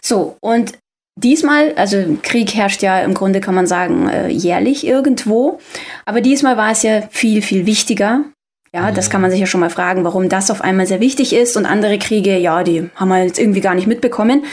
So, 0.02 0.36
und 0.40 0.72
diesmal, 1.16 1.74
also 1.76 2.18
Krieg 2.22 2.54
herrscht 2.54 2.82
ja 2.82 3.00
im 3.00 3.14
Grunde, 3.14 3.40
kann 3.40 3.54
man 3.54 3.66
sagen, 3.66 4.08
äh, 4.08 4.28
jährlich 4.28 4.86
irgendwo, 4.86 5.58
aber 6.06 6.22
diesmal 6.22 6.56
war 6.56 6.72
es 6.72 6.82
ja 6.82 7.02
viel, 7.10 7.42
viel 7.42 7.66
wichtiger, 7.66 8.24
ja, 8.72 8.92
das 8.92 9.10
kann 9.10 9.20
man 9.20 9.32
sich 9.32 9.40
ja 9.40 9.46
schon 9.46 9.60
mal 9.60 9.70
fragen, 9.70 10.04
warum 10.04 10.28
das 10.28 10.50
auf 10.50 10.60
einmal 10.60 10.86
sehr 10.86 11.00
wichtig 11.00 11.32
ist 11.32 11.56
und 11.56 11.66
andere 11.66 11.98
Kriege, 11.98 12.38
ja, 12.38 12.62
die 12.62 12.88
haben 12.94 13.08
wir 13.08 13.24
jetzt 13.24 13.38
irgendwie 13.38 13.60
gar 13.60 13.74
nicht 13.74 13.88
mitbekommen. 13.88 14.44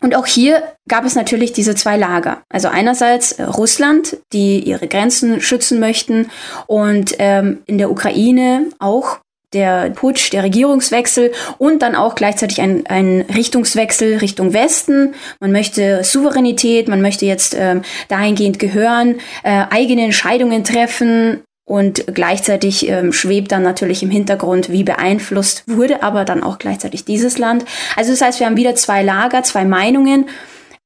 Und 0.00 0.16
auch 0.16 0.26
hier 0.26 0.62
gab 0.88 1.04
es 1.04 1.14
natürlich 1.14 1.52
diese 1.52 1.74
zwei 1.74 1.98
Lager. 1.98 2.40
Also 2.48 2.68
einerseits 2.68 3.32
äh, 3.32 3.42
Russland, 3.42 4.16
die 4.32 4.60
ihre 4.60 4.88
Grenzen 4.88 5.42
schützen 5.42 5.80
möchten 5.80 6.30
und 6.66 7.14
ähm, 7.18 7.58
in 7.66 7.76
der 7.76 7.90
Ukraine 7.90 8.66
auch 8.78 9.18
der 9.52 9.90
Putsch, 9.90 10.32
der 10.32 10.42
Regierungswechsel 10.42 11.32
und 11.56 11.80
dann 11.80 11.94
auch 11.94 12.14
gleichzeitig 12.14 12.60
ein, 12.60 12.86
ein 12.86 13.22
Richtungswechsel 13.34 14.18
Richtung 14.18 14.52
Westen. 14.52 15.14
Man 15.40 15.52
möchte 15.52 16.04
Souveränität, 16.04 16.88
man 16.88 17.00
möchte 17.00 17.24
jetzt 17.24 17.54
ähm, 17.58 17.82
dahingehend 18.08 18.58
gehören, 18.58 19.16
äh, 19.42 19.64
eigene 19.70 20.04
Entscheidungen 20.04 20.64
treffen, 20.64 21.42
und 21.68 22.06
gleichzeitig 22.14 22.88
ähm, 22.88 23.12
schwebt 23.12 23.52
dann 23.52 23.62
natürlich 23.62 24.02
im 24.02 24.08
Hintergrund, 24.10 24.70
wie 24.72 24.84
beeinflusst 24.84 25.64
wurde 25.66 26.02
aber 26.02 26.24
dann 26.24 26.42
auch 26.42 26.58
gleichzeitig 26.58 27.04
dieses 27.04 27.36
Land. 27.36 27.66
Also 27.94 28.10
das 28.10 28.22
heißt, 28.22 28.40
wir 28.40 28.46
haben 28.46 28.56
wieder 28.56 28.74
zwei 28.74 29.02
Lager, 29.02 29.42
zwei 29.42 29.66
Meinungen. 29.66 30.30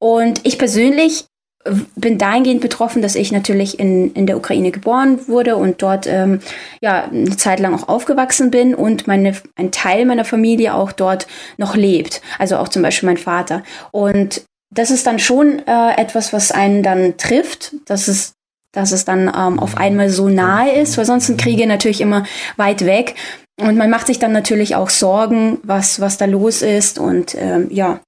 Und 0.00 0.40
ich 0.42 0.58
persönlich 0.58 1.26
äh, 1.64 1.74
bin 1.94 2.18
dahingehend 2.18 2.60
betroffen, 2.60 3.00
dass 3.00 3.14
ich 3.14 3.30
natürlich 3.30 3.78
in, 3.78 4.12
in 4.14 4.26
der 4.26 4.36
Ukraine 4.36 4.72
geboren 4.72 5.20
wurde 5.28 5.54
und 5.54 5.80
dort 5.82 6.08
ähm, 6.08 6.40
ja 6.80 7.04
eine 7.04 7.36
Zeit 7.36 7.60
lang 7.60 7.74
auch 7.74 7.88
aufgewachsen 7.88 8.50
bin 8.50 8.74
und 8.74 9.06
meine, 9.06 9.36
ein 9.54 9.70
Teil 9.70 10.04
meiner 10.04 10.24
Familie 10.24 10.74
auch 10.74 10.90
dort 10.90 11.28
noch 11.58 11.76
lebt. 11.76 12.20
Also 12.40 12.56
auch 12.56 12.66
zum 12.66 12.82
Beispiel 12.82 13.08
mein 13.08 13.18
Vater. 13.18 13.62
Und 13.92 14.42
das 14.74 14.90
ist 14.90 15.06
dann 15.06 15.20
schon 15.20 15.60
äh, 15.60 15.92
etwas, 15.96 16.32
was 16.32 16.50
einen 16.50 16.82
dann 16.82 17.16
trifft. 17.18 17.72
Das 17.86 18.08
ist 18.08 18.34
dass 18.72 18.92
es 18.92 19.04
dann 19.04 19.28
ähm, 19.28 19.60
auf 19.60 19.76
einmal 19.76 20.10
so 20.10 20.28
nahe 20.28 20.72
ist, 20.72 20.96
weil 20.98 21.04
sonst 21.04 21.26
sind 21.26 21.40
Kriege 21.40 21.66
natürlich 21.66 22.00
immer 22.00 22.24
weit 22.56 22.84
weg. 22.84 23.14
Und 23.60 23.76
man 23.76 23.90
macht 23.90 24.06
sich 24.06 24.18
dann 24.18 24.32
natürlich 24.32 24.74
auch 24.74 24.88
Sorgen, 24.88 25.58
was, 25.62 26.00
was 26.00 26.16
da 26.16 26.24
los 26.24 26.62
ist. 26.62 26.98
Und 26.98 27.36
ähm, 27.38 27.68
ja, 27.70 28.00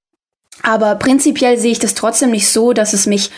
aber 0.63 0.95
prinzipiell 0.95 1.57
sehe 1.57 1.71
ich 1.71 1.79
das 1.79 1.93
trotzdem 1.93 2.31
nicht 2.31 2.47
so, 2.47 2.73
dass 2.73 2.93
es 2.93 3.05
mich 3.05 3.29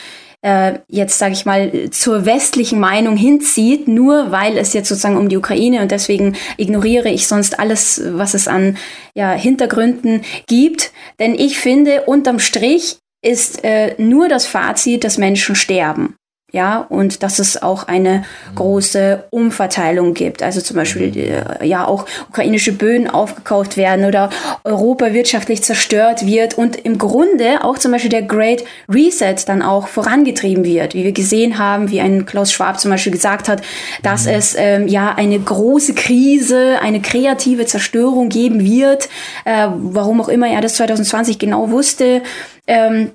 äh, 0.41 0.79
jetzt, 0.87 1.19
sage 1.19 1.33
ich 1.33 1.45
mal, 1.45 1.89
zur 1.91 2.25
westlichen 2.25 2.79
Meinung 2.79 3.17
hinzieht, 3.17 3.87
nur 3.87 4.31
weil 4.31 4.57
es 4.57 4.73
jetzt 4.73 4.87
sozusagen 4.87 5.17
um 5.17 5.29
die 5.29 5.37
Ukraine 5.37 5.81
und 5.81 5.91
deswegen 5.91 6.35
ignoriere 6.57 7.09
ich 7.09 7.27
sonst 7.27 7.59
alles, 7.59 8.01
was 8.05 8.33
es 8.33 8.47
an 8.47 8.77
ja, 9.15 9.33
Hintergründen 9.33 10.21
gibt. 10.47 10.91
Denn 11.19 11.35
ich 11.35 11.57
finde, 11.57 12.03
unterm 12.03 12.39
Strich 12.39 12.99
ist 13.21 13.63
äh, 13.63 13.95
nur 13.97 14.29
das 14.29 14.45
Fazit, 14.45 15.03
dass 15.03 15.17
Menschen 15.17 15.55
sterben 15.55 16.15
ja, 16.53 16.79
und 16.79 17.23
dass 17.23 17.39
es 17.39 17.61
auch 17.61 17.89
eine 17.89 18.23
große 18.55 19.25
Umverteilung 19.31 20.13
gibt. 20.13 20.41
Also 20.41 20.61
zum 20.61 20.77
Beispiel, 20.77 21.15
äh, 21.17 21.65
ja, 21.67 21.85
auch 21.85 22.05
ukrainische 22.29 22.71
Böden 22.71 23.09
aufgekauft 23.09 23.75
werden 23.75 24.05
oder 24.05 24.29
Europa 24.63 25.13
wirtschaftlich 25.13 25.61
zerstört 25.61 26.25
wird 26.25 26.57
und 26.57 26.77
im 26.77 26.97
Grunde 26.97 27.65
auch 27.65 27.77
zum 27.77 27.91
Beispiel 27.91 28.11
der 28.11 28.21
Great 28.21 28.63
Reset 28.87 29.35
dann 29.45 29.61
auch 29.61 29.89
vorangetrieben 29.89 30.63
wird, 30.63 30.93
wie 30.93 31.03
wir 31.03 31.11
gesehen 31.11 31.57
haben, 31.57 31.91
wie 31.91 31.99
ein 31.99 32.25
Klaus 32.25 32.53
Schwab 32.53 32.79
zum 32.79 32.91
Beispiel 32.91 33.11
gesagt 33.11 33.49
hat, 33.49 33.61
dass 34.01 34.25
mhm. 34.25 34.31
es 34.31 34.55
ähm, 34.57 34.87
ja 34.87 35.13
eine 35.15 35.37
große 35.37 35.95
Krise, 35.95 36.79
eine 36.81 37.01
kreative 37.01 37.65
Zerstörung 37.65 38.29
geben 38.29 38.63
wird, 38.63 39.09
äh, 39.43 39.67
warum 39.73 40.21
auch 40.21 40.29
immer 40.29 40.47
er 40.47 40.61
das 40.61 40.75
2020 40.75 41.39
genau 41.39 41.71
wusste. 41.71 42.21
Ähm, 42.67 43.11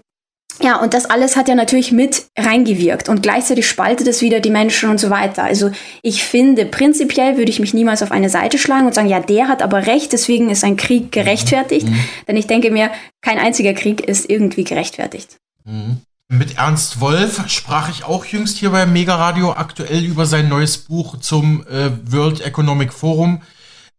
ja, 0.60 0.80
und 0.80 0.94
das 0.94 1.06
alles 1.06 1.36
hat 1.36 1.48
ja 1.48 1.54
natürlich 1.54 1.92
mit 1.92 2.26
reingewirkt 2.38 3.08
und 3.08 3.22
gleichzeitig 3.22 3.66
spaltet 3.66 4.06
es 4.06 4.20
wieder 4.22 4.40
die 4.40 4.50
Menschen 4.50 4.90
und 4.90 4.98
so 4.98 5.10
weiter. 5.10 5.44
Also 5.44 5.70
ich 6.02 6.24
finde, 6.24 6.66
prinzipiell 6.66 7.36
würde 7.36 7.50
ich 7.50 7.58
mich 7.58 7.74
niemals 7.74 8.02
auf 8.02 8.12
eine 8.12 8.30
Seite 8.30 8.58
schlagen 8.58 8.86
und 8.86 8.94
sagen, 8.94 9.08
ja, 9.08 9.20
der 9.20 9.48
hat 9.48 9.62
aber 9.62 9.86
recht, 9.86 10.12
deswegen 10.12 10.50
ist 10.50 10.64
ein 10.64 10.76
Krieg 10.76 11.10
gerechtfertigt. 11.12 11.88
Mhm. 11.88 12.04
Denn 12.28 12.36
ich 12.36 12.46
denke 12.46 12.70
mir, 12.70 12.90
kein 13.22 13.38
einziger 13.38 13.74
Krieg 13.74 14.00
ist 14.00 14.28
irgendwie 14.28 14.64
gerechtfertigt. 14.64 15.36
Mhm. 15.64 16.02
Mit 16.28 16.56
Ernst 16.56 17.00
Wolf 17.00 17.42
sprach 17.48 17.90
ich 17.90 18.04
auch 18.04 18.24
jüngst 18.24 18.56
hier 18.56 18.70
beim 18.70 18.92
Mega 18.92 19.16
Radio 19.16 19.52
aktuell 19.52 20.02
über 20.02 20.24
sein 20.24 20.48
neues 20.48 20.78
Buch 20.78 21.18
zum 21.20 21.66
äh, 21.66 21.90
World 22.10 22.40
Economic 22.40 22.92
Forum, 22.94 23.42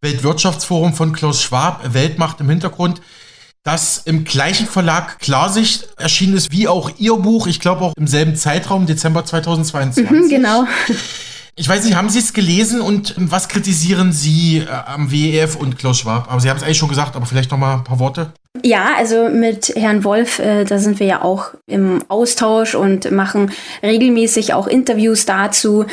Weltwirtschaftsforum 0.00 0.94
von 0.94 1.12
Klaus 1.12 1.42
Schwab, 1.42 1.94
Weltmacht 1.94 2.40
im 2.40 2.48
Hintergrund 2.50 3.00
das 3.64 4.02
im 4.04 4.24
gleichen 4.24 4.66
Verlag 4.66 5.18
Klarsicht 5.18 5.88
erschienen 5.96 6.36
ist, 6.36 6.52
wie 6.52 6.68
auch 6.68 6.90
Ihr 6.98 7.16
Buch. 7.16 7.46
Ich 7.46 7.60
glaube 7.60 7.80
auch 7.80 7.94
im 7.96 8.06
selben 8.06 8.36
Zeitraum, 8.36 8.86
Dezember 8.86 9.24
2022. 9.24 10.10
Mhm, 10.10 10.28
genau. 10.28 10.64
Ich 11.56 11.68
weiß 11.68 11.84
nicht, 11.84 11.94
haben 11.94 12.08
Sie 12.08 12.18
es 12.18 12.32
gelesen 12.32 12.80
und 12.80 13.14
was 13.16 13.48
kritisieren 13.48 14.12
Sie 14.12 14.58
äh, 14.58 14.66
am 14.68 15.12
WEF 15.12 15.54
und 15.54 15.78
Klaus 15.78 15.98
Schwab? 15.98 16.26
Aber 16.28 16.40
Sie 16.40 16.50
haben 16.50 16.56
es 16.56 16.64
eigentlich 16.64 16.78
schon 16.78 16.88
gesagt, 16.88 17.14
aber 17.14 17.26
vielleicht 17.26 17.52
noch 17.52 17.58
mal 17.58 17.76
ein 17.76 17.84
paar 17.84 18.00
Worte. 18.00 18.32
Ja, 18.62 18.88
also 18.98 19.28
mit 19.28 19.72
Herrn 19.76 20.04
Wolf, 20.04 20.40
äh, 20.40 20.64
da 20.64 20.78
sind 20.78 20.98
wir 20.98 21.06
ja 21.06 21.22
auch 21.22 21.50
im 21.66 22.02
Austausch 22.08 22.74
und 22.74 23.10
machen 23.12 23.52
regelmäßig 23.82 24.52
auch 24.52 24.66
Interviews 24.66 25.26
dazu. 25.26 25.86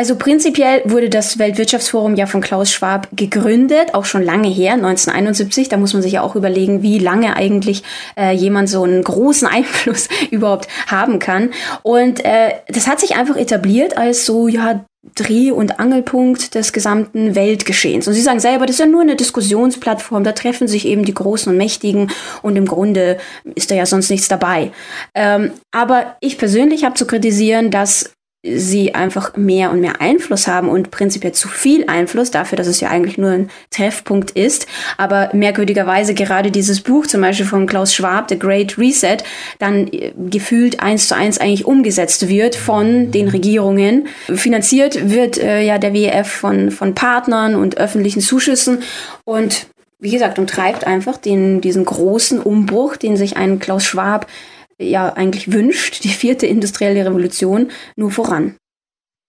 Also 0.00 0.16
prinzipiell 0.16 0.80
wurde 0.86 1.10
das 1.10 1.38
Weltwirtschaftsforum 1.38 2.14
ja 2.14 2.24
von 2.24 2.40
Klaus 2.40 2.72
Schwab 2.72 3.08
gegründet, 3.12 3.92
auch 3.92 4.06
schon 4.06 4.22
lange 4.22 4.48
her, 4.48 4.72
1971. 4.72 5.68
Da 5.68 5.76
muss 5.76 5.92
man 5.92 6.00
sich 6.00 6.12
ja 6.12 6.22
auch 6.22 6.36
überlegen, 6.36 6.82
wie 6.82 6.98
lange 6.98 7.36
eigentlich 7.36 7.82
äh, 8.18 8.32
jemand 8.32 8.70
so 8.70 8.82
einen 8.82 9.04
großen 9.04 9.46
Einfluss 9.50 10.08
überhaupt 10.30 10.68
haben 10.86 11.18
kann. 11.18 11.50
Und 11.82 12.24
äh, 12.24 12.52
das 12.68 12.86
hat 12.86 12.98
sich 12.98 13.14
einfach 13.16 13.36
etabliert 13.36 13.98
als 13.98 14.24
so, 14.24 14.48
ja, 14.48 14.86
Dreh- 15.14 15.50
und 15.50 15.78
Angelpunkt 15.78 16.54
des 16.54 16.72
gesamten 16.72 17.34
Weltgeschehens. 17.34 18.08
Und 18.08 18.14
Sie 18.14 18.22
sagen 18.22 18.40
selber, 18.40 18.64
das 18.64 18.76
ist 18.76 18.80
ja 18.80 18.86
nur 18.86 19.02
eine 19.02 19.16
Diskussionsplattform, 19.16 20.24
da 20.24 20.32
treffen 20.32 20.66
sich 20.66 20.86
eben 20.86 21.04
die 21.04 21.14
Großen 21.14 21.52
und 21.52 21.58
Mächtigen 21.58 22.10
und 22.40 22.56
im 22.56 22.66
Grunde 22.66 23.18
ist 23.54 23.70
da 23.70 23.74
ja 23.74 23.84
sonst 23.84 24.08
nichts 24.08 24.28
dabei. 24.28 24.72
Ähm, 25.14 25.52
aber 25.72 26.16
ich 26.20 26.38
persönlich 26.38 26.84
habe 26.84 26.96
zu 26.96 27.06
kritisieren, 27.06 27.70
dass 27.70 28.12
sie 28.42 28.94
einfach 28.94 29.36
mehr 29.36 29.70
und 29.70 29.80
mehr 29.80 30.00
Einfluss 30.00 30.46
haben 30.46 30.70
und 30.70 30.90
prinzipiell 30.90 31.32
zu 31.32 31.48
viel 31.48 31.84
Einfluss 31.88 32.30
dafür, 32.30 32.56
dass 32.56 32.68
es 32.68 32.80
ja 32.80 32.88
eigentlich 32.88 33.18
nur 33.18 33.30
ein 33.30 33.50
Treffpunkt 33.70 34.30
ist. 34.30 34.66
Aber 34.96 35.28
merkwürdigerweise 35.34 36.14
gerade 36.14 36.50
dieses 36.50 36.80
Buch 36.80 37.06
zum 37.06 37.20
Beispiel 37.20 37.44
von 37.44 37.66
Klaus 37.66 37.94
Schwab, 37.94 38.30
The 38.30 38.38
Great 38.38 38.78
Reset, 38.78 39.18
dann 39.58 39.88
äh, 39.88 40.12
gefühlt 40.16 40.80
eins 40.80 41.08
zu 41.08 41.14
eins 41.14 41.38
eigentlich 41.38 41.66
umgesetzt 41.66 42.28
wird 42.28 42.56
von 42.56 43.10
den 43.10 43.28
Regierungen. 43.28 44.08
Finanziert 44.34 45.10
wird 45.10 45.38
äh, 45.38 45.62
ja 45.62 45.76
der 45.76 45.92
WEF 45.92 46.28
von, 46.28 46.70
von 46.70 46.94
Partnern 46.94 47.56
und 47.56 47.76
öffentlichen 47.76 48.22
Zuschüssen 48.22 48.82
und 49.24 49.66
wie 50.02 50.10
gesagt, 50.10 50.38
und 50.38 50.48
treibt 50.48 50.86
einfach 50.86 51.18
den, 51.18 51.60
diesen 51.60 51.84
großen 51.84 52.40
Umbruch, 52.40 52.96
den 52.96 53.18
sich 53.18 53.36
ein 53.36 53.58
Klaus 53.58 53.84
Schwab 53.84 54.26
ja 54.80 55.12
eigentlich 55.12 55.52
wünscht, 55.52 56.04
die 56.04 56.08
vierte 56.08 56.46
industrielle 56.46 57.04
Revolution, 57.04 57.70
nur 57.96 58.10
voran. 58.10 58.56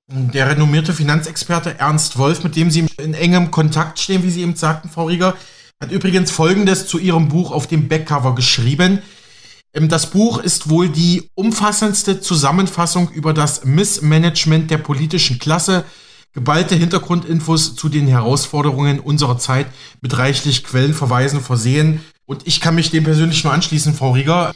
Der 0.10 0.49
renommierte 0.49 0.93
Finanzexperte 0.93 1.80
Ernst 1.80 2.18
Wolf, 2.18 2.43
mit 2.43 2.56
dem 2.56 2.70
Sie 2.70 2.86
in 3.02 3.14
engem 3.14 3.52
Kontakt 3.52 3.99
stehen, 3.99 4.24
wie 4.24 4.30
Sie 4.30 4.41
eben 4.41 4.56
sagten, 4.56 4.89
Frau 4.89 5.06
Rieger, 5.06 5.36
hat 5.82 5.91
übrigens 5.91 6.32
Folgendes 6.32 6.88
zu 6.88 6.99
Ihrem 6.99 7.30
Buch 7.30 7.52
auf 7.52 7.68
dem 7.68 7.88
Backcover 7.88 8.36
geschrieben. 8.36 9.02
Ähm, 9.74 9.88
das 9.88 10.08
Buch 10.10 10.39
ist 10.39 10.70
wohl 10.70 10.89
die 10.89 11.30
umfassendste 11.34 12.20
Zusammenfassung 12.20 13.10
über 13.12 13.34
das 13.34 13.64
Missmanagement 13.64 14.70
der 14.70 14.80
politischen 14.80 15.39
Klasse, 15.39 15.86
geballte 16.34 16.76
Hintergrundinfos 16.76 17.76
zu 17.76 17.89
den 17.89 18.08
Herausforderungen 18.08 18.99
unserer 18.99 19.38
Zeit 19.38 19.68
mit 20.02 20.18
reichlich 20.18 20.64
Quellenverweisen 20.64 21.41
versehen. 21.41 22.02
Und 22.26 22.47
ich 22.47 22.62
kann 22.62 22.76
mich 22.76 22.91
dem 22.91 23.04
persönlich 23.04 23.43
nur 23.43 23.54
anschließen, 23.54 23.93
Frau 23.93 24.12
Rieger. 24.12 24.54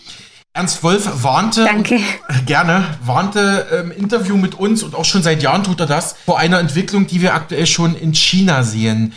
Ernst 0.56 0.84
Wolf 0.84 1.22
warnte, 1.22 1.66
Danke. 1.66 1.99
Gerne, 2.45 2.86
warnte 3.03 3.68
im 3.78 3.91
Interview 3.91 4.38
mit 4.38 4.56
uns 4.56 4.84
und 4.84 4.95
auch 4.95 5.03
schon 5.03 5.22
seit 5.22 5.43
Jahren 5.43 5.66
tut 5.66 5.82
er 5.82 5.86
das, 5.86 6.16
vor 6.26 6.39
einer 6.39 6.62
Entwicklung, 6.62 7.08
die 7.08 7.22
wir 7.22 7.34
aktuell 7.34 7.66
schon 7.66 7.93
in 7.93 8.14
China 8.14 8.64
sehen. 8.64 9.12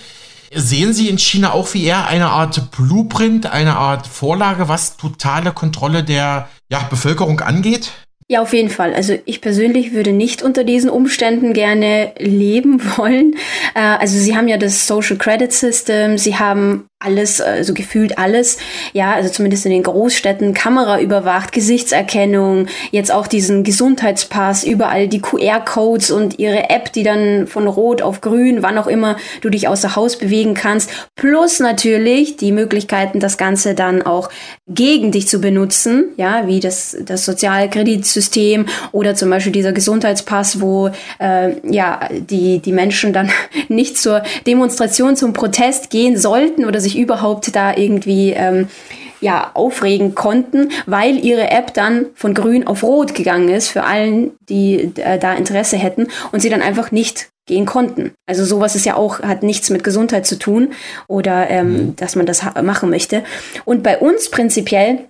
Sehen 0.53 0.93
Sie 0.93 1.09
in 1.09 1.17
China 1.17 1.53
auch 1.53 1.75
wie 1.75 1.85
er 1.85 2.09
eine 2.09 2.31
Art 2.31 2.73
Blueprint, 2.73 3.47
eine 3.47 3.77
Art 3.77 4.09
Vorlage, 4.09 4.69
was 4.69 4.97
totale 4.97 5.53
Kontrolle 5.53 6.03
der 6.03 6.49
ja, 6.71 6.81
Bevölkerung 6.91 7.39
angeht? 7.39 7.93
Ja, 8.31 8.43
auf 8.43 8.53
jeden 8.53 8.69
Fall. 8.69 8.93
Also 8.93 9.17
ich 9.25 9.41
persönlich 9.41 9.93
würde 9.93 10.13
nicht 10.13 10.43
unter 10.43 10.63
diesen 10.63 10.91
Umständen 10.91 11.55
gerne 11.55 12.13
leben 12.19 12.83
wollen. 12.97 13.37
Äh, 13.75 13.81
also 13.81 14.19
Sie 14.19 14.37
haben 14.37 14.49
ja 14.49 14.59
das 14.59 14.87
Social 14.89 15.17
Credit 15.17 15.53
System, 15.53 16.19
Sie 16.19 16.37
haben 16.37 16.89
alles, 17.01 17.41
also 17.41 17.75
gefühlt 17.75 18.19
alles, 18.19 18.59
ja, 18.93 19.13
also 19.13 19.31
zumindest 19.31 19.65
in 19.65 19.71
den 19.71 19.85
Großstädten, 19.85 20.53
Kamera 20.53 21.01
überwacht, 21.01 21.53
Gesichtserkennung, 21.53 22.67
jetzt 22.91 23.13
auch 23.13 23.29
diesen 23.29 23.63
Gesundheitspass, 23.63 24.65
überall 24.65 25.07
die 25.07 25.21
QR-Codes 25.21 26.11
und 26.11 26.41
ihre 26.41 26.71
App, 26.71 26.93
die 26.93 27.05
dann 27.05 27.47
von 27.47 27.69
rot 27.69 28.03
auf 28.03 28.21
grün, 28.21 28.63
wann 28.63 28.79
auch 28.79 28.89
immer 28.89 29.17
du 29.43 29.49
dich 29.49 29.69
außer 29.69 29.95
Haus 29.95 30.17
bewegen 30.17 30.55
kannst, 30.55 30.91
plus 31.15 31.61
natürlich 31.61 32.37
die 32.37 32.51
Möglichkeiten, 32.51 33.21
das 33.21 33.39
Ganze 33.39 33.75
dann 33.75 34.03
auch 34.03 34.29
gegen 34.67 35.13
dich 35.13 35.29
zu 35.29 35.41
benutzen, 35.41 36.07
ja, 36.17 36.49
wie 36.49 36.59
das, 36.59 36.97
das 37.01 37.25
Sozialkreditsystem 37.25 38.67
oder 38.91 39.15
zum 39.15 39.31
Beispiel 39.31 39.53
dieser 39.53 39.73
Gesundheitspass, 39.73 40.61
wo 40.61 40.91
äh, 41.21 41.53
ja 41.63 42.09
die, 42.11 42.59
die 42.59 42.73
Menschen 42.73 43.13
dann 43.13 43.31
nicht 43.69 43.97
zur 43.99 44.25
Demonstration, 44.49 45.15
zum 45.15 45.33
Protest 45.33 45.91
gehen 45.91 46.17
sollten 46.17 46.65
oder 46.65 46.81
sich 46.81 46.88
sich 46.89 46.99
überhaupt 46.99 47.55
da 47.55 47.77
irgendwie 47.77 48.31
ähm, 48.31 48.69
ja, 49.21 49.51
aufregen 49.55 50.15
konnten, 50.15 50.71
weil 50.87 51.25
ihre 51.25 51.51
App 51.51 51.75
dann 51.75 52.07
von 52.15 52.35
grün 52.35 52.67
auf 52.67 52.83
rot 52.83 53.15
gegangen 53.15 53.49
ist 53.49 53.69
für 53.69 53.85
allen, 53.85 54.31
die 54.49 54.93
äh, 54.97 55.19
da 55.19 55.35
Interesse 55.35 55.77
hätten 55.77 56.09
und 56.33 56.41
sie 56.41 56.49
dann 56.49 56.63
einfach 56.63 56.93
nicht 56.93 57.29
gehen 57.47 57.67
konnten. 57.67 58.13
Also 58.27 58.45
sowas 58.45 58.77
ist 58.77 58.87
ja 58.87 58.95
auch, 58.95 59.21
hat 59.21 59.43
nichts 59.43 59.71
mit 59.71 59.83
Gesundheit 59.83 60.27
zu 60.27 60.39
tun 60.39 60.73
oder 61.09 61.51
ähm, 61.51 61.73
mhm. 61.73 61.97
dass 61.97 62.15
man 62.15 62.27
das 62.27 62.43
machen 62.63 62.91
möchte. 62.91 63.25
Und 63.65 63.83
bei 63.83 63.99
uns 63.99 64.31
prinzipiell 64.31 65.07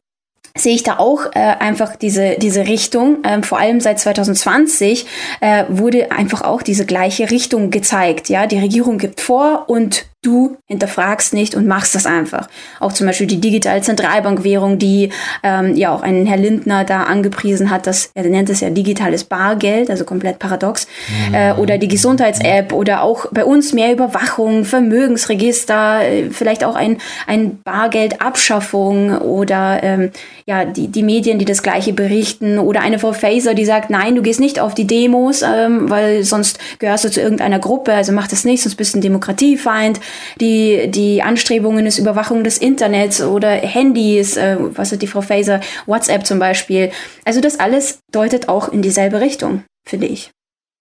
sehe 0.57 0.74
ich 0.74 0.83
da 0.83 0.99
auch 0.99 1.26
äh, 1.26 1.39
einfach 1.39 1.97
diese, 1.97 2.37
diese 2.39 2.66
Richtung. 2.66 3.18
Ähm, 3.24 3.43
vor 3.43 3.59
allem 3.59 3.81
seit 3.81 4.01
2020 4.01 5.07
äh, 5.41 5.64
wurde 5.68 6.11
einfach 6.12 6.43
auch 6.43 6.62
diese 6.62 6.87
gleiche 6.87 7.31
Richtung 7.31 7.70
gezeigt. 7.70 8.29
Ja, 8.29 8.47
die 8.47 8.59
Regierung 8.59 8.99
gibt 8.99 9.20
vor 9.20 9.64
und 9.68 10.07
du 10.23 10.57
hinterfragst 10.66 11.33
nicht 11.33 11.55
und 11.55 11.69
machst 11.69 11.95
das 11.95 12.05
einfach. 12.05 12.49
Auch 12.81 12.93
zum 12.93 13.07
Beispiel 13.07 13.29
die 13.29 13.41
digitale 13.41 13.83
Zentralbankwährung, 13.83 14.77
die 14.77 15.11
ähm, 15.45 15.77
ja 15.77 15.95
auch 15.95 16.03
ein 16.03 16.27
Herr 16.27 16.37
Lindner 16.37 16.85
da 16.85 17.05
angepriesen 17.05 17.71
hat, 17.71 17.87
dass 17.87 18.11
er 18.14 18.25
nennt 18.25 18.51
es 18.51 18.61
ja 18.61 18.71
digitales 18.71 19.23
Bargeld, 19.23 19.91
also 19.91 20.05
komplett 20.05 20.41
paradox, 20.41 20.89
mhm. 21.29 21.35
äh, 21.35 21.53
oder 21.53 21.79
die 21.79 21.87
Gesundheits-App 21.87 22.73
oder 22.73 23.03
auch 23.03 23.27
bei 23.31 23.45
uns 23.45 23.73
mehr 23.73 23.93
Überwachung, 23.93 24.64
Vermögensregister, 24.64 26.01
äh, 26.03 26.31
vielleicht 26.31 26.64
auch 26.64 26.75
ein, 26.75 26.99
ein 27.29 27.62
Bargeldabschaffung 27.62 29.19
oder 29.19 29.79
ähm, 29.85 30.11
ja 30.47 30.64
die, 30.64 30.89
die 30.89 31.05
Medien, 31.05 31.39
die 31.39 31.45
das 31.45 31.62
gleiche 31.62 31.93
berichten 31.93 32.59
oder 32.59 32.81
eine 32.81 32.99
Frau 32.99 33.12
Faser, 33.12 33.55
die 33.55 33.64
sagt, 33.64 33.89
nein, 33.89 34.16
du 34.16 34.23
gehst 34.23 34.41
nicht 34.41 34.59
auf 34.59 34.75
die 34.75 34.89
Demos, 34.89 35.43
ähm, 35.43 35.89
weil 35.89 36.25
sonst 36.25 36.59
gehörst 36.81 37.05
du 37.05 37.11
zu 37.12 37.21
irgendeiner 37.21 37.61
Gruppe, 37.61 37.93
also 37.93 38.11
mach 38.11 38.27
das 38.27 38.45
nicht, 38.45 38.64
sonst 38.64 38.75
bist 38.75 38.95
du 38.95 38.99
ein 38.99 39.03
Demokratiefeind 39.03 40.01
die, 40.41 40.91
die 40.91 41.23
Anstrebungen 41.23 41.85
des 41.85 41.99
Überwachung 41.99 42.45
des 42.45 42.59
Internets 42.59 43.21
oder 43.21 43.51
Handys, 43.51 44.37
äh, 44.37 44.57
was 44.59 44.93
hat 44.93 45.03
die 45.03 45.07
Frau 45.07 45.23
Faser, 45.23 45.61
WhatsApp 45.87 46.27
zum 46.27 46.39
Beispiel. 46.39 46.91
Also 47.25 47.41
das 47.41 47.59
alles 47.61 48.01
deutet 48.13 48.49
auch 48.49 48.69
in 48.69 48.83
dieselbe 48.83 49.21
Richtung, 49.21 49.65
finde 49.87 50.07
ich. 50.07 50.31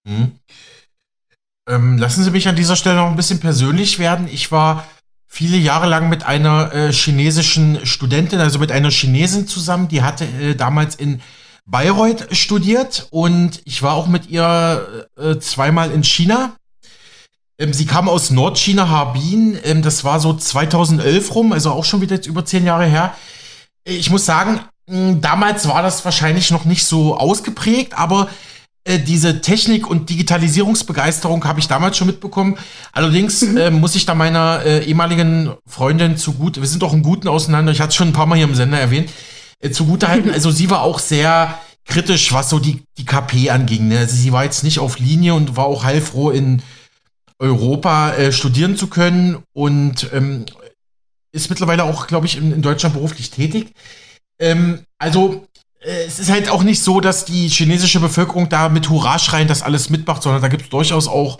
Mhm. 0.08 0.32
Ähm, 1.70 1.98
lassen 1.98 2.24
Sie 2.24 2.32
mich 2.32 2.48
an 2.48 2.56
dieser 2.56 2.76
Stelle 2.76 2.96
noch 2.96 3.10
ein 3.10 3.16
bisschen 3.16 3.40
persönlich 3.40 4.00
werden. 4.00 4.28
Ich 4.32 4.52
war 4.52 4.88
viele 5.28 5.58
Jahre 5.58 5.88
lang 5.88 6.10
mit 6.10 6.26
einer 6.26 6.74
äh, 6.74 6.92
chinesischen 6.92 7.86
Studentin, 7.86 8.40
also 8.40 8.60
mit 8.60 8.72
einer 8.72 8.90
Chinesin 8.90 9.48
zusammen, 9.48 9.88
die 9.88 10.02
hatte 10.02 10.26
äh, 10.26 10.56
damals 10.56 10.96
in 10.96 11.22
Bayreuth 11.66 12.34
studiert 12.36 13.08
und 13.12 13.62
ich 13.66 13.84
war 13.84 13.94
auch 13.94 14.08
mit 14.08 14.30
ihr 14.30 15.08
äh, 15.18 15.38
zweimal 15.38 15.92
in 15.92 16.04
China 16.04 16.56
ähm, 17.60 17.74
sie 17.74 17.86
kam 17.86 18.10
aus 18.10 18.30
Nordchina, 18.30 18.90
Harbin. 18.90 19.58
Ähm, 19.64 19.82
das 19.82 20.04
war 20.04 20.20
so 20.20 20.34
2011 20.34 21.34
rum, 21.36 21.54
also 21.54 21.72
auch 21.72 21.86
schon 21.86 22.02
wieder 22.02 22.16
jetzt 22.16 22.28
über 22.28 22.46
zehn 22.46 22.66
Jahre 22.66 22.86
her. 22.86 23.16
Ich 23.84 24.10
muss 24.10 24.26
sagen, 24.26 24.60
damals 24.86 25.68
war 25.68 25.82
das 25.82 26.04
wahrscheinlich 26.06 26.52
noch 26.52 26.66
nicht 26.66 26.86
so 26.86 27.18
ausgeprägt, 27.18 27.98
aber 27.98 28.28
äh, 28.88 29.00
diese 29.00 29.42
Technik- 29.42 29.90
und 29.90 30.10
Digitalisierungsbegeisterung 30.10 31.44
habe 31.44 31.60
ich 31.60 31.68
damals 31.68 31.98
schon 31.98 32.08
mitbekommen. 32.08 32.58
Allerdings 32.94 33.42
mhm. 33.42 33.58
äh, 33.58 33.70
muss 33.70 33.96
ich 33.96 34.06
da 34.06 34.16
meiner 34.16 34.62
äh, 34.66 34.86
ehemaligen 34.86 35.52
Freundin 35.68 36.16
zugute, 36.16 36.62
wir 36.62 36.70
sind 36.70 36.84
auch 36.84 36.94
im 36.94 37.04
Guten 37.04 37.28
auseinander, 37.28 37.74
ich 37.74 37.82
hatte 37.82 37.90
es 37.90 37.96
schon 37.96 38.10
ein 38.10 38.14
paar 38.14 38.28
Mal 38.28 38.36
hier 38.36 38.46
im 38.46 38.56
Sender 38.56 38.80
erwähnt, 38.80 39.10
äh, 39.60 39.72
zugute 39.72 40.08
halten. 40.08 40.30
Also 40.34 40.52
sie 40.52 40.70
war 40.70 40.84
auch 40.84 41.00
sehr 41.00 41.58
kritisch, 41.86 42.32
was 42.32 42.50
so 42.50 42.60
die, 42.60 42.84
die 42.98 43.06
KP 43.06 43.50
anging. 43.50 43.90
Ne? 43.90 44.00
Also 44.00 44.16
sie 44.16 44.32
war 44.32 44.46
jetzt 44.46 44.64
nicht 44.64 44.80
auf 44.80 45.00
Linie 45.00 45.34
und 45.34 45.58
war 45.58 45.66
auch 45.66 45.84
heilfroh 45.84 46.30
in 46.30 46.62
Europa 47.40 48.14
äh, 48.14 48.32
studieren 48.32 48.78
zu 48.78 48.88
können 48.88 49.44
und 49.54 50.10
ähm, 50.14 50.46
ist 51.32 51.50
mittlerweile 51.50 51.84
auch, 51.84 52.08
glaube 52.08 52.26
ich, 52.26 52.38
in, 52.38 52.52
in, 52.52 52.62
Deutschland 52.62 52.96
beruflich 52.96 53.30
tätig. 53.30 53.74
Ähm, 54.40 54.84
also 54.98 55.48
äh, 55.82 56.06
es 56.06 56.20
ist 56.20 56.32
halt 56.32 56.50
auch 56.50 56.64
nicht 56.64 56.82
so, 56.82 57.00
dass 57.00 57.26
die 57.26 57.48
chinesische 57.48 58.00
Bevölkerung 58.00 58.50
da 58.50 58.70
mit 58.70 58.90
Hurra 58.90 59.20
schreien 59.20 59.48
das 59.48 59.62
alles 59.62 59.90
mitmacht, 59.90 60.24
sondern 60.24 60.42
da 60.42 60.48
gibt 60.48 60.64
es 60.64 60.70
durchaus 60.70 61.08
auch 61.08 61.40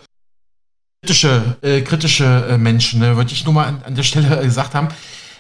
kritische, 1.02 1.58
äh, 1.62 1.82
kritische 1.82 2.48
äh, 2.50 2.58
Menschen, 2.58 3.00
ne? 3.00 3.16
würde 3.16 3.32
ich 3.32 3.46
nur 3.46 3.54
mal 3.54 3.66
an, 3.66 3.84
an 3.84 3.96
der 3.96 4.04
Stelle 4.04 4.42
gesagt 4.44 4.76
haben. 4.76 4.90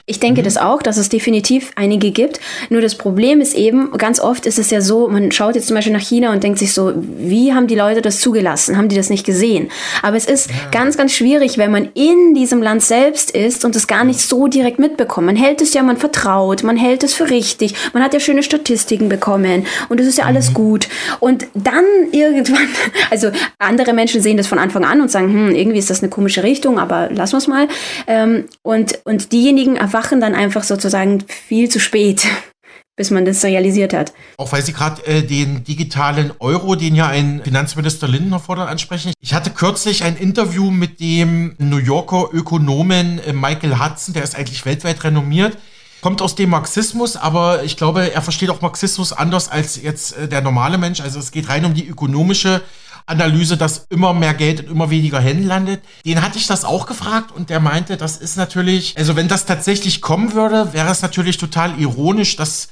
Ich 0.09 0.21
denke 0.21 0.39
mhm. 0.39 0.45
das 0.45 0.55
auch, 0.55 0.81
dass 0.81 0.95
es 0.95 1.09
definitiv 1.09 1.71
einige 1.75 2.11
gibt. 2.11 2.39
Nur 2.69 2.79
das 2.79 2.95
Problem 2.95 3.41
ist 3.41 3.53
eben, 3.55 3.91
ganz 3.91 4.21
oft 4.21 4.45
ist 4.45 4.57
es 4.57 4.71
ja 4.71 4.79
so, 4.79 5.09
man 5.09 5.33
schaut 5.33 5.55
jetzt 5.55 5.67
zum 5.67 5.75
Beispiel 5.75 5.91
nach 5.91 5.99
China 5.99 6.31
und 6.31 6.41
denkt 6.43 6.59
sich 6.59 6.71
so, 6.71 6.93
wie 6.95 7.53
haben 7.53 7.67
die 7.67 7.75
Leute 7.75 8.01
das 8.01 8.21
zugelassen? 8.21 8.77
Haben 8.77 8.87
die 8.87 8.95
das 8.95 9.09
nicht 9.09 9.25
gesehen? 9.25 9.69
Aber 10.01 10.15
es 10.15 10.23
ist 10.23 10.49
ja. 10.49 10.55
ganz, 10.71 10.95
ganz 10.95 11.11
schwierig, 11.11 11.57
wenn 11.57 11.71
man 11.71 11.89
in 11.93 12.33
diesem 12.33 12.61
Land 12.61 12.83
selbst 12.83 13.31
ist 13.31 13.65
und 13.65 13.75
es 13.75 13.85
gar 13.85 14.05
nicht 14.05 14.21
so 14.21 14.47
direkt 14.47 14.79
mitbekommt. 14.79 15.27
Man 15.27 15.35
hält 15.35 15.61
es 15.61 15.73
ja, 15.73 15.83
man 15.83 15.97
vertraut, 15.97 16.63
man 16.63 16.77
hält 16.77 17.03
es 17.03 17.13
für 17.13 17.29
richtig, 17.29 17.73
man 17.91 18.01
hat 18.01 18.13
ja 18.13 18.21
schöne 18.21 18.43
Statistiken 18.43 19.09
bekommen 19.09 19.65
und 19.89 19.99
es 19.99 20.07
ist 20.07 20.19
ja 20.19 20.23
alles 20.23 20.51
mhm. 20.51 20.53
gut. 20.53 20.87
Und 21.19 21.47
dann 21.53 21.83
irgendwann, 22.13 22.69
also 23.11 23.31
andere 23.59 23.91
Menschen 23.91 24.21
sehen 24.21 24.37
das 24.37 24.47
von 24.47 24.57
Anfang 24.57 24.85
an 24.85 25.01
und 25.01 25.11
sagen, 25.11 25.33
hm, 25.33 25.53
irgendwie 25.53 25.79
ist 25.79 25.89
das 25.89 26.01
eine 26.01 26.09
komische 26.09 26.43
Richtung, 26.43 26.79
aber 26.79 27.09
lassen 27.11 27.33
wir 27.33 27.39
es 27.39 27.47
mal. 27.47 27.67
Ähm, 28.07 28.45
und, 28.63 28.99
und 29.03 29.33
diejenigen 29.33 29.75
erwarten 29.75 29.96
erwachen 29.97 30.21
dann 30.21 30.35
einfach 30.35 30.63
sozusagen 30.63 31.23
viel 31.27 31.69
zu 31.69 31.79
spät, 31.79 32.27
bis 32.95 33.09
man 33.11 33.25
das 33.25 33.43
realisiert 33.43 33.93
hat. 33.93 34.13
Auch 34.37 34.51
weil 34.51 34.61
Sie 34.61 34.73
gerade 34.73 35.05
äh, 35.05 35.23
den 35.23 35.63
digitalen 35.63 36.31
Euro, 36.39 36.75
den 36.75 36.95
ja 36.95 37.07
ein 37.07 37.41
Finanzminister 37.43 38.07
Lindner 38.07 38.39
fordert, 38.39 38.69
ansprechen. 38.69 39.13
Ich 39.19 39.33
hatte 39.33 39.49
kürzlich 39.49 40.03
ein 40.03 40.15
Interview 40.15 40.69
mit 40.71 40.99
dem 40.99 41.55
New 41.57 41.77
Yorker 41.77 42.29
Ökonomen 42.31 43.19
äh, 43.19 43.33
Michael 43.33 43.79
Hudson, 43.79 44.13
der 44.13 44.23
ist 44.23 44.35
eigentlich 44.35 44.65
weltweit 44.65 45.03
renommiert 45.03 45.57
kommt 45.99 46.21
aus 46.21 46.35
dem 46.35 46.51
Marxismus, 46.51 47.17
aber 47.17 47.63
ich 47.63 47.75
glaube, 47.75 48.13
er 48.13 48.21
versteht 48.21 48.51
auch 48.51 48.61
Marxismus 48.61 49.13
anders 49.13 49.49
als 49.49 49.81
jetzt 49.81 50.15
äh, 50.15 50.27
der 50.27 50.41
normale 50.41 50.77
Mensch. 50.77 51.01
Also 51.01 51.19
es 51.19 51.31
geht 51.31 51.49
rein 51.49 51.65
um 51.65 51.73
die 51.73 51.87
ökonomische 51.87 52.61
Analyse, 53.07 53.57
dass 53.57 53.87
immer 53.89 54.13
mehr 54.13 54.33
Geld 54.33 54.59
in 54.59 54.67
immer 54.67 54.89
weniger 54.89 55.19
Händen 55.19 55.47
landet. 55.47 55.81
Den 56.05 56.21
hatte 56.21 56.37
ich 56.37 56.45
das 56.45 56.65
auch 56.65 56.85
gefragt 56.85 57.31
und 57.31 57.49
der 57.49 57.59
meinte, 57.59 57.97
das 57.97 58.17
ist 58.17 58.37
natürlich, 58.37 58.95
also 58.97 59.15
wenn 59.15 59.27
das 59.27 59.45
tatsächlich 59.45 60.01
kommen 60.01 60.33
würde, 60.33 60.73
wäre 60.73 60.91
es 60.91 61.01
natürlich 61.01 61.37
total 61.37 61.79
ironisch, 61.79 62.35
dass 62.35 62.67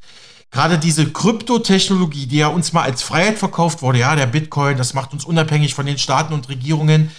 gerade 0.52 0.78
diese 0.78 1.10
Kryptotechnologie, 1.12 2.28
die 2.28 2.38
ja 2.38 2.48
uns 2.48 2.74
mal 2.74 2.84
als 2.84 3.02
Freiheit 3.02 3.40
verkauft 3.40 3.82
wurde, 3.82 4.00
ja, 4.00 4.16
der 4.16 4.28
Bitcoin, 4.28 4.78
das 4.78 4.94
macht 4.94 5.14
uns 5.14 5.26
unabhängig 5.26 5.74
von 5.74 5.86
den 5.86 5.98
Staaten 5.98 6.34
und 6.34 6.50
Regierungen. 6.50 7.12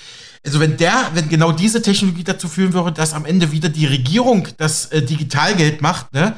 Also 0.45 0.61
wenn 0.61 0.77
der, 0.77 1.11
wenn 1.15 1.29
genau 1.29 1.53
diese 1.53 1.83
Technologie 1.83 2.23
dazu 2.23 2.49
führen 2.49 2.73
würde, 2.73 2.93
dass 2.93 3.15
am 3.15 3.25
Ende 3.25 3.51
wieder 3.51 3.69
die 3.69 3.87
Regierung 3.87 4.47
das 4.59 4.87
äh, 4.87 5.03
Digitalgeld 5.03 5.83
macht, 5.83 6.13
ne? 6.13 6.37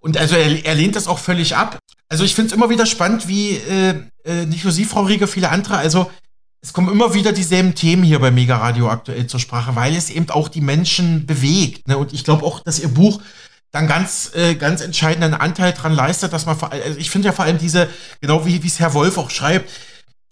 Und 0.00 0.16
also 0.16 0.34
er, 0.34 0.64
er 0.64 0.74
lehnt 0.74 0.96
das 0.96 1.06
auch 1.06 1.18
völlig 1.18 1.56
ab. 1.56 1.78
Also 2.10 2.24
ich 2.24 2.34
finde 2.34 2.48
es 2.48 2.52
immer 2.52 2.68
wieder 2.68 2.86
spannend, 2.86 3.28
wie 3.28 3.56
äh, 3.56 3.94
äh, 4.24 4.44
nicht 4.44 4.64
nur 4.64 4.72
Sie, 4.72 4.84
Frau 4.84 5.02
Rieger, 5.02 5.28
viele 5.28 5.48
andere. 5.48 5.78
Also 5.78 6.10
es 6.60 6.72
kommen 6.72 6.90
immer 6.90 7.14
wieder 7.14 7.32
dieselben 7.32 7.74
Themen 7.74 8.02
hier 8.02 8.18
bei 8.18 8.30
Mega 8.30 8.56
Radio 8.58 8.90
aktuell 8.90 9.26
zur 9.26 9.40
Sprache, 9.40 9.76
weil 9.76 9.96
es 9.96 10.10
eben 10.10 10.28
auch 10.28 10.48
die 10.48 10.60
Menschen 10.60 11.24
bewegt. 11.24 11.88
Ne? 11.88 11.96
Und 11.96 12.12
ich 12.12 12.24
glaube 12.24 12.44
auch, 12.44 12.60
dass 12.60 12.80
Ihr 12.80 12.88
Buch 12.88 13.22
dann 13.70 13.86
ganz, 13.86 14.32
äh, 14.34 14.56
ganz 14.56 14.80
entscheidenden 14.80 15.34
Anteil 15.34 15.72
dran 15.72 15.92
leistet, 15.92 16.32
dass 16.32 16.44
man 16.46 16.58
vor 16.58 16.72
allem, 16.72 16.82
also 16.82 16.98
ich 16.98 17.10
finde 17.10 17.26
ja 17.26 17.32
vor 17.32 17.44
allem 17.44 17.58
diese, 17.58 17.88
genau 18.20 18.44
wie 18.44 18.60
es 18.64 18.80
Herr 18.80 18.94
Wolf 18.94 19.16
auch 19.16 19.30
schreibt, 19.30 19.70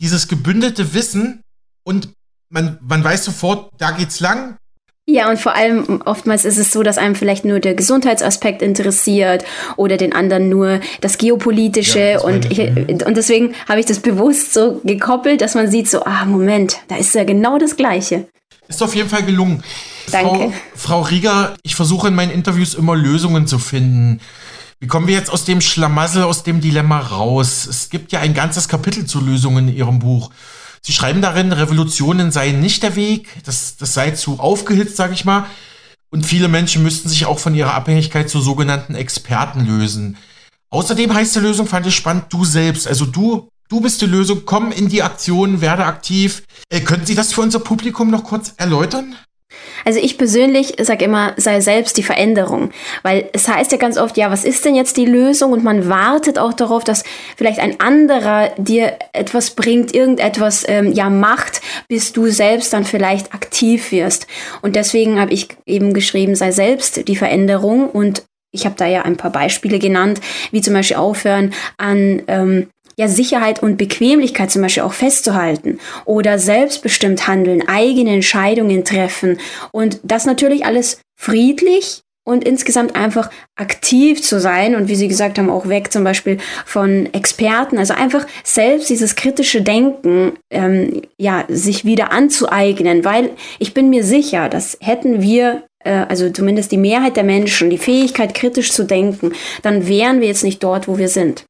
dieses 0.01 0.27
gebündelte 0.27 0.93
Wissen 0.93 1.43
und 1.85 2.11
man, 2.51 2.79
man 2.81 3.05
weiß 3.05 3.25
sofort, 3.25 3.71
da 3.79 3.93
geht's 3.93 4.21
lang. 4.21 4.57
Ja, 5.11 5.31
und 5.31 5.41
vor 5.41 5.55
allem 5.57 6.03
oftmals 6.05 6.45
ist 6.45 6.59
es 6.59 6.71
so, 6.71 6.83
dass 6.83 6.99
einem 6.99 7.15
vielleicht 7.15 7.47
nur 7.47 7.61
der 7.61 7.73
Gesundheitsaspekt 7.73 8.61
interessiert 8.61 9.43
oder 9.77 9.97
den 9.97 10.15
anderen 10.15 10.51
nur 10.51 10.81
das 11.01 11.17
Geopolitische. 11.17 11.99
Ja, 11.99 12.15
das 12.15 12.25
und, 12.25 12.53
ich, 12.53 12.61
und 12.61 13.17
deswegen 13.17 13.55
habe 13.67 13.81
ich 13.81 13.87
das 13.87 14.01
bewusst 14.01 14.53
so 14.53 14.83
gekoppelt, 14.85 15.41
dass 15.41 15.55
man 15.55 15.71
sieht, 15.71 15.89
so, 15.89 16.05
ah, 16.05 16.27
Moment, 16.27 16.81
da 16.89 16.97
ist 16.97 17.15
ja 17.15 17.25
genau 17.25 17.57
das 17.57 17.77
Gleiche. 17.77 18.29
Ist 18.69 18.83
auf 18.83 18.95
jeden 18.95 19.09
Fall 19.09 19.23
gelungen. 19.23 19.63
Danke. 20.13 20.53
Frau, 20.75 21.01
Frau 21.01 21.01
Rieger, 21.01 21.55
ich 21.63 21.75
versuche 21.75 22.09
in 22.09 22.15
meinen 22.15 22.31
Interviews 22.31 22.75
immer 22.75 22.95
Lösungen 22.95 23.47
zu 23.47 23.59
finden. 23.59 24.21
Wie 24.79 24.89
kommen 24.89 25.07
wir 25.07 25.15
jetzt 25.15 25.31
aus 25.31 25.47
dem 25.47 25.63
Schlamassel, 25.63 26.25
aus 26.25 26.43
dem 26.43 26.61
Dilemma 26.61 26.99
raus? 26.99 27.67
Es 27.67 27.89
gibt 27.89 28.13
ja 28.13 28.21
ein 28.21 28.35
ganzes 28.35 28.69
Kapitel 28.69 29.07
zu 29.07 29.23
Lösungen 29.23 29.69
in 29.69 29.75
Ihrem 29.75 30.01
Buch. 30.01 30.31
Sie 30.89 30.95
schreiben 30.95 31.21
darin, 31.21 31.53
Revolutionen 31.53 32.33
seien 32.33 32.61
nicht 32.61 32.83
der 32.83 32.97
Weg, 32.97 33.29
das, 33.45 33.77
das 33.77 33.93
sei 33.93 34.13
zu 34.13 34.41
aufgehitzt, 34.41 34.97
sage 34.97 35.13
ich 35.13 35.27
mal. 35.27 35.45
Und 36.09 36.25
viele 36.25 36.49
Menschen 36.49 36.83
müssten 36.83 37.11
sich 37.11 37.27
auch 37.27 37.39
von 37.39 37.55
ihrer 37.55 37.75
Abhängigkeit 37.75 38.31
zu 38.31 38.41
sogenannten 38.41 38.95
Experten 38.95 39.67
lösen. 39.67 40.17
Außerdem 40.71 41.13
heißt 41.13 41.37
die 41.37 41.41
Lösung, 41.41 41.67
fand 41.67 41.87
ich 41.87 41.95
spannend, 41.95 42.33
du 42.33 42.47
selbst. 42.47 42.89
Also 42.89 43.05
du, 43.05 43.51
du 43.69 43.83
bist 43.83 44.01
die 44.01 44.07
Lösung, 44.07 44.45
komm 44.47 44.73
in 44.73 44.89
die 44.89 45.03
Aktion, 45.03 45.61
werde 45.61 45.85
aktiv. 45.85 46.43
Äh, 46.71 46.81
könnten 46.81 47.05
Sie 47.05 47.15
das 47.15 47.35
für 47.35 47.43
unser 47.43 47.59
Publikum 47.59 48.11
noch 48.11 48.25
kurz 48.25 48.55
erläutern? 48.57 49.15
Also 49.85 50.01
ich 50.01 50.19
persönlich 50.19 50.75
sage 50.81 51.05
immer, 51.05 51.35
sei 51.37 51.61
selbst 51.61 51.97
die 51.97 52.03
Veränderung, 52.03 52.71
weil 53.03 53.29
es 53.33 53.49
heißt 53.49 53.73
ja 53.73 53.79
ganz 53.79 53.99
oft, 53.99 54.17
ja, 54.17 54.31
was 54.31 54.45
ist 54.45 54.65
denn 54.65 54.75
jetzt 54.75 54.97
die 54.97 55.07
Lösung? 55.07 55.53
Und 55.53 55.65
man 55.65 55.89
wartet 55.89 56.39
auch 56.39 56.53
darauf, 56.53 56.85
dass 56.85 57.05
vielleicht 57.37 57.61
ein 57.61 57.81
anderer 57.81 58.51
dir 58.57 58.95
etwas 59.13 59.51
bringt, 59.51 59.95
irgendetwas 59.95 60.65
ähm, 60.69 60.93
ja 60.93 61.11
macht, 61.11 61.61
bis 61.89 62.13
du 62.13 62.29
selbst 62.29 62.73
dann 62.73 62.85
vielleicht 62.85 63.35
aktiv 63.35 63.93
wirst. 63.93 64.27
Und 64.63 64.77
deswegen 64.77 65.21
habe 65.21 65.33
ich 65.33 65.49
eben 65.67 65.95
geschrieben, 65.95 66.35
sei 66.35 66.51
selbst 66.51 67.09
die 67.09 67.17
Veränderung 67.17 67.89
und 67.91 68.23
ich 68.51 68.65
habe 68.65 68.77
da 68.79 68.87
ja 68.87 69.03
ein 69.03 69.17
paar 69.17 69.31
Beispiele 69.31 69.79
genannt, 69.79 70.21
wie 70.53 70.63
zum 70.63 70.75
Beispiel 70.75 70.97
aufhören 70.97 71.53
an 71.77 72.23
ähm, 72.29 72.69
ja 72.99 73.09
Sicherheit 73.09 73.63
und 73.63 73.79
Bequemlichkeit 73.79 74.51
zum 74.51 74.61
Beispiel 74.61 74.83
auch 74.83 74.93
festzuhalten 74.93 75.79
oder 76.05 76.39
selbstbestimmt 76.39 77.27
handeln, 77.29 77.67
eigene 77.67 78.11
Entscheidungen 78.11 78.85
treffen 78.85 79.39
und 79.71 80.01
das 80.03 80.27
natürlich 80.27 80.67
alles 80.67 81.01
friedlich 81.17 82.03
und 82.29 82.45
insgesamt 82.45 82.95
einfach 82.95 83.31
aktiv 83.57 84.21
zu 84.21 84.39
sein 84.39 84.75
und 84.75 84.89
wie 84.89 84.97
Sie 84.97 85.09
gesagt 85.09 85.39
haben, 85.39 85.49
auch 85.49 85.69
weg 85.69 85.91
zum 85.91 86.05
Beispiel 86.05 86.37
von 86.67 87.09
Experten, 87.15 87.79
also 87.79 87.95
einfach 87.95 88.27
selbst 88.45 88.91
dieses 88.91 89.17
kritische 89.17 89.63
Denken 89.63 90.33
ähm, 90.51 91.03
ja 91.17 91.45
sich 91.49 91.87
wieder 91.87 92.13
anzueignen, 92.13 93.05
weil 93.05 93.31
ich 93.59 93.73
bin 93.73 93.89
mir 93.89 94.05
sicher, 94.05 94.51
dass 94.51 94.77
hätten 94.81 95.23
wir 95.23 95.63
äh, 95.85 96.05
also 96.09 96.29
zumindest 96.31 96.73
die 96.73 96.77
Mehrheit 96.77 97.17
der 97.17 97.25
Menschen 97.25 97.71
die 97.71 97.79
Fähigkeit 97.79 98.35
kritisch 98.35 98.73
zu 98.73 98.85
denken, 98.85 99.33
dann 99.63 99.89
wären 99.89 100.21
wir 100.21 100.29
jetzt 100.29 100.45
nicht 100.45 100.63
dort, 100.63 100.89
wo 100.89 100.99
wir 100.99 101.09
sind. 101.09 101.48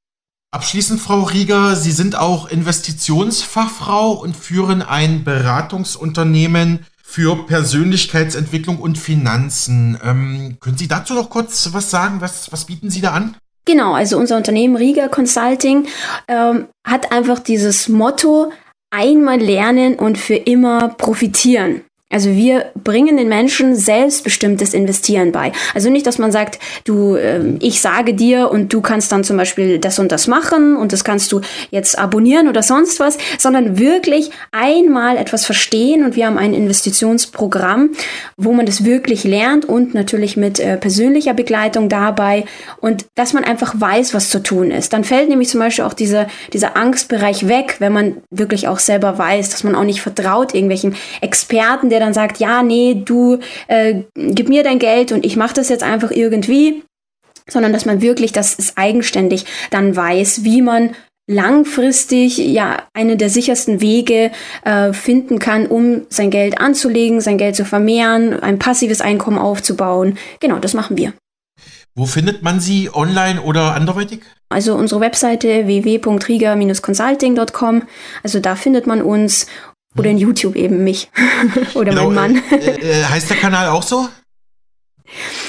Abschließend, 0.51 0.99
Frau 0.99 1.25
Rieger, 1.25 1.77
Sie 1.77 1.93
sind 1.93 2.17
auch 2.17 2.49
Investitionsfachfrau 2.49 4.13
und 4.13 4.35
führen 4.35 4.81
ein 4.81 5.23
Beratungsunternehmen 5.23 6.87
für 7.03 7.47
Persönlichkeitsentwicklung 7.47 8.79
und 8.79 8.97
Finanzen. 8.97 9.99
Ähm, 10.03 10.57
können 10.59 10.79
Sie 10.79 10.89
dazu 10.89 11.13
noch 11.13 11.29
kurz 11.29 11.69
was 11.73 11.91
sagen? 11.91 12.23
Was, 12.23 12.51
was 12.51 12.65
bieten 12.65 12.89
Sie 12.89 13.03
da 13.03 13.13
an? 13.13 13.37
Genau, 13.67 13.93
also 13.93 14.17
unser 14.17 14.39
Unternehmen 14.39 14.77
Rieger 14.77 15.11
Consulting 15.11 15.87
ähm, 16.29 16.69
hat 16.87 17.13
einfach 17.13 17.41
dieses 17.41 17.91
Motto, 17.91 18.51
einmal 18.91 19.39
lernen 19.39 19.97
und 19.97 20.17
für 20.17 20.37
immer 20.37 20.89
profitieren. 20.89 21.83
Also 22.11 22.31
wir 22.31 22.73
bringen 22.75 23.19
den 23.19 23.29
Menschen 23.29 23.77
selbstbestimmtes 23.77 24.73
Investieren 24.73 25.31
bei. 25.31 25.53
Also 25.75 25.91
nicht, 25.91 26.07
dass 26.07 26.17
man 26.17 26.33
sagt, 26.33 26.59
du, 26.85 27.17
äh, 27.17 27.41
ich 27.61 27.83
sage 27.83 28.15
dir 28.15 28.51
und 28.51 28.73
du 28.73 28.81
kannst 28.81 29.13
dann 29.13 29.25
zum 29.25 29.37
Beispiel 29.37 29.79
das 29.79 29.99
und 29.99 30.11
das 30.11 30.27
machen 30.27 30.75
und 30.79 30.95
das 30.95 31.05
kannst 31.05 31.31
du 31.33 31.43
jetzt 31.71 31.99
abonnieren 31.99 32.49
oder 32.49 32.63
sonst 32.63 32.99
was, 32.99 33.19
sondern 33.37 33.79
wirklich 33.79 34.31
einmal 34.53 35.19
etwas 35.19 35.45
verstehen 35.45 36.03
und 36.03 36.17
wir 36.17 36.27
haben 36.27 36.39
ein 36.39 36.55
Investitionsprogramm, 36.55 37.91
wo 38.39 38.55
man 38.55 38.65
das 38.65 38.85
wirklich 38.87 39.25
lernt 39.25 39.67
und 39.67 39.93
natürlich 39.93 40.39
mit 40.39 40.61
äh, 40.61 40.79
persönlicher 40.79 41.35
Begleitung 41.35 41.91
dabei 41.91 42.47
und 42.81 43.05
dass 43.17 43.35
man 43.35 43.45
einfach 43.45 43.79
weiß, 43.79 44.15
was 44.15 44.31
zu 44.31 44.43
tun 44.43 44.71
ist. 44.71 44.95
Dann 44.95 45.05
fällt 45.05 45.29
nämlich 45.29 45.51
zum 45.51 45.61
Beispiel 45.61 45.85
auch 45.85 45.93
dieser, 45.93 46.27
dieser 46.55 46.75
Angstbereich 46.75 47.49
weg, 47.49 47.77
wenn 47.81 47.93
man 47.93 48.17
wirklich 48.31 48.67
auch 48.67 48.79
selber 48.79 49.19
weiß, 49.19 49.51
dass 49.51 49.63
man 49.63 49.75
auch 49.75 49.85
nicht 49.85 50.01
vertraut 50.01 50.55
irgendwelchen 50.55 50.97
Experten, 51.21 51.91
der 51.91 51.98
der 51.99 52.07
dann 52.07 52.15
sagt, 52.15 52.39
ja, 52.39 52.63
nee, 52.63 53.03
du 53.05 53.39
äh, 53.67 54.03
gib 54.15 54.49
mir 54.49 54.63
dein 54.63 54.79
Geld 54.79 55.13
und 55.13 55.25
ich 55.25 55.37
mache 55.37 55.55
das 55.55 55.69
jetzt 55.69 55.83
einfach 55.83 56.11
irgendwie, 56.11 56.83
sondern 57.51 57.73
dass 57.73 57.87
man 57.87 58.01
wirklich, 58.01 58.33
das 58.33 58.55
ist 58.55 58.79
eigenständig, 58.79 59.45
dann 59.71 59.97
weiß, 59.97 60.45
wie 60.45 60.63
man 60.63 60.95
langfristig 61.31 62.39
ja 62.39 62.85
eine 62.95 63.17
der 63.17 63.29
sichersten 63.29 63.81
Wege 63.81 64.31
äh, 64.65 64.93
finden 64.93 65.39
kann, 65.39 65.67
um 65.67 66.03
sein 66.09 66.31
Geld 66.31 66.61
anzulegen, 66.61 67.21
sein 67.21 67.37
Geld 67.37 67.57
zu 67.57 67.65
vermehren, 67.65 68.41
ein 68.41 68.59
passives 68.59 69.01
Einkommen 69.01 69.39
aufzubauen. 69.39 70.17
Genau, 70.41 70.59
das 70.59 70.75
machen 70.75 70.97
wir. 70.97 71.13
Wo 71.99 72.07
findet 72.07 72.43
man 72.45 72.61
sie 72.61 72.89
online 72.95 73.43
oder 73.43 73.75
anderweitig? 73.75 74.21
Also 74.51 74.77
unsere 74.77 75.01
Webseite 75.01 75.67
www.rieger-consulting.com. 75.67 77.83
Also 78.23 78.41
da 78.41 78.55
findet 78.55 78.87
man 78.87 79.03
uns 79.03 79.49
oder 79.99 80.11
in 80.11 80.19
YouTube 80.19 80.57
eben 80.57 80.85
mich. 80.85 81.11
Oder 81.75 81.91
genau, 81.91 82.11
mein 82.11 82.35
Mann. 82.35 82.43
Äh, 82.51 83.01
äh, 83.01 83.05
heißt 83.05 83.31
der 83.31 83.37
Kanal 83.37 83.69
auch 83.69 83.83
so? 83.83 84.09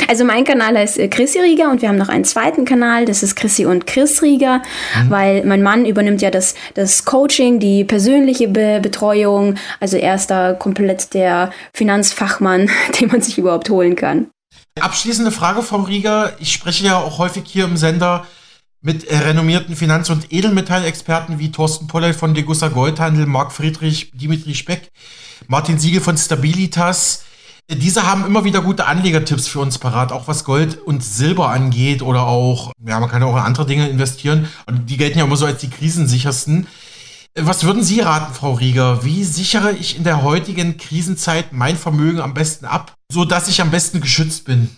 Also 0.07 0.23
mein 0.23 0.45
Kanal 0.45 0.77
heißt 0.77 0.97
äh, 0.97 1.07
Chrissy 1.07 1.39
Rieger 1.39 1.69
und 1.69 1.81
wir 1.81 1.89
haben 1.89 1.97
noch 1.97 2.09
einen 2.09 2.23
zweiten 2.23 2.65
Kanal, 2.65 3.05
das 3.05 3.23
ist 3.23 3.35
Chrissy 3.35 3.65
und 3.65 3.85
Chris 3.85 4.21
Rieger, 4.21 4.59
mhm. 4.59 5.09
weil 5.09 5.45
mein 5.45 5.61
Mann 5.61 5.85
übernimmt 5.85 6.21
ja 6.21 6.31
das, 6.31 6.55
das 6.73 7.05
Coaching, 7.05 7.59
die 7.59 7.83
persönliche 7.83 8.47
Be 8.47 8.79
Betreuung. 8.81 9.55
Also 9.79 9.97
er 9.97 10.15
ist 10.15 10.27
da 10.27 10.53
komplett 10.53 11.13
der 11.13 11.51
Finanzfachmann, 11.73 12.69
den 12.99 13.09
man 13.09 13.21
sich 13.21 13.37
überhaupt 13.37 13.69
holen 13.69 13.95
kann. 13.95 14.27
Abschließende 14.79 15.31
Frage, 15.31 15.61
Frau 15.61 15.81
Rieger. 15.81 16.33
Ich 16.39 16.53
spreche 16.53 16.85
ja 16.85 16.97
auch 16.97 17.17
häufig 17.17 17.43
hier 17.45 17.65
im 17.65 17.75
Sender 17.75 18.25
mit 18.81 19.03
äh, 19.05 19.17
renommierten 19.17 19.75
Finanz- 19.75 20.09
und 20.09 20.31
Edelmetallexperten 20.31 21.39
wie 21.39 21.51
Thorsten 21.51 21.87
Polley 21.87 22.13
von 22.13 22.33
Degussa 22.33 22.69
Goldhandel, 22.69 23.25
Marc 23.25 23.51
Friedrich, 23.51 24.11
Dimitri 24.13 24.55
Speck, 24.55 24.89
Martin 25.47 25.79
Siegel 25.79 26.01
von 26.01 26.17
Stabilitas. 26.17 27.23
Äh, 27.67 27.75
diese 27.75 28.05
haben 28.05 28.25
immer 28.25 28.45
wieder 28.45 28.61
gute 28.61 28.85
Anlegertipps 28.85 29.47
für 29.47 29.59
uns 29.59 29.77
parat, 29.77 30.11
auch 30.11 30.27
was 30.27 30.45
Gold 30.45 30.77
und 30.81 31.03
Silber 31.03 31.49
angeht 31.49 32.01
oder 32.01 32.23
auch, 32.27 32.71
ja, 32.85 32.99
man 32.99 33.09
kann 33.09 33.23
auch 33.23 33.35
in 33.35 33.43
andere 33.43 33.65
Dinge 33.65 33.89
investieren. 33.89 34.47
Und 34.65 34.89
die 34.89 34.97
gelten 34.97 35.19
ja 35.19 35.25
immer 35.25 35.37
so 35.37 35.45
als 35.45 35.59
die 35.59 35.69
krisensichersten. 35.69 36.67
Äh, 37.33 37.41
was 37.43 37.65
würden 37.65 37.83
Sie 37.83 37.99
raten, 37.99 38.33
Frau 38.33 38.53
Rieger? 38.53 39.03
Wie 39.03 39.25
sichere 39.25 39.73
ich 39.73 39.97
in 39.97 40.05
der 40.05 40.23
heutigen 40.23 40.77
Krisenzeit 40.77 41.51
mein 41.51 41.75
Vermögen 41.75 42.21
am 42.21 42.33
besten 42.33 42.65
ab, 42.65 42.93
so 43.11 43.25
dass 43.25 43.49
ich 43.49 43.61
am 43.61 43.71
besten 43.71 43.99
geschützt 43.99 44.45
bin? 44.45 44.69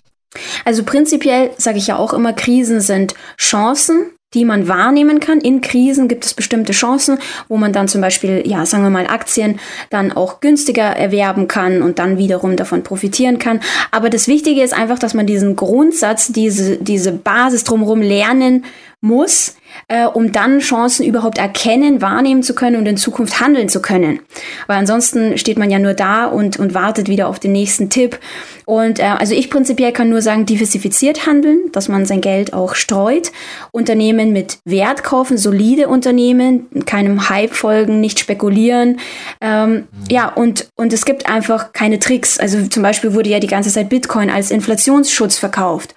Also 0.65 0.83
prinzipiell 0.83 1.51
sage 1.57 1.77
ich 1.77 1.87
ja 1.87 1.97
auch 1.97 2.13
immer, 2.13 2.33
Krisen 2.33 2.79
sind 2.79 3.15
Chancen, 3.37 4.11
die 4.33 4.45
man 4.45 4.67
wahrnehmen 4.67 5.19
kann. 5.19 5.41
In 5.41 5.59
Krisen 5.61 6.07
gibt 6.07 6.25
es 6.25 6.33
bestimmte 6.33 6.71
Chancen, 6.71 7.19
wo 7.49 7.57
man 7.57 7.73
dann 7.73 7.89
zum 7.89 7.99
Beispiel, 7.99 8.43
ja, 8.45 8.65
sagen 8.65 8.83
wir 8.83 8.89
mal, 8.89 9.07
Aktien 9.07 9.59
dann 9.89 10.13
auch 10.13 10.39
günstiger 10.39 10.83
erwerben 10.83 11.47
kann 11.47 11.81
und 11.81 11.99
dann 11.99 12.17
wiederum 12.17 12.55
davon 12.55 12.83
profitieren 12.83 13.39
kann. 13.39 13.59
Aber 13.91 14.09
das 14.09 14.27
Wichtige 14.27 14.63
ist 14.63 14.73
einfach, 14.73 14.99
dass 14.99 15.13
man 15.13 15.27
diesen 15.27 15.57
Grundsatz, 15.57 16.29
diese, 16.29 16.77
diese 16.77 17.11
Basis 17.11 17.65
drumherum 17.65 18.01
lernen 18.01 18.63
muss, 19.01 19.55
äh, 19.87 20.05
um 20.05 20.31
dann 20.31 20.59
Chancen 20.59 21.05
überhaupt 21.05 21.39
erkennen, 21.39 22.01
wahrnehmen 22.01 22.43
zu 22.43 22.53
können 22.53 22.77
und 22.77 22.85
in 22.85 22.97
Zukunft 22.97 23.41
handeln 23.41 23.67
zu 23.67 23.81
können. 23.81 24.19
Weil 24.67 24.77
ansonsten 24.77 25.39
steht 25.39 25.57
man 25.57 25.71
ja 25.71 25.79
nur 25.79 25.95
da 25.95 26.25
und, 26.25 26.59
und 26.59 26.75
wartet 26.75 27.09
wieder 27.09 27.27
auf 27.27 27.39
den 27.39 27.51
nächsten 27.51 27.89
Tipp. 27.89 28.19
Und 28.65 28.99
äh, 28.99 29.03
also 29.03 29.33
ich 29.33 29.49
prinzipiell 29.49 29.91
kann 29.91 30.09
nur 30.09 30.21
sagen, 30.21 30.45
diversifiziert 30.45 31.25
handeln, 31.25 31.71
dass 31.71 31.89
man 31.89 32.05
sein 32.05 32.21
Geld 32.21 32.53
auch 32.53 32.75
streut. 32.75 33.31
Unternehmen 33.71 34.31
mit 34.33 34.59
Wert 34.65 35.03
kaufen, 35.03 35.37
solide 35.37 35.87
Unternehmen, 35.87 36.67
keinem 36.85 37.27
Hype 37.29 37.53
folgen, 37.53 38.01
nicht 38.01 38.19
spekulieren. 38.19 38.99
Ähm, 39.41 39.71
mhm. 39.71 39.85
Ja, 40.09 40.29
und, 40.29 40.67
und 40.75 40.93
es 40.93 41.05
gibt 41.05 41.27
einfach 41.27 41.73
keine 41.73 41.97
Tricks. 41.97 42.39
Also 42.39 42.67
zum 42.67 42.83
Beispiel 42.83 43.15
wurde 43.15 43.31
ja 43.31 43.39
die 43.39 43.47
ganze 43.47 43.71
Zeit 43.71 43.89
Bitcoin 43.89 44.29
als 44.29 44.51
Inflationsschutz 44.51 45.39
verkauft 45.39 45.95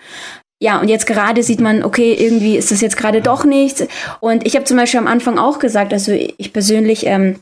ja, 0.61 0.80
und 0.80 0.88
jetzt 0.88 1.07
gerade 1.07 1.42
sieht 1.42 1.61
man, 1.61 1.82
okay, 1.82 2.14
irgendwie 2.14 2.57
ist 2.57 2.70
das 2.70 2.80
jetzt 2.80 2.96
gerade 2.96 3.20
doch 3.20 3.44
nichts. 3.44 3.86
Und 4.20 4.46
ich 4.46 4.55
habe 4.55 4.64
zum 4.64 4.76
Beispiel 4.76 5.00
am 5.00 5.07
Anfang 5.07 5.38
auch 5.38 5.59
gesagt, 5.59 5.92
also 5.92 6.12
ich 6.12 6.52
persönlich 6.52 7.07
ähm, 7.07 7.40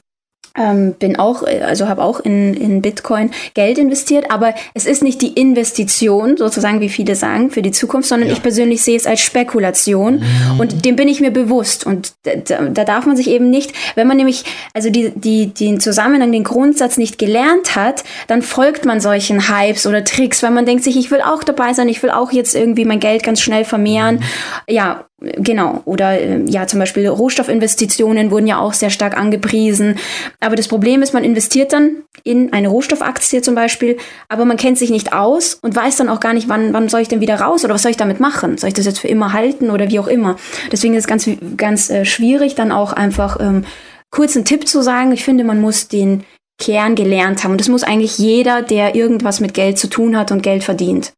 ähm, 0.56 0.94
bin 0.98 1.18
auch, 1.18 1.42
äh, 1.42 1.60
also 1.60 1.88
habe 1.88 2.02
auch 2.02 2.20
in, 2.20 2.54
in 2.54 2.82
Bitcoin 2.82 3.30
Geld 3.54 3.78
investiert, 3.78 4.30
aber 4.30 4.54
es 4.74 4.86
ist 4.86 5.02
nicht 5.02 5.22
die 5.22 5.32
Investition, 5.32 6.36
sozusagen, 6.36 6.80
wie 6.80 6.88
viele 6.88 7.14
sagen, 7.14 7.50
für 7.50 7.62
die 7.62 7.70
Zukunft, 7.70 8.08
sondern 8.08 8.28
ja. 8.28 8.34
ich 8.34 8.42
persönlich 8.42 8.82
sehe 8.82 8.96
es 8.96 9.06
als 9.06 9.20
Spekulation 9.20 10.20
mhm. 10.20 10.60
und 10.60 10.84
dem 10.84 10.96
bin 10.96 11.08
ich 11.08 11.20
mir 11.20 11.30
bewusst. 11.30 11.86
Und 11.86 12.12
da, 12.22 12.62
da, 12.68 12.84
darf 12.84 13.06
man 13.06 13.16
sich 13.16 13.28
eben 13.28 13.50
nicht, 13.50 13.72
wenn 13.94 14.06
man 14.06 14.16
nämlich, 14.16 14.44
also 14.74 14.90
die, 14.90 15.12
die, 15.14 15.48
den 15.48 15.80
Zusammenhang, 15.80 16.32
den 16.32 16.44
Grundsatz 16.44 16.98
nicht 16.98 17.18
gelernt 17.18 17.76
hat, 17.76 18.04
dann 18.26 18.42
folgt 18.42 18.84
man 18.84 19.00
solchen 19.00 19.48
Hypes 19.48 19.86
oder 19.86 20.04
Tricks, 20.04 20.42
weil 20.42 20.50
man 20.50 20.66
denkt 20.66 20.84
sich, 20.84 20.96
ich 20.96 21.10
will 21.10 21.20
auch 21.20 21.44
dabei 21.44 21.72
sein, 21.72 21.88
ich 21.88 22.02
will 22.02 22.10
auch 22.10 22.32
jetzt 22.32 22.54
irgendwie 22.54 22.84
mein 22.84 23.00
Geld 23.00 23.22
ganz 23.22 23.40
schnell 23.40 23.64
vermehren. 23.64 24.16
Mhm. 24.16 24.74
Ja, 24.74 25.04
Genau, 25.36 25.82
oder 25.84 26.18
äh, 26.20 26.42
ja, 26.48 26.66
zum 26.66 26.80
Beispiel 26.80 27.06
Rohstoffinvestitionen 27.06 28.30
wurden 28.30 28.46
ja 28.46 28.58
auch 28.58 28.72
sehr 28.72 28.90
stark 28.90 29.16
angepriesen. 29.16 29.96
Aber 30.40 30.56
das 30.56 30.68
Problem 30.68 31.02
ist, 31.02 31.14
man 31.14 31.22
investiert 31.22 31.72
dann 31.72 32.02
in 32.24 32.52
eine 32.52 32.68
Rohstoffaktie 32.68 33.40
zum 33.40 33.54
Beispiel, 33.54 33.98
aber 34.28 34.44
man 34.44 34.56
kennt 34.56 34.78
sich 34.78 34.90
nicht 34.90 35.12
aus 35.12 35.54
und 35.62 35.76
weiß 35.76 35.96
dann 35.96 36.08
auch 36.08 36.20
gar 36.20 36.34
nicht, 36.34 36.48
wann, 36.48 36.72
wann 36.72 36.88
soll 36.88 37.00
ich 37.00 37.08
denn 37.08 37.20
wieder 37.20 37.40
raus 37.40 37.64
oder 37.64 37.74
was 37.74 37.82
soll 37.82 37.92
ich 37.92 37.96
damit 37.96 38.20
machen? 38.20 38.58
Soll 38.58 38.68
ich 38.68 38.74
das 38.74 38.86
jetzt 38.86 38.98
für 38.98 39.08
immer 39.08 39.32
halten 39.32 39.70
oder 39.70 39.88
wie 39.90 40.00
auch 40.00 40.08
immer? 40.08 40.36
Deswegen 40.72 40.94
ist 40.94 41.04
es 41.04 41.08
ganz, 41.08 41.28
ganz 41.56 41.88
äh, 41.90 42.04
schwierig, 42.04 42.54
dann 42.54 42.72
auch 42.72 42.92
einfach 42.92 43.38
ähm, 43.40 43.64
kurz 44.10 44.34
einen 44.34 44.44
Tipp 44.44 44.66
zu 44.66 44.82
sagen. 44.82 45.12
Ich 45.12 45.24
finde, 45.24 45.44
man 45.44 45.60
muss 45.60 45.88
den 45.88 46.24
Kern 46.58 46.94
gelernt 46.94 47.42
haben. 47.42 47.52
Und 47.52 47.60
das 47.60 47.68
muss 47.68 47.82
eigentlich 47.82 48.18
jeder, 48.18 48.62
der 48.62 48.94
irgendwas 48.94 49.40
mit 49.40 49.54
Geld 49.54 49.78
zu 49.78 49.88
tun 49.88 50.16
hat 50.16 50.32
und 50.32 50.42
Geld 50.42 50.64
verdient. 50.64 51.12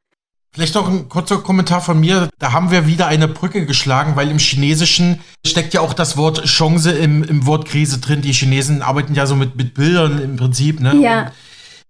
Vielleicht 0.55 0.77
noch 0.77 0.89
ein 0.89 1.09
kurzer 1.09 1.39
Kommentar 1.39 1.81
von 1.81 1.99
mir. 1.99 2.31
Da 2.39 2.53
haben 2.53 2.71
wir 2.71 2.87
wieder 2.87 3.09
eine 3.09 3.27
Brücke 3.27 3.67
geschlagen, 3.67 4.15
weil 4.15 4.31
im 4.31 4.39
Chinesischen 4.39 5.19
steckt 5.45 5.75
ja 5.75 5.81
auch 5.81 5.93
das 5.93 6.17
Wort 6.17 6.45
Chance 6.45 6.93
im, 6.93 7.25
im 7.25 7.45
Wort 7.45 7.67
Krise 7.67 7.99
drin. 7.99 8.23
Die 8.23 8.33
Chinesen 8.33 8.81
arbeiten 8.81 9.15
ja 9.15 9.27
so 9.27 9.35
mit, 9.35 9.57
mit 9.57 9.75
Bildern 9.75 10.23
im 10.23 10.37
Prinzip. 10.37 10.79
Ne? 10.79 10.95
Ja. 11.03 11.23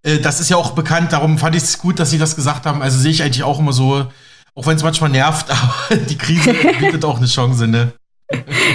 Und, 0.03 0.11
äh, 0.11 0.19
das 0.19 0.39
ist 0.39 0.49
ja 0.49 0.57
auch 0.57 0.71
bekannt, 0.71 1.13
darum 1.13 1.37
fand 1.37 1.55
ich 1.55 1.61
es 1.61 1.77
gut, 1.77 1.99
dass 1.99 2.09
Sie 2.09 2.17
das 2.17 2.35
gesagt 2.35 2.65
haben. 2.65 2.81
Also 2.81 2.97
sehe 2.97 3.11
ich 3.11 3.21
eigentlich 3.21 3.43
auch 3.43 3.59
immer 3.59 3.71
so, 3.71 4.07
auch 4.55 4.65
wenn 4.65 4.77
es 4.77 4.83
manchmal 4.83 5.11
nervt, 5.11 5.45
aber 5.89 5.97
die 5.97 6.17
Krise 6.17 6.55
bietet 6.79 7.05
auch 7.05 7.17
eine 7.17 7.27
Chance, 7.27 7.67
ne? 7.67 7.93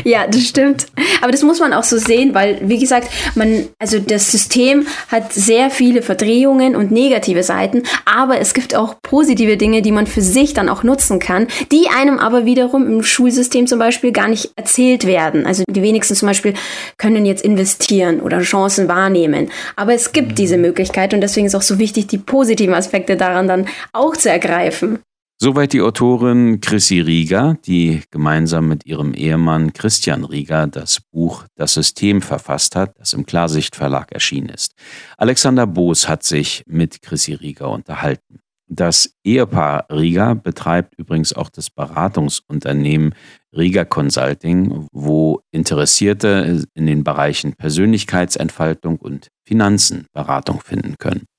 Ja, 0.04 0.26
das 0.28 0.46
stimmt. 0.46 0.86
Aber 1.20 1.32
das 1.32 1.42
muss 1.42 1.58
man 1.58 1.72
auch 1.72 1.82
so 1.82 1.98
sehen, 1.98 2.34
weil, 2.34 2.60
wie 2.62 2.78
gesagt, 2.78 3.08
man, 3.34 3.68
also 3.78 3.98
das 3.98 4.30
System 4.30 4.86
hat 5.08 5.32
sehr 5.32 5.70
viele 5.70 6.02
Verdrehungen 6.02 6.76
und 6.76 6.92
negative 6.92 7.42
Seiten, 7.42 7.82
aber 8.04 8.38
es 8.38 8.54
gibt 8.54 8.76
auch 8.76 8.96
positive 9.02 9.56
Dinge, 9.56 9.82
die 9.82 9.90
man 9.92 10.06
für 10.06 10.22
sich 10.22 10.54
dann 10.54 10.68
auch 10.68 10.84
nutzen 10.84 11.18
kann, 11.18 11.48
die 11.72 11.88
einem 11.88 12.18
aber 12.18 12.44
wiederum 12.44 12.86
im 12.86 13.02
Schulsystem 13.02 13.66
zum 13.66 13.80
Beispiel 13.80 14.12
gar 14.12 14.28
nicht 14.28 14.52
erzählt 14.54 15.06
werden. 15.06 15.46
Also 15.46 15.64
die 15.68 15.82
wenigsten 15.82 16.14
zum 16.14 16.28
Beispiel 16.28 16.54
können 16.96 17.26
jetzt 17.26 17.44
investieren 17.44 18.20
oder 18.20 18.40
Chancen 18.40 18.88
wahrnehmen. 18.88 19.50
Aber 19.74 19.94
es 19.94 20.12
gibt 20.12 20.38
diese 20.38 20.58
Möglichkeit 20.58 21.12
und 21.12 21.22
deswegen 21.22 21.46
ist 21.46 21.56
auch 21.56 21.62
so 21.62 21.78
wichtig, 21.78 22.06
die 22.06 22.18
positiven 22.18 22.74
Aspekte 22.74 23.16
daran 23.16 23.48
dann 23.48 23.66
auch 23.92 24.16
zu 24.16 24.30
ergreifen. 24.30 25.00
Soweit 25.42 25.72
die 25.72 25.80
Autorin 25.80 26.60
Chrissy 26.60 27.00
Rieger, 27.00 27.56
die 27.64 28.02
gemeinsam 28.10 28.68
mit 28.68 28.84
ihrem 28.84 29.14
Ehemann 29.14 29.72
Christian 29.72 30.24
Rieger 30.24 30.66
das 30.66 31.00
Buch 31.00 31.46
Das 31.54 31.72
System 31.72 32.20
verfasst 32.20 32.76
hat, 32.76 32.98
das 32.98 33.14
im 33.14 33.24
Klarsicht 33.24 33.74
Verlag 33.74 34.12
erschienen 34.12 34.50
ist. 34.50 34.74
Alexander 35.16 35.66
Boos 35.66 36.10
hat 36.10 36.24
sich 36.24 36.62
mit 36.66 37.00
Chrissy 37.00 37.32
Rieger 37.32 37.70
unterhalten. 37.70 38.40
Das 38.68 39.14
Ehepaar 39.24 39.86
Rieger 39.90 40.34
betreibt 40.34 40.98
übrigens 40.98 41.32
auch 41.32 41.48
das 41.48 41.70
Beratungsunternehmen 41.70 43.14
Rieger 43.56 43.86
Consulting, 43.86 44.88
wo 44.92 45.40
Interessierte 45.52 46.66
in 46.74 46.86
den 46.86 47.02
Bereichen 47.02 47.54
Persönlichkeitsentfaltung 47.54 48.98
und 48.98 49.28
Finanzen 49.46 50.04
Beratung 50.12 50.60
finden 50.60 50.98
können. 50.98 51.24